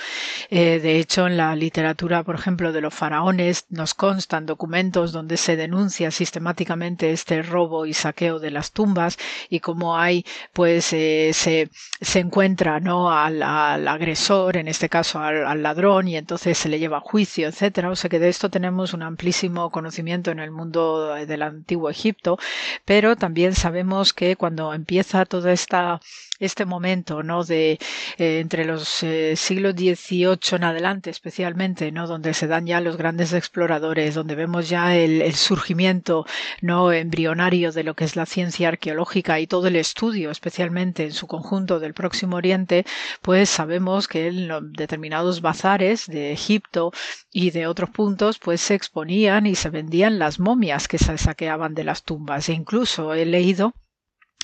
[0.49, 5.35] Eh, de hecho, en la literatura, por ejemplo, de los faraones, nos constan documentos donde
[5.37, 9.17] se denuncia sistemáticamente este robo y saqueo de las tumbas
[9.49, 11.69] y cómo hay, pues, eh, se,
[11.99, 13.11] se encuentra, ¿no?
[13.11, 17.89] Al, agresor, en este caso al, ladrón, y entonces se le lleva a juicio, etcétera.
[17.89, 22.37] O sea que de esto tenemos un amplísimo conocimiento en el mundo del antiguo Egipto,
[22.85, 25.99] pero también sabemos que cuando empieza toda esta
[26.39, 27.43] este momento, ¿no?
[27.43, 27.79] De
[28.17, 32.07] eh, entre los eh, siglos XVIII en adelante, especialmente, ¿no?
[32.07, 36.25] Donde se dan ya los grandes exploradores, donde vemos ya el, surgimiento,
[36.61, 36.91] ¿no?
[36.91, 41.27] Embrionario de lo que es la ciencia arqueológica y todo el estudio, especialmente en su
[41.27, 42.85] conjunto del Próximo Oriente,
[43.21, 46.91] pues sabemos que en determinados bazares de Egipto
[47.31, 51.73] y de otros puntos, pues se exponían y se vendían las momias que se saqueaban
[51.73, 52.49] de las tumbas.
[52.49, 53.73] E incluso he leído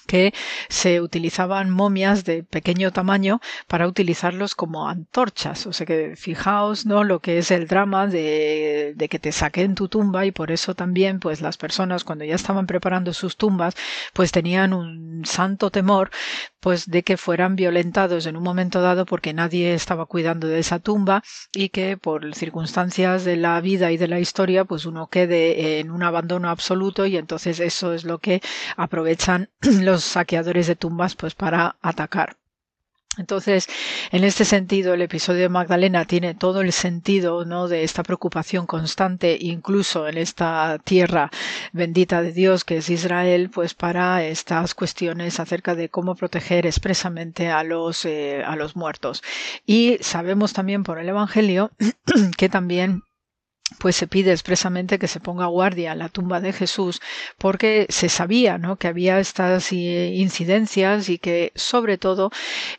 [0.06, 0.34] que
[0.70, 5.66] se utilizaban momias de pequeño tamaño para utilizarlos como antorchas.
[5.68, 7.04] O sea que fijaos, ¿no?
[7.04, 10.76] Lo que es el drama de, de que te saquen tu tumba y por eso
[10.76, 13.76] también, pues las personas cuando ya estaban preparando sus tumbas,
[14.14, 16.12] pues tenían un santo temor,
[16.60, 20.80] pues de que fueran violentados en un momento dado porque nadie estaba cuidando de esa
[20.80, 21.24] tumba
[21.54, 25.92] y que por circunstancias de la vida y de la historia, pues uno quede en
[25.92, 28.42] un abandono absoluto y entonces eso es lo que
[28.78, 32.38] aprovechan los saqueadores de tumbas pues para atacar.
[33.18, 33.68] Entonces,
[34.12, 37.68] en este sentido, el episodio de Magdalena tiene todo el sentido ¿no?
[37.68, 41.32] de esta preocupación constante, incluso en esta tierra
[41.72, 47.50] bendita de Dios que es Israel, pues para estas cuestiones acerca de cómo proteger expresamente
[47.50, 49.24] a los, eh, a los muertos.
[49.66, 51.72] Y sabemos también por el Evangelio
[52.38, 53.04] que también
[53.80, 57.02] pues se pide expresamente que se ponga guardia en la tumba de Jesús
[57.40, 58.76] porque se sabía ¿no?
[58.76, 62.30] que había estas eh, incidencias y que sobre todo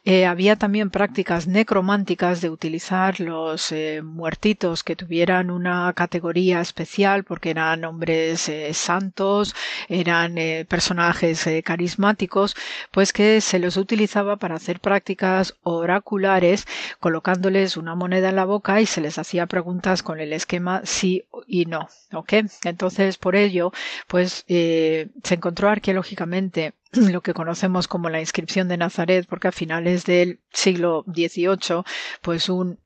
[0.04, 7.24] eh, había también prácticas necrománticas de utilizar los eh, muertitos que tuvieran una categoría especial
[7.24, 9.56] porque eran hombres santos,
[9.88, 10.36] eran
[10.68, 12.54] personajes carismáticos,
[12.92, 16.66] pues que se los utilizaba para hacer prácticas oraculares
[17.00, 21.24] colocándoles una moneda en la boca y se les hacía preguntas con el esquema sí
[21.46, 21.88] y no.
[22.64, 23.72] Entonces, por ello,
[24.06, 29.52] pues eh, se encontró arqueológicamente lo que conocemos como la inscripción de Nazaret, porque a
[29.52, 31.82] finales del siglo XVIII,
[32.22, 32.78] pues un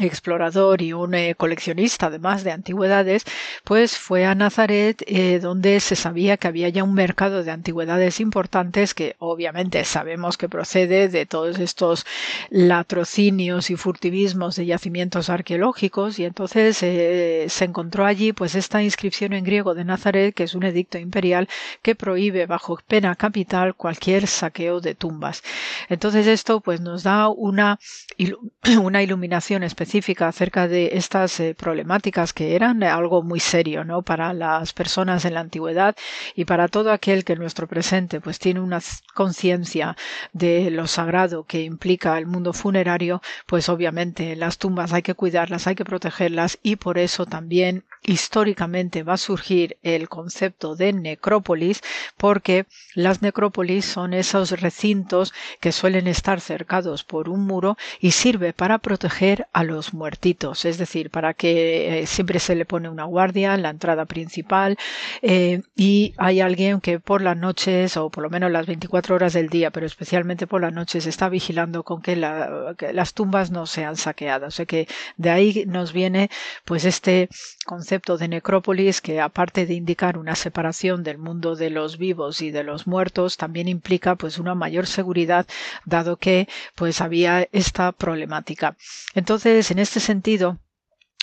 [0.00, 3.24] explorador y un eh, coleccionista además de antigüedades,
[3.62, 8.18] pues fue a Nazaret eh, donde se sabía que había ya un mercado de antigüedades
[8.18, 12.06] importantes que obviamente sabemos que procede de todos estos
[12.50, 19.32] latrocinios y furtivismos de yacimientos arqueológicos y entonces eh, se encontró allí pues esta inscripción
[19.32, 21.48] en griego de Nazaret que es un edicto imperial
[21.82, 25.42] que prohíbe bajo pena capital cualquier saqueo de tumbas.
[25.88, 27.78] Entonces esto pues nos da una,
[28.82, 29.83] una iluminación especial
[30.20, 34.02] acerca de estas eh, problemáticas que eran algo muy serio ¿no?
[34.02, 35.96] para las personas en la antigüedad
[36.34, 38.80] y para todo aquel que en nuestro presente pues tiene una
[39.14, 39.96] conciencia
[40.32, 45.66] de lo sagrado que implica el mundo funerario, pues obviamente las tumbas hay que cuidarlas,
[45.66, 51.80] hay que protegerlas y por eso también históricamente va a surgir el concepto de necrópolis
[52.16, 58.52] porque las necrópolis son esos recintos que suelen estar cercados por un muro y sirve
[58.52, 63.04] para proteger a los muertitos, es decir, para que eh, siempre se le pone una
[63.04, 64.76] guardia en la entrada principal
[65.22, 69.32] eh, y hay alguien que por las noches o por lo menos las 24 horas
[69.32, 73.96] del día, pero especialmente por las noches está vigilando con que, las tumbas no sean
[73.96, 74.48] saqueadas.
[74.48, 74.86] O sea que
[75.16, 76.30] de ahí nos viene
[76.64, 77.28] pues este
[77.64, 82.50] concepto de necrópolis que aparte de indicar una separación del mundo de los vivos y
[82.50, 85.46] de los muertos también implica pues una mayor seguridad
[85.84, 88.76] dado que pues había esta problemática
[89.14, 90.58] entonces en este sentido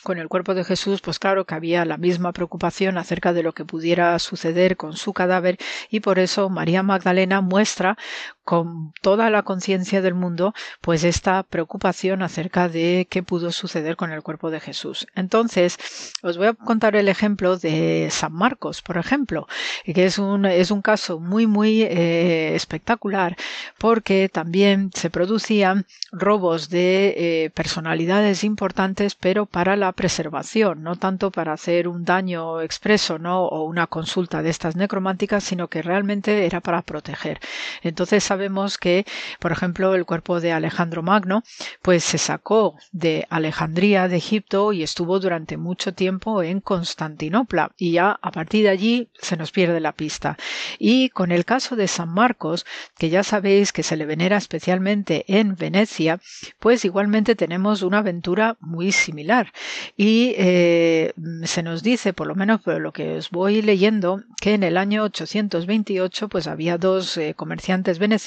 [0.04, 3.54] con el cuerpo de Jesús, pues claro que había la misma preocupación acerca de lo
[3.54, 5.58] que pudiera suceder con su cadáver
[5.90, 7.98] y por eso María Magdalena muestra
[8.44, 14.12] con toda la conciencia del mundo, pues esta preocupación acerca de qué pudo suceder con
[14.12, 15.08] el cuerpo de Jesús.
[15.16, 15.78] Entonces,
[16.24, 19.48] os voy a contar el ejemplo de San Marcos, por ejemplo,
[19.86, 23.36] que es un, es un caso muy, muy eh, espectacular
[23.78, 27.14] porque también se producían robos de
[27.46, 33.46] eh, personalidades importantes, pero para la preservación, no tanto para hacer un daño expreso, ¿no?
[33.46, 37.40] o una consulta de estas necrománticas, sino que realmente era para proteger.
[37.82, 39.06] Entonces sabemos que,
[39.40, 41.44] por ejemplo, el cuerpo de Alejandro Magno,
[41.82, 47.92] pues se sacó de Alejandría, de Egipto, y estuvo durante mucho tiempo en Constantinopla, y
[47.92, 50.38] ya a partir de allí se nos pierde la pista.
[50.80, 52.66] Y con el caso de San Marcos,
[52.98, 56.22] que ya sabéis que se le venera especialmente en Venecia,
[56.60, 59.52] pues igualmente tenemos una aventura muy similar
[59.98, 61.12] y eh,
[61.44, 64.78] se nos dice, por lo menos por lo que os voy leyendo, que en el
[64.78, 68.21] año 828 pues había dos eh, comerciantes venecianos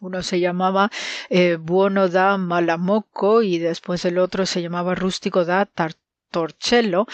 [0.00, 0.90] uno se llamaba
[1.30, 7.06] eh, Buono da Malamoco y después el otro se llamaba Rústico da Tartu Torcello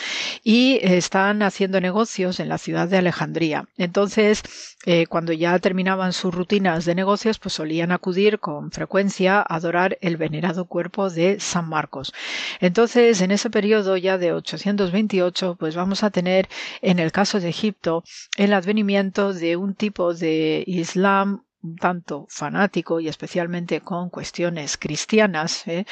[0.42, 3.68] y están haciendo negocios en la ciudad de Alejandría.
[3.76, 4.42] Entonces,
[4.86, 9.98] eh, cuando ya terminaban sus rutinas de negocios, pues solían acudir con frecuencia a adorar
[10.00, 12.12] el venerado cuerpo de San Marcos.
[12.60, 16.48] Entonces, en ese periodo ya de 828, pues vamos a tener
[16.82, 18.02] en el caso de Egipto
[18.36, 25.66] el advenimiento de un tipo de Islam un tanto fanático y especialmente con cuestiones cristianas,
[25.66, 25.86] ¿eh?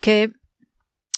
[0.00, 0.32] que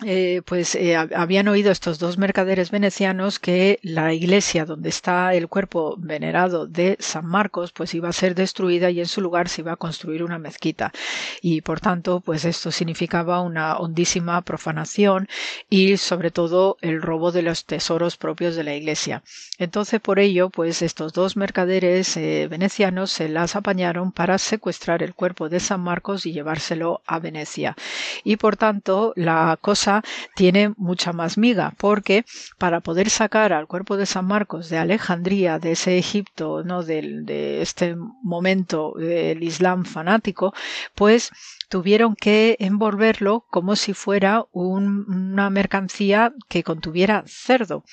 [0.05, 5.49] eh, pues eh, habían oído estos dos mercaderes venecianos que la iglesia donde está el
[5.49, 9.63] cuerpo venerado de San Marcos pues iba a ser destruida y en su lugar se
[9.63, 10.93] iba a construir una mezquita.
[11.41, 15.29] Y por tanto pues esto significaba una hondísima profanación
[15.71, 19.23] y sobre todo el robo de los tesoros propios de la iglesia.
[19.59, 25.15] Entonces por ello pues estos dos mercaderes eh, venecianos se las apañaron para secuestrar el
[25.15, 27.77] cuerpo de San Marcos y llevárselo a Venecia.
[28.23, 29.94] Y por tanto la cosa
[30.35, 32.25] tiene mucha más miga, porque
[32.59, 36.83] para poder sacar al cuerpo de San Marcos de Alejandría, de ese Egipto, ¿no?
[36.83, 40.55] de este momento del Islam fanático,
[40.95, 41.31] pues
[41.69, 47.85] tuvieron que envolverlo como si fuera una mercancía que contuviera cerdo.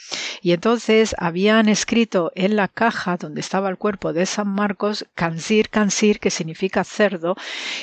[0.42, 5.70] Y entonces habían escrito en la caja donde estaba el cuerpo de San Marcos, Cansir,
[5.70, 7.36] Cansir, que significa cerdo,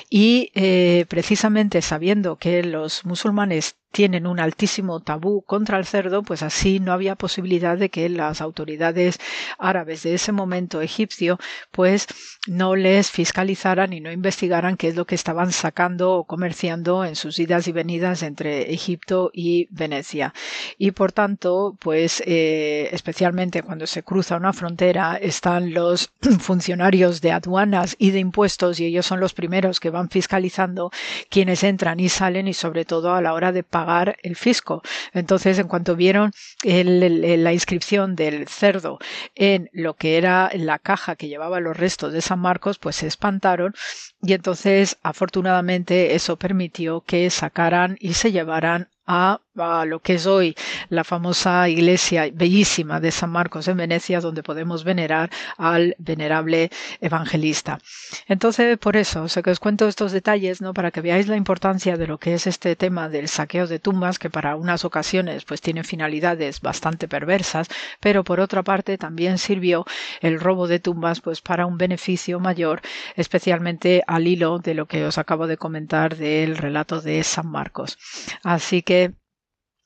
[0.08, 6.42] y eh, precisamente sabiendo que los musulmanes tienen un altísimo tabú contra el cerdo, pues
[6.42, 9.18] así no había posibilidad de que las autoridades
[9.58, 11.38] árabes de ese momento egipcio
[11.70, 12.06] pues
[12.46, 17.16] no les fiscalizaran y no investigaran qué es lo que estaban sacando o comerciando en
[17.16, 20.34] sus idas y venidas entre Egipto y Venecia.
[20.76, 27.32] Y por tanto, pues eh, especialmente cuando se cruza una frontera están los funcionarios de
[27.32, 30.90] aduanas y de impuestos y ellos son los primeros que van fiscalizando
[31.30, 33.77] quienes entran y salen y sobre todo a la hora de pagar
[34.22, 34.82] el fisco.
[35.12, 36.32] Entonces, en cuanto vieron
[36.64, 38.98] la inscripción del cerdo
[39.34, 43.06] en lo que era la caja que llevaba los restos de San Marcos, pues se
[43.06, 43.74] espantaron
[44.20, 50.54] y entonces, afortunadamente, eso permitió que sacaran y se llevaran a, lo que es hoy
[50.88, 56.70] la famosa iglesia bellísima de San Marcos en Venecia, donde podemos venerar al venerable
[57.00, 57.80] evangelista.
[58.26, 60.72] Entonces, por eso, sé que os cuento estos detalles, ¿no?
[60.74, 64.18] Para que veáis la importancia de lo que es este tema del saqueo de tumbas,
[64.18, 67.68] que para unas ocasiones, pues tiene finalidades bastante perversas,
[68.00, 69.84] pero por otra parte también sirvió
[70.20, 72.80] el robo de tumbas, pues para un beneficio mayor,
[73.16, 77.98] especialmente al hilo de lo que os acabo de comentar del relato de San Marcos.
[78.44, 79.14] Así que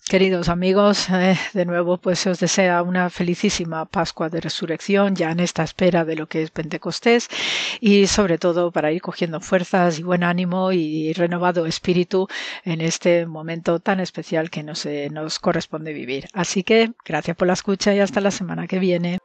[0.09, 5.31] Queridos amigos, eh, de nuevo pues se os desea una felicísima Pascua de Resurrección ya
[5.31, 7.29] en esta espera de lo que es Pentecostés
[7.81, 12.29] y sobre todo para ir cogiendo fuerzas y buen ánimo y renovado espíritu
[12.65, 16.27] en este momento tan especial que nos, nos corresponde vivir.
[16.35, 19.22] Así que gracias por la escucha y hasta la semana que viene.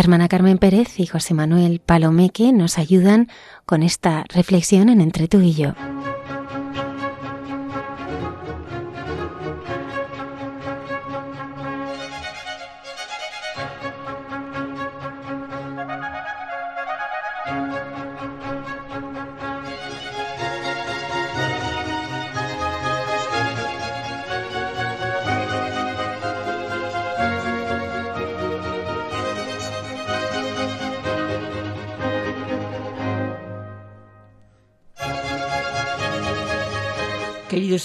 [0.00, 3.28] Hermana Carmen Pérez y José Manuel Palomeque nos ayudan
[3.66, 5.74] con esta reflexión en Entre tú y yo.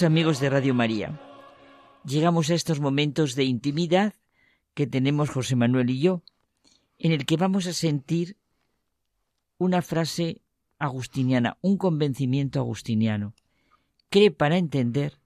[0.02, 1.20] Amigos de Radio María,
[2.04, 4.14] llegamos a estos momentos de intimidad
[4.74, 6.22] que tenemos José Manuel y yo,
[6.98, 8.36] en el que vamos a sentir
[9.58, 10.42] una frase
[10.78, 13.34] agustiniana, un convencimiento agustiniano.
[14.10, 15.18] Cree para entender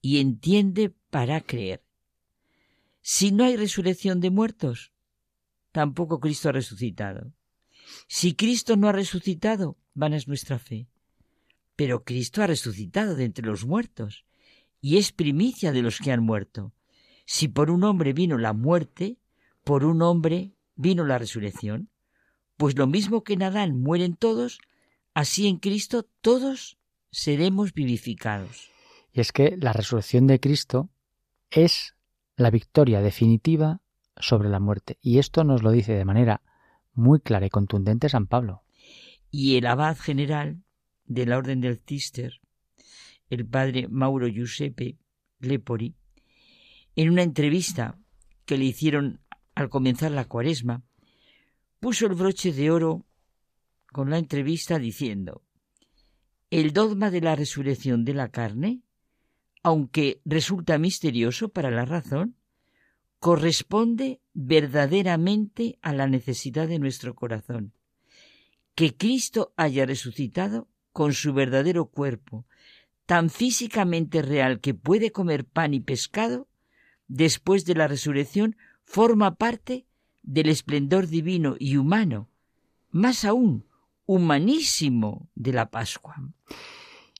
[0.00, 1.82] y entiende para creer.
[3.00, 4.92] Si no hay resurrección de muertos,
[5.72, 7.32] tampoco Cristo ha resucitado.
[8.06, 10.86] Si Cristo no ha resucitado, vana es nuestra fe.
[11.76, 14.24] Pero Cristo ha resucitado de entre los muertos
[14.80, 16.72] y es primicia de los que han muerto.
[17.26, 19.18] Si por un hombre vino la muerte,
[19.64, 21.90] por un hombre vino la resurrección?
[22.56, 24.58] Pues lo mismo que en Adán mueren todos,
[25.12, 26.78] así en Cristo todos
[27.10, 28.70] seremos vivificados.
[29.12, 30.90] Y es que la resurrección de Cristo
[31.50, 31.96] es
[32.36, 33.80] la victoria definitiva
[34.16, 34.98] sobre la muerte.
[35.00, 36.42] Y esto nos lo dice de manera
[36.92, 38.62] muy clara y contundente San Pablo.
[39.30, 40.62] Y el abad general
[41.06, 42.40] de la Orden del Cister,
[43.30, 44.96] el padre Mauro Giuseppe
[45.40, 45.94] Lepori,
[46.94, 47.98] en una entrevista
[48.44, 49.20] que le hicieron
[49.54, 50.82] al comenzar la cuaresma,
[51.80, 53.06] puso el broche de oro
[53.92, 55.42] con la entrevista diciendo
[56.50, 58.82] El dogma de la resurrección de la carne,
[59.62, 62.36] aunque resulta misterioso para la razón,
[63.18, 67.72] corresponde verdaderamente a la necesidad de nuestro corazón.
[68.74, 72.46] Que Cristo haya resucitado con su verdadero cuerpo,
[73.04, 76.48] tan físicamente real que puede comer pan y pescado,
[77.06, 79.84] después de la resurrección forma parte
[80.22, 82.30] del esplendor divino y humano,
[82.90, 83.66] más aún
[84.06, 86.16] humanísimo de la Pascua.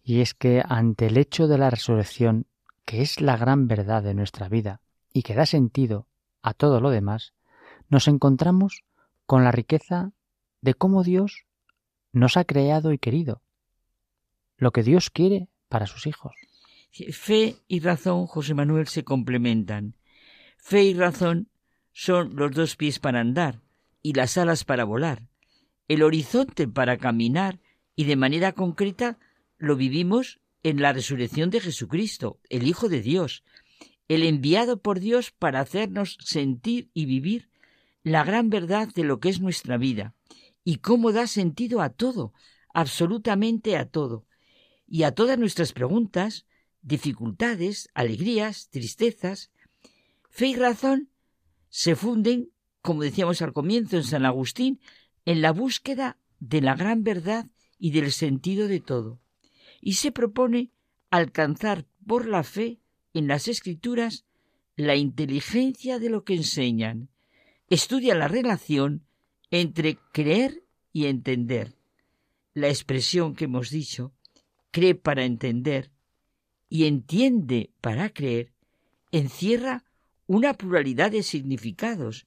[0.03, 2.47] Y es que ante el hecho de la resurrección,
[2.87, 4.81] que es la gran verdad de nuestra vida
[5.13, 6.07] y que da sentido
[6.41, 7.35] a todo lo demás,
[7.91, 8.85] nos encontramos
[9.27, 10.13] con la riqueza
[10.63, 11.45] de cómo Dios
[12.13, 13.43] nos ha creado y querido,
[14.57, 16.35] lo que Dios quiere para sus hijos.
[17.13, 19.95] Fe y razón, José Manuel, se complementan.
[20.57, 21.49] Fe y razón
[21.93, 23.61] son los dos pies para andar
[24.03, 25.27] y las alas para volar,
[25.89, 27.61] el horizonte para caminar
[27.95, 29.19] y de manera concreta
[29.59, 33.45] lo vivimos en la resurrección de Jesucristo, el Hijo de Dios,
[34.09, 37.51] el enviado por Dios para hacernos sentir y vivir
[38.03, 40.15] la gran verdad de lo que es nuestra vida
[40.65, 42.33] y cómo da sentido a todo,
[42.75, 44.27] absolutamente a todo,
[44.87, 46.47] y a todas nuestras preguntas,
[46.83, 49.51] dificultades, alegrías, tristezas.
[50.31, 51.11] Fe y razón
[51.69, 52.51] se funden,
[52.83, 54.81] como decíamos al comienzo en San Agustín,
[55.25, 57.47] en la búsqueda de la gran verdad
[57.79, 59.21] y del sentido de todo,
[59.81, 60.71] y se propone
[61.11, 62.81] alcanzar por la fe
[63.13, 64.25] en las escrituras
[64.77, 67.09] la inteligencia de lo que enseñan.
[67.69, 69.05] Estudia la relación
[69.51, 71.75] entre creer y entender.
[72.55, 74.13] La expresión que hemos dicho,
[74.77, 75.91] cree para entender
[76.69, 78.53] y entiende para creer,
[79.11, 79.85] encierra
[80.27, 82.27] una pluralidad de significados.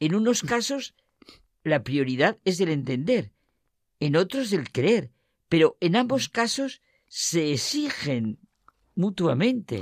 [0.00, 0.94] En unos casos
[1.62, 3.32] la prioridad es del entender,
[4.00, 5.10] en otros del creer,
[5.50, 8.38] pero en ambos casos se exigen
[8.94, 9.80] mutuamente.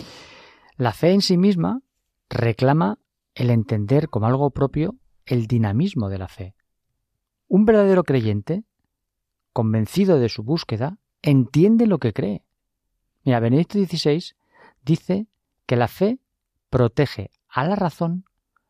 [0.76, 1.82] La fe en sí misma
[2.28, 2.98] reclama
[3.36, 6.56] el entender como algo propio el dinamismo de la fe.
[7.46, 8.64] Un verdadero creyente,
[9.52, 12.44] convencido de su búsqueda, entiende lo que cree.
[13.24, 14.34] Mira, Benedicto XVI
[14.82, 15.26] dice
[15.66, 16.18] que la fe
[16.70, 18.24] protege a la razón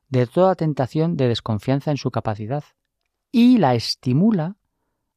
[0.08, 2.64] de toda tentación de desconfianza en su capacidad
[3.30, 4.56] y la estimula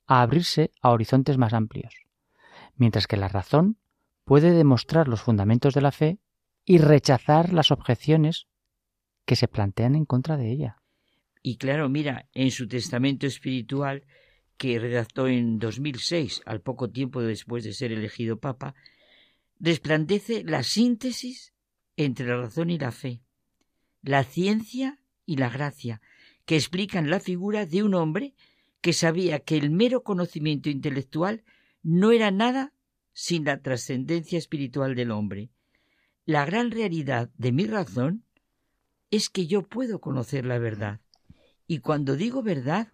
[0.05, 1.95] a abrirse a horizontes más amplios,
[2.75, 3.77] mientras que la razón
[4.23, 6.19] puede demostrar los fundamentos de la fe
[6.65, 8.47] y rechazar las objeciones
[9.25, 10.81] que se plantean en contra de ella.
[11.41, 14.05] Y claro, mira, en su testamento espiritual
[14.57, 18.75] que redactó en 2006, al poco tiempo después de ser elegido papa,
[19.59, 21.53] resplandece la síntesis
[21.97, 23.21] entre la razón y la fe,
[24.01, 26.01] la ciencia y la gracia,
[26.45, 28.33] que explican la figura de un hombre
[28.81, 31.43] que sabía que el mero conocimiento intelectual
[31.83, 32.73] no era nada
[33.13, 35.49] sin la trascendencia espiritual del hombre.
[36.25, 38.23] La gran realidad de mi razón
[39.11, 41.01] es que yo puedo conocer la verdad.
[41.67, 42.92] Y cuando digo verdad,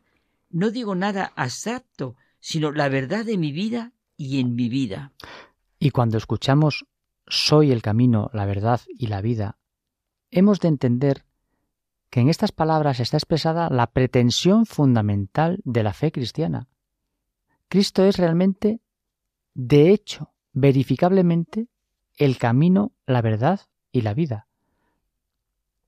[0.49, 5.13] no digo nada exacto, sino la verdad de mi vida y en mi vida.
[5.79, 6.85] Y cuando escuchamos
[7.27, 9.57] soy el camino, la verdad y la vida,
[10.31, 11.25] hemos de entender
[12.09, 16.67] que en estas palabras está expresada la pretensión fundamental de la fe cristiana.
[17.67, 18.81] Cristo es realmente,
[19.53, 21.67] de hecho, verificablemente,
[22.17, 23.61] el camino, la verdad
[23.91, 24.47] y la vida.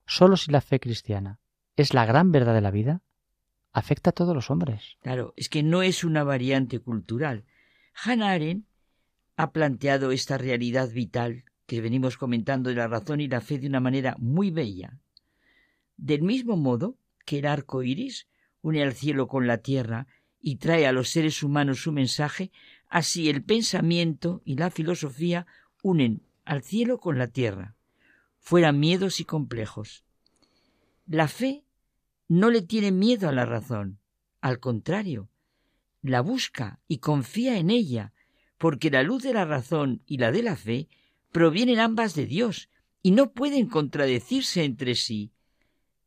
[0.06, 1.40] Solo si la fe cristiana
[1.76, 3.02] es la gran verdad de la vida,
[3.72, 4.96] afecta a todos los hombres.
[5.02, 7.44] Claro, es que no es una variante cultural.
[7.94, 8.66] Hannah Arendt
[9.36, 13.66] ha planteado esta realidad vital que venimos comentando de la razón y la fe de
[13.66, 14.98] una manera muy bella.
[15.96, 18.28] Del mismo modo que el arco iris
[18.60, 20.06] une al cielo con la tierra
[20.40, 22.50] y trae a los seres humanos su mensaje,
[22.88, 25.46] así el pensamiento y la filosofía
[25.82, 27.76] unen al cielo con la tierra,
[28.38, 30.04] fueran miedos y complejos.
[31.06, 31.64] La fe
[32.38, 33.98] no le tiene miedo a la razón,
[34.40, 35.28] al contrario,
[36.00, 38.14] la busca y confía en ella,
[38.56, 40.88] porque la luz de la razón y la de la fe
[41.30, 42.70] provienen ambas de Dios
[43.02, 45.32] y no pueden contradecirse entre sí.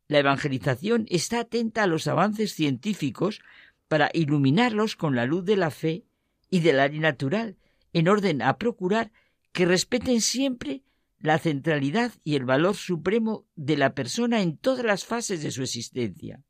[0.08, 3.40] La evangelización está atenta a los avances científicos
[3.86, 6.06] para iluminarlos con la luz de la fe
[6.50, 7.56] y de la ley natural,
[7.92, 9.12] en orden a procurar
[9.52, 10.82] que respeten siempre
[11.26, 15.64] la centralidad y el valor supremo de la persona en todas las fases de su
[15.64, 16.40] existencia.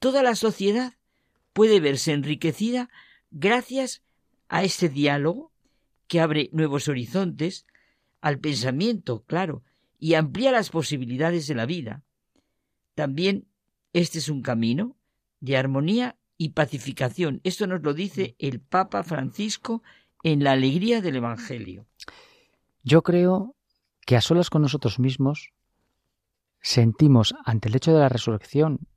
[0.00, 0.94] Toda la sociedad
[1.52, 2.90] puede verse enriquecida
[3.30, 4.02] gracias
[4.48, 5.52] a este diálogo
[6.08, 7.64] que abre nuevos horizontes
[8.20, 9.62] al pensamiento, claro,
[10.00, 12.02] y amplía las posibilidades de la vida.
[12.96, 13.46] También
[13.92, 14.96] este es un camino
[15.38, 17.40] de armonía y pacificación.
[17.44, 19.84] Esto nos lo dice el Papa Francisco
[20.24, 21.86] en la alegría del Evangelio.
[22.82, 23.54] Yo creo
[24.10, 25.52] que a solas con nosotros mismos
[26.60, 28.88] sentimos ante el hecho de la resurrección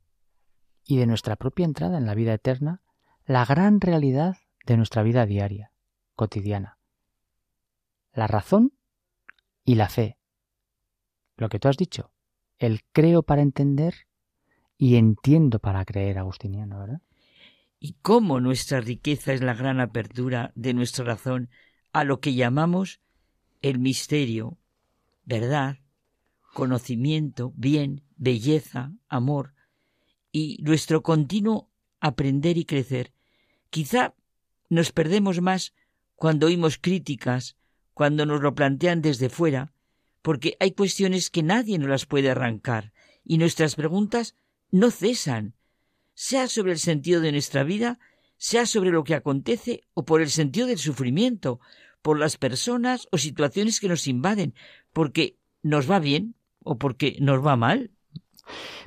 [0.84, 2.82] y de nuestra propia entrada en la vida eterna
[3.24, 5.70] la gran realidad de nuestra vida diaria,
[6.16, 6.80] cotidiana.
[8.12, 8.72] La razón
[9.64, 10.18] y la fe.
[11.36, 12.10] Lo que tú has dicho,
[12.58, 14.08] el creo para entender
[14.76, 17.02] y entiendo para creer, agustiniano, ¿verdad?
[17.78, 21.50] Y cómo nuestra riqueza es la gran apertura de nuestra razón
[21.92, 23.00] a lo que llamamos
[23.62, 24.58] el misterio,
[25.24, 25.78] verdad,
[26.52, 29.54] conocimiento, bien, belleza, amor,
[30.32, 31.70] y nuestro continuo
[32.00, 33.12] aprender y crecer.
[33.70, 34.14] Quizá
[34.68, 35.74] nos perdemos más
[36.14, 37.56] cuando oímos críticas,
[37.92, 39.72] cuando nos lo plantean desde fuera,
[40.22, 42.92] porque hay cuestiones que nadie nos las puede arrancar,
[43.24, 44.34] y nuestras preguntas
[44.70, 45.54] no cesan,
[46.14, 47.98] sea sobre el sentido de nuestra vida,
[48.36, 51.60] sea sobre lo que acontece o por el sentido del sufrimiento,
[52.04, 54.54] por las personas o situaciones que nos invaden,
[54.92, 57.92] porque nos va bien o porque nos va mal.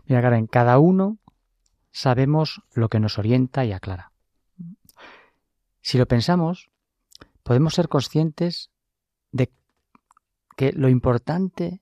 [0.06, 1.18] Mira, Karen, cada uno
[1.92, 4.12] sabemos lo que nos orienta y aclara.
[5.82, 6.70] Si lo pensamos,
[7.42, 8.70] podemos ser conscientes
[9.32, 9.50] de
[10.56, 11.82] que lo importante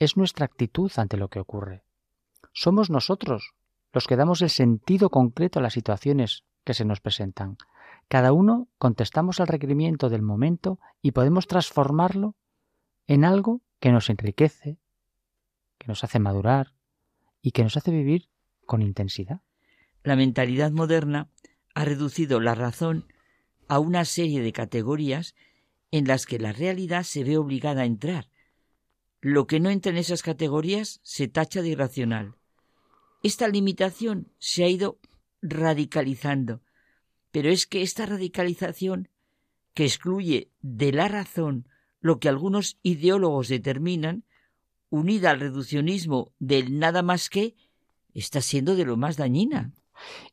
[0.00, 1.84] es nuestra actitud ante lo que ocurre.
[2.52, 3.54] Somos nosotros
[3.92, 7.56] los que damos el sentido concreto a las situaciones que se nos presentan.
[8.08, 12.36] Cada uno contestamos al requerimiento del momento y podemos transformarlo
[13.06, 14.78] en algo que nos enriquece,
[15.78, 16.72] que nos hace madurar
[17.42, 18.28] y que nos hace vivir
[18.64, 19.40] con intensidad.
[20.02, 21.28] La mentalidad moderna
[21.74, 23.06] ha reducido la razón
[23.68, 25.34] a una serie de categorías
[25.90, 28.28] en las que la realidad se ve obligada a entrar.
[29.20, 32.36] Lo que no entra en esas categorías se tacha de irracional.
[33.22, 34.98] Esta limitación se ha ido
[35.42, 36.62] radicalizando,
[37.36, 39.10] pero es que esta radicalización,
[39.74, 41.68] que excluye de la razón
[42.00, 44.24] lo que algunos ideólogos determinan,
[44.88, 47.54] unida al reduccionismo del nada más que,
[48.14, 49.74] está siendo de lo más dañina.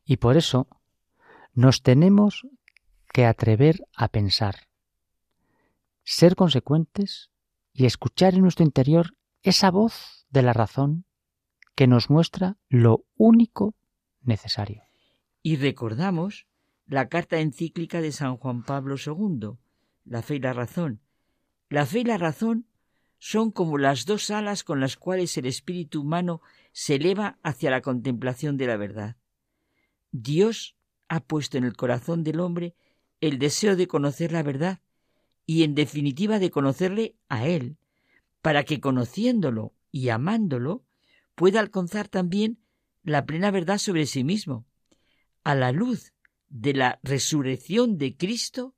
[0.06, 0.66] Y por eso
[1.52, 2.46] nos tenemos
[3.12, 4.66] que atrever a pensar,
[6.04, 7.28] ser consecuentes
[7.74, 11.04] y escuchar en nuestro interior esa voz de la razón
[11.74, 13.74] que nos muestra lo único
[14.22, 14.84] necesario.
[15.42, 16.46] Y recordamos
[16.86, 19.56] la carta encíclica de San Juan Pablo II,
[20.04, 21.00] La fe y la razón.
[21.70, 22.66] La fe y la razón
[23.18, 26.42] son como las dos alas con las cuales el espíritu humano
[26.72, 29.16] se eleva hacia la contemplación de la verdad.
[30.12, 30.76] Dios
[31.08, 32.74] ha puesto en el corazón del hombre
[33.20, 34.80] el deseo de conocer la verdad
[35.46, 37.76] y en definitiva de conocerle a Él,
[38.42, 40.84] para que conociéndolo y amándolo
[41.34, 42.58] pueda alcanzar también
[43.02, 44.66] la plena verdad sobre sí mismo.
[45.44, 46.13] A la luz
[46.54, 48.76] de la resurrección de Cristo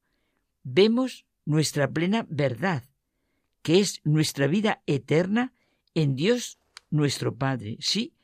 [0.62, 2.84] vemos nuestra plena verdad,
[3.60, 5.52] que es nuestra vida eterna
[5.94, 6.58] en Dios
[6.90, 7.76] nuestro Padre.
[7.80, 8.14] Sí,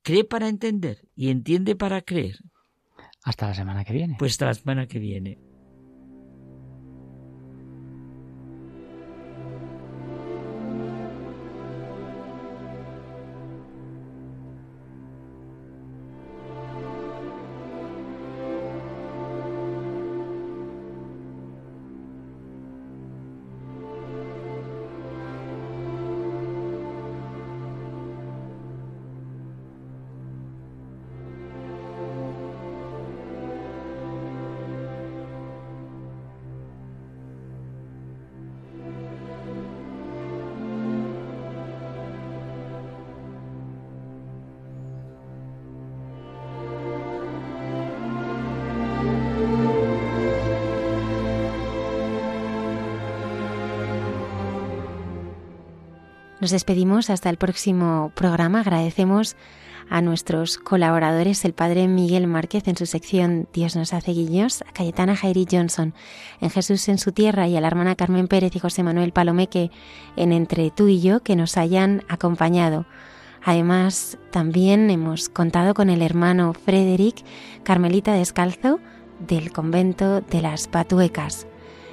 [0.00, 2.38] cree para entender y entiende para creer.
[3.22, 4.16] Hasta la semana que viene.
[4.18, 5.38] Pues hasta la semana que viene.
[56.52, 58.60] Despedimos hasta el próximo programa.
[58.60, 59.36] Agradecemos
[59.90, 64.72] a nuestros colaboradores, el padre Miguel Márquez en su sección Dios nos hace guiños, a
[64.72, 65.92] Cayetana Jairi Johnson
[66.40, 69.70] en Jesús en su tierra y a la hermana Carmen Pérez y José Manuel Palomeque
[70.16, 72.86] en Entre tú y yo que nos hayan acompañado.
[73.44, 77.24] Además, también hemos contado con el hermano Frederick
[77.64, 78.78] Carmelita Descalzo
[79.18, 81.46] del convento de las Patuecas.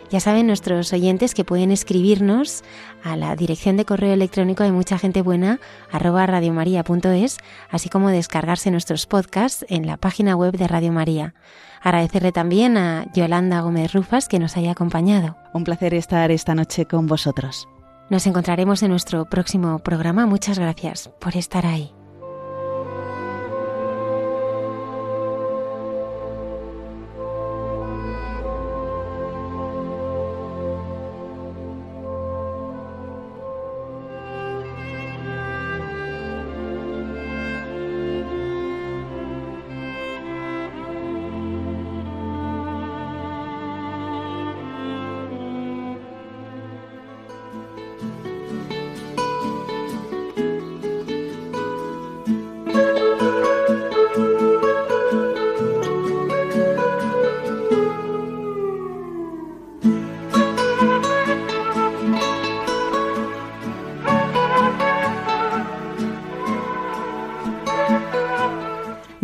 [0.10, 2.64] Ya saben nuestros oyentes que pueden escribirnos
[3.04, 5.60] a la dirección de correo electrónico de mucha gente buena
[5.92, 7.38] arroba radiomaria.es,
[7.70, 11.36] así como descargarse nuestros podcasts en la página web de Radio María.
[11.82, 15.38] Agradecerle también a Yolanda Gómez Rufas que nos haya acompañado.
[15.54, 17.68] Un placer estar esta noche con vosotros.
[18.10, 20.26] Nos encontraremos en nuestro próximo programa.
[20.26, 21.99] Muchas gracias por estar ahí.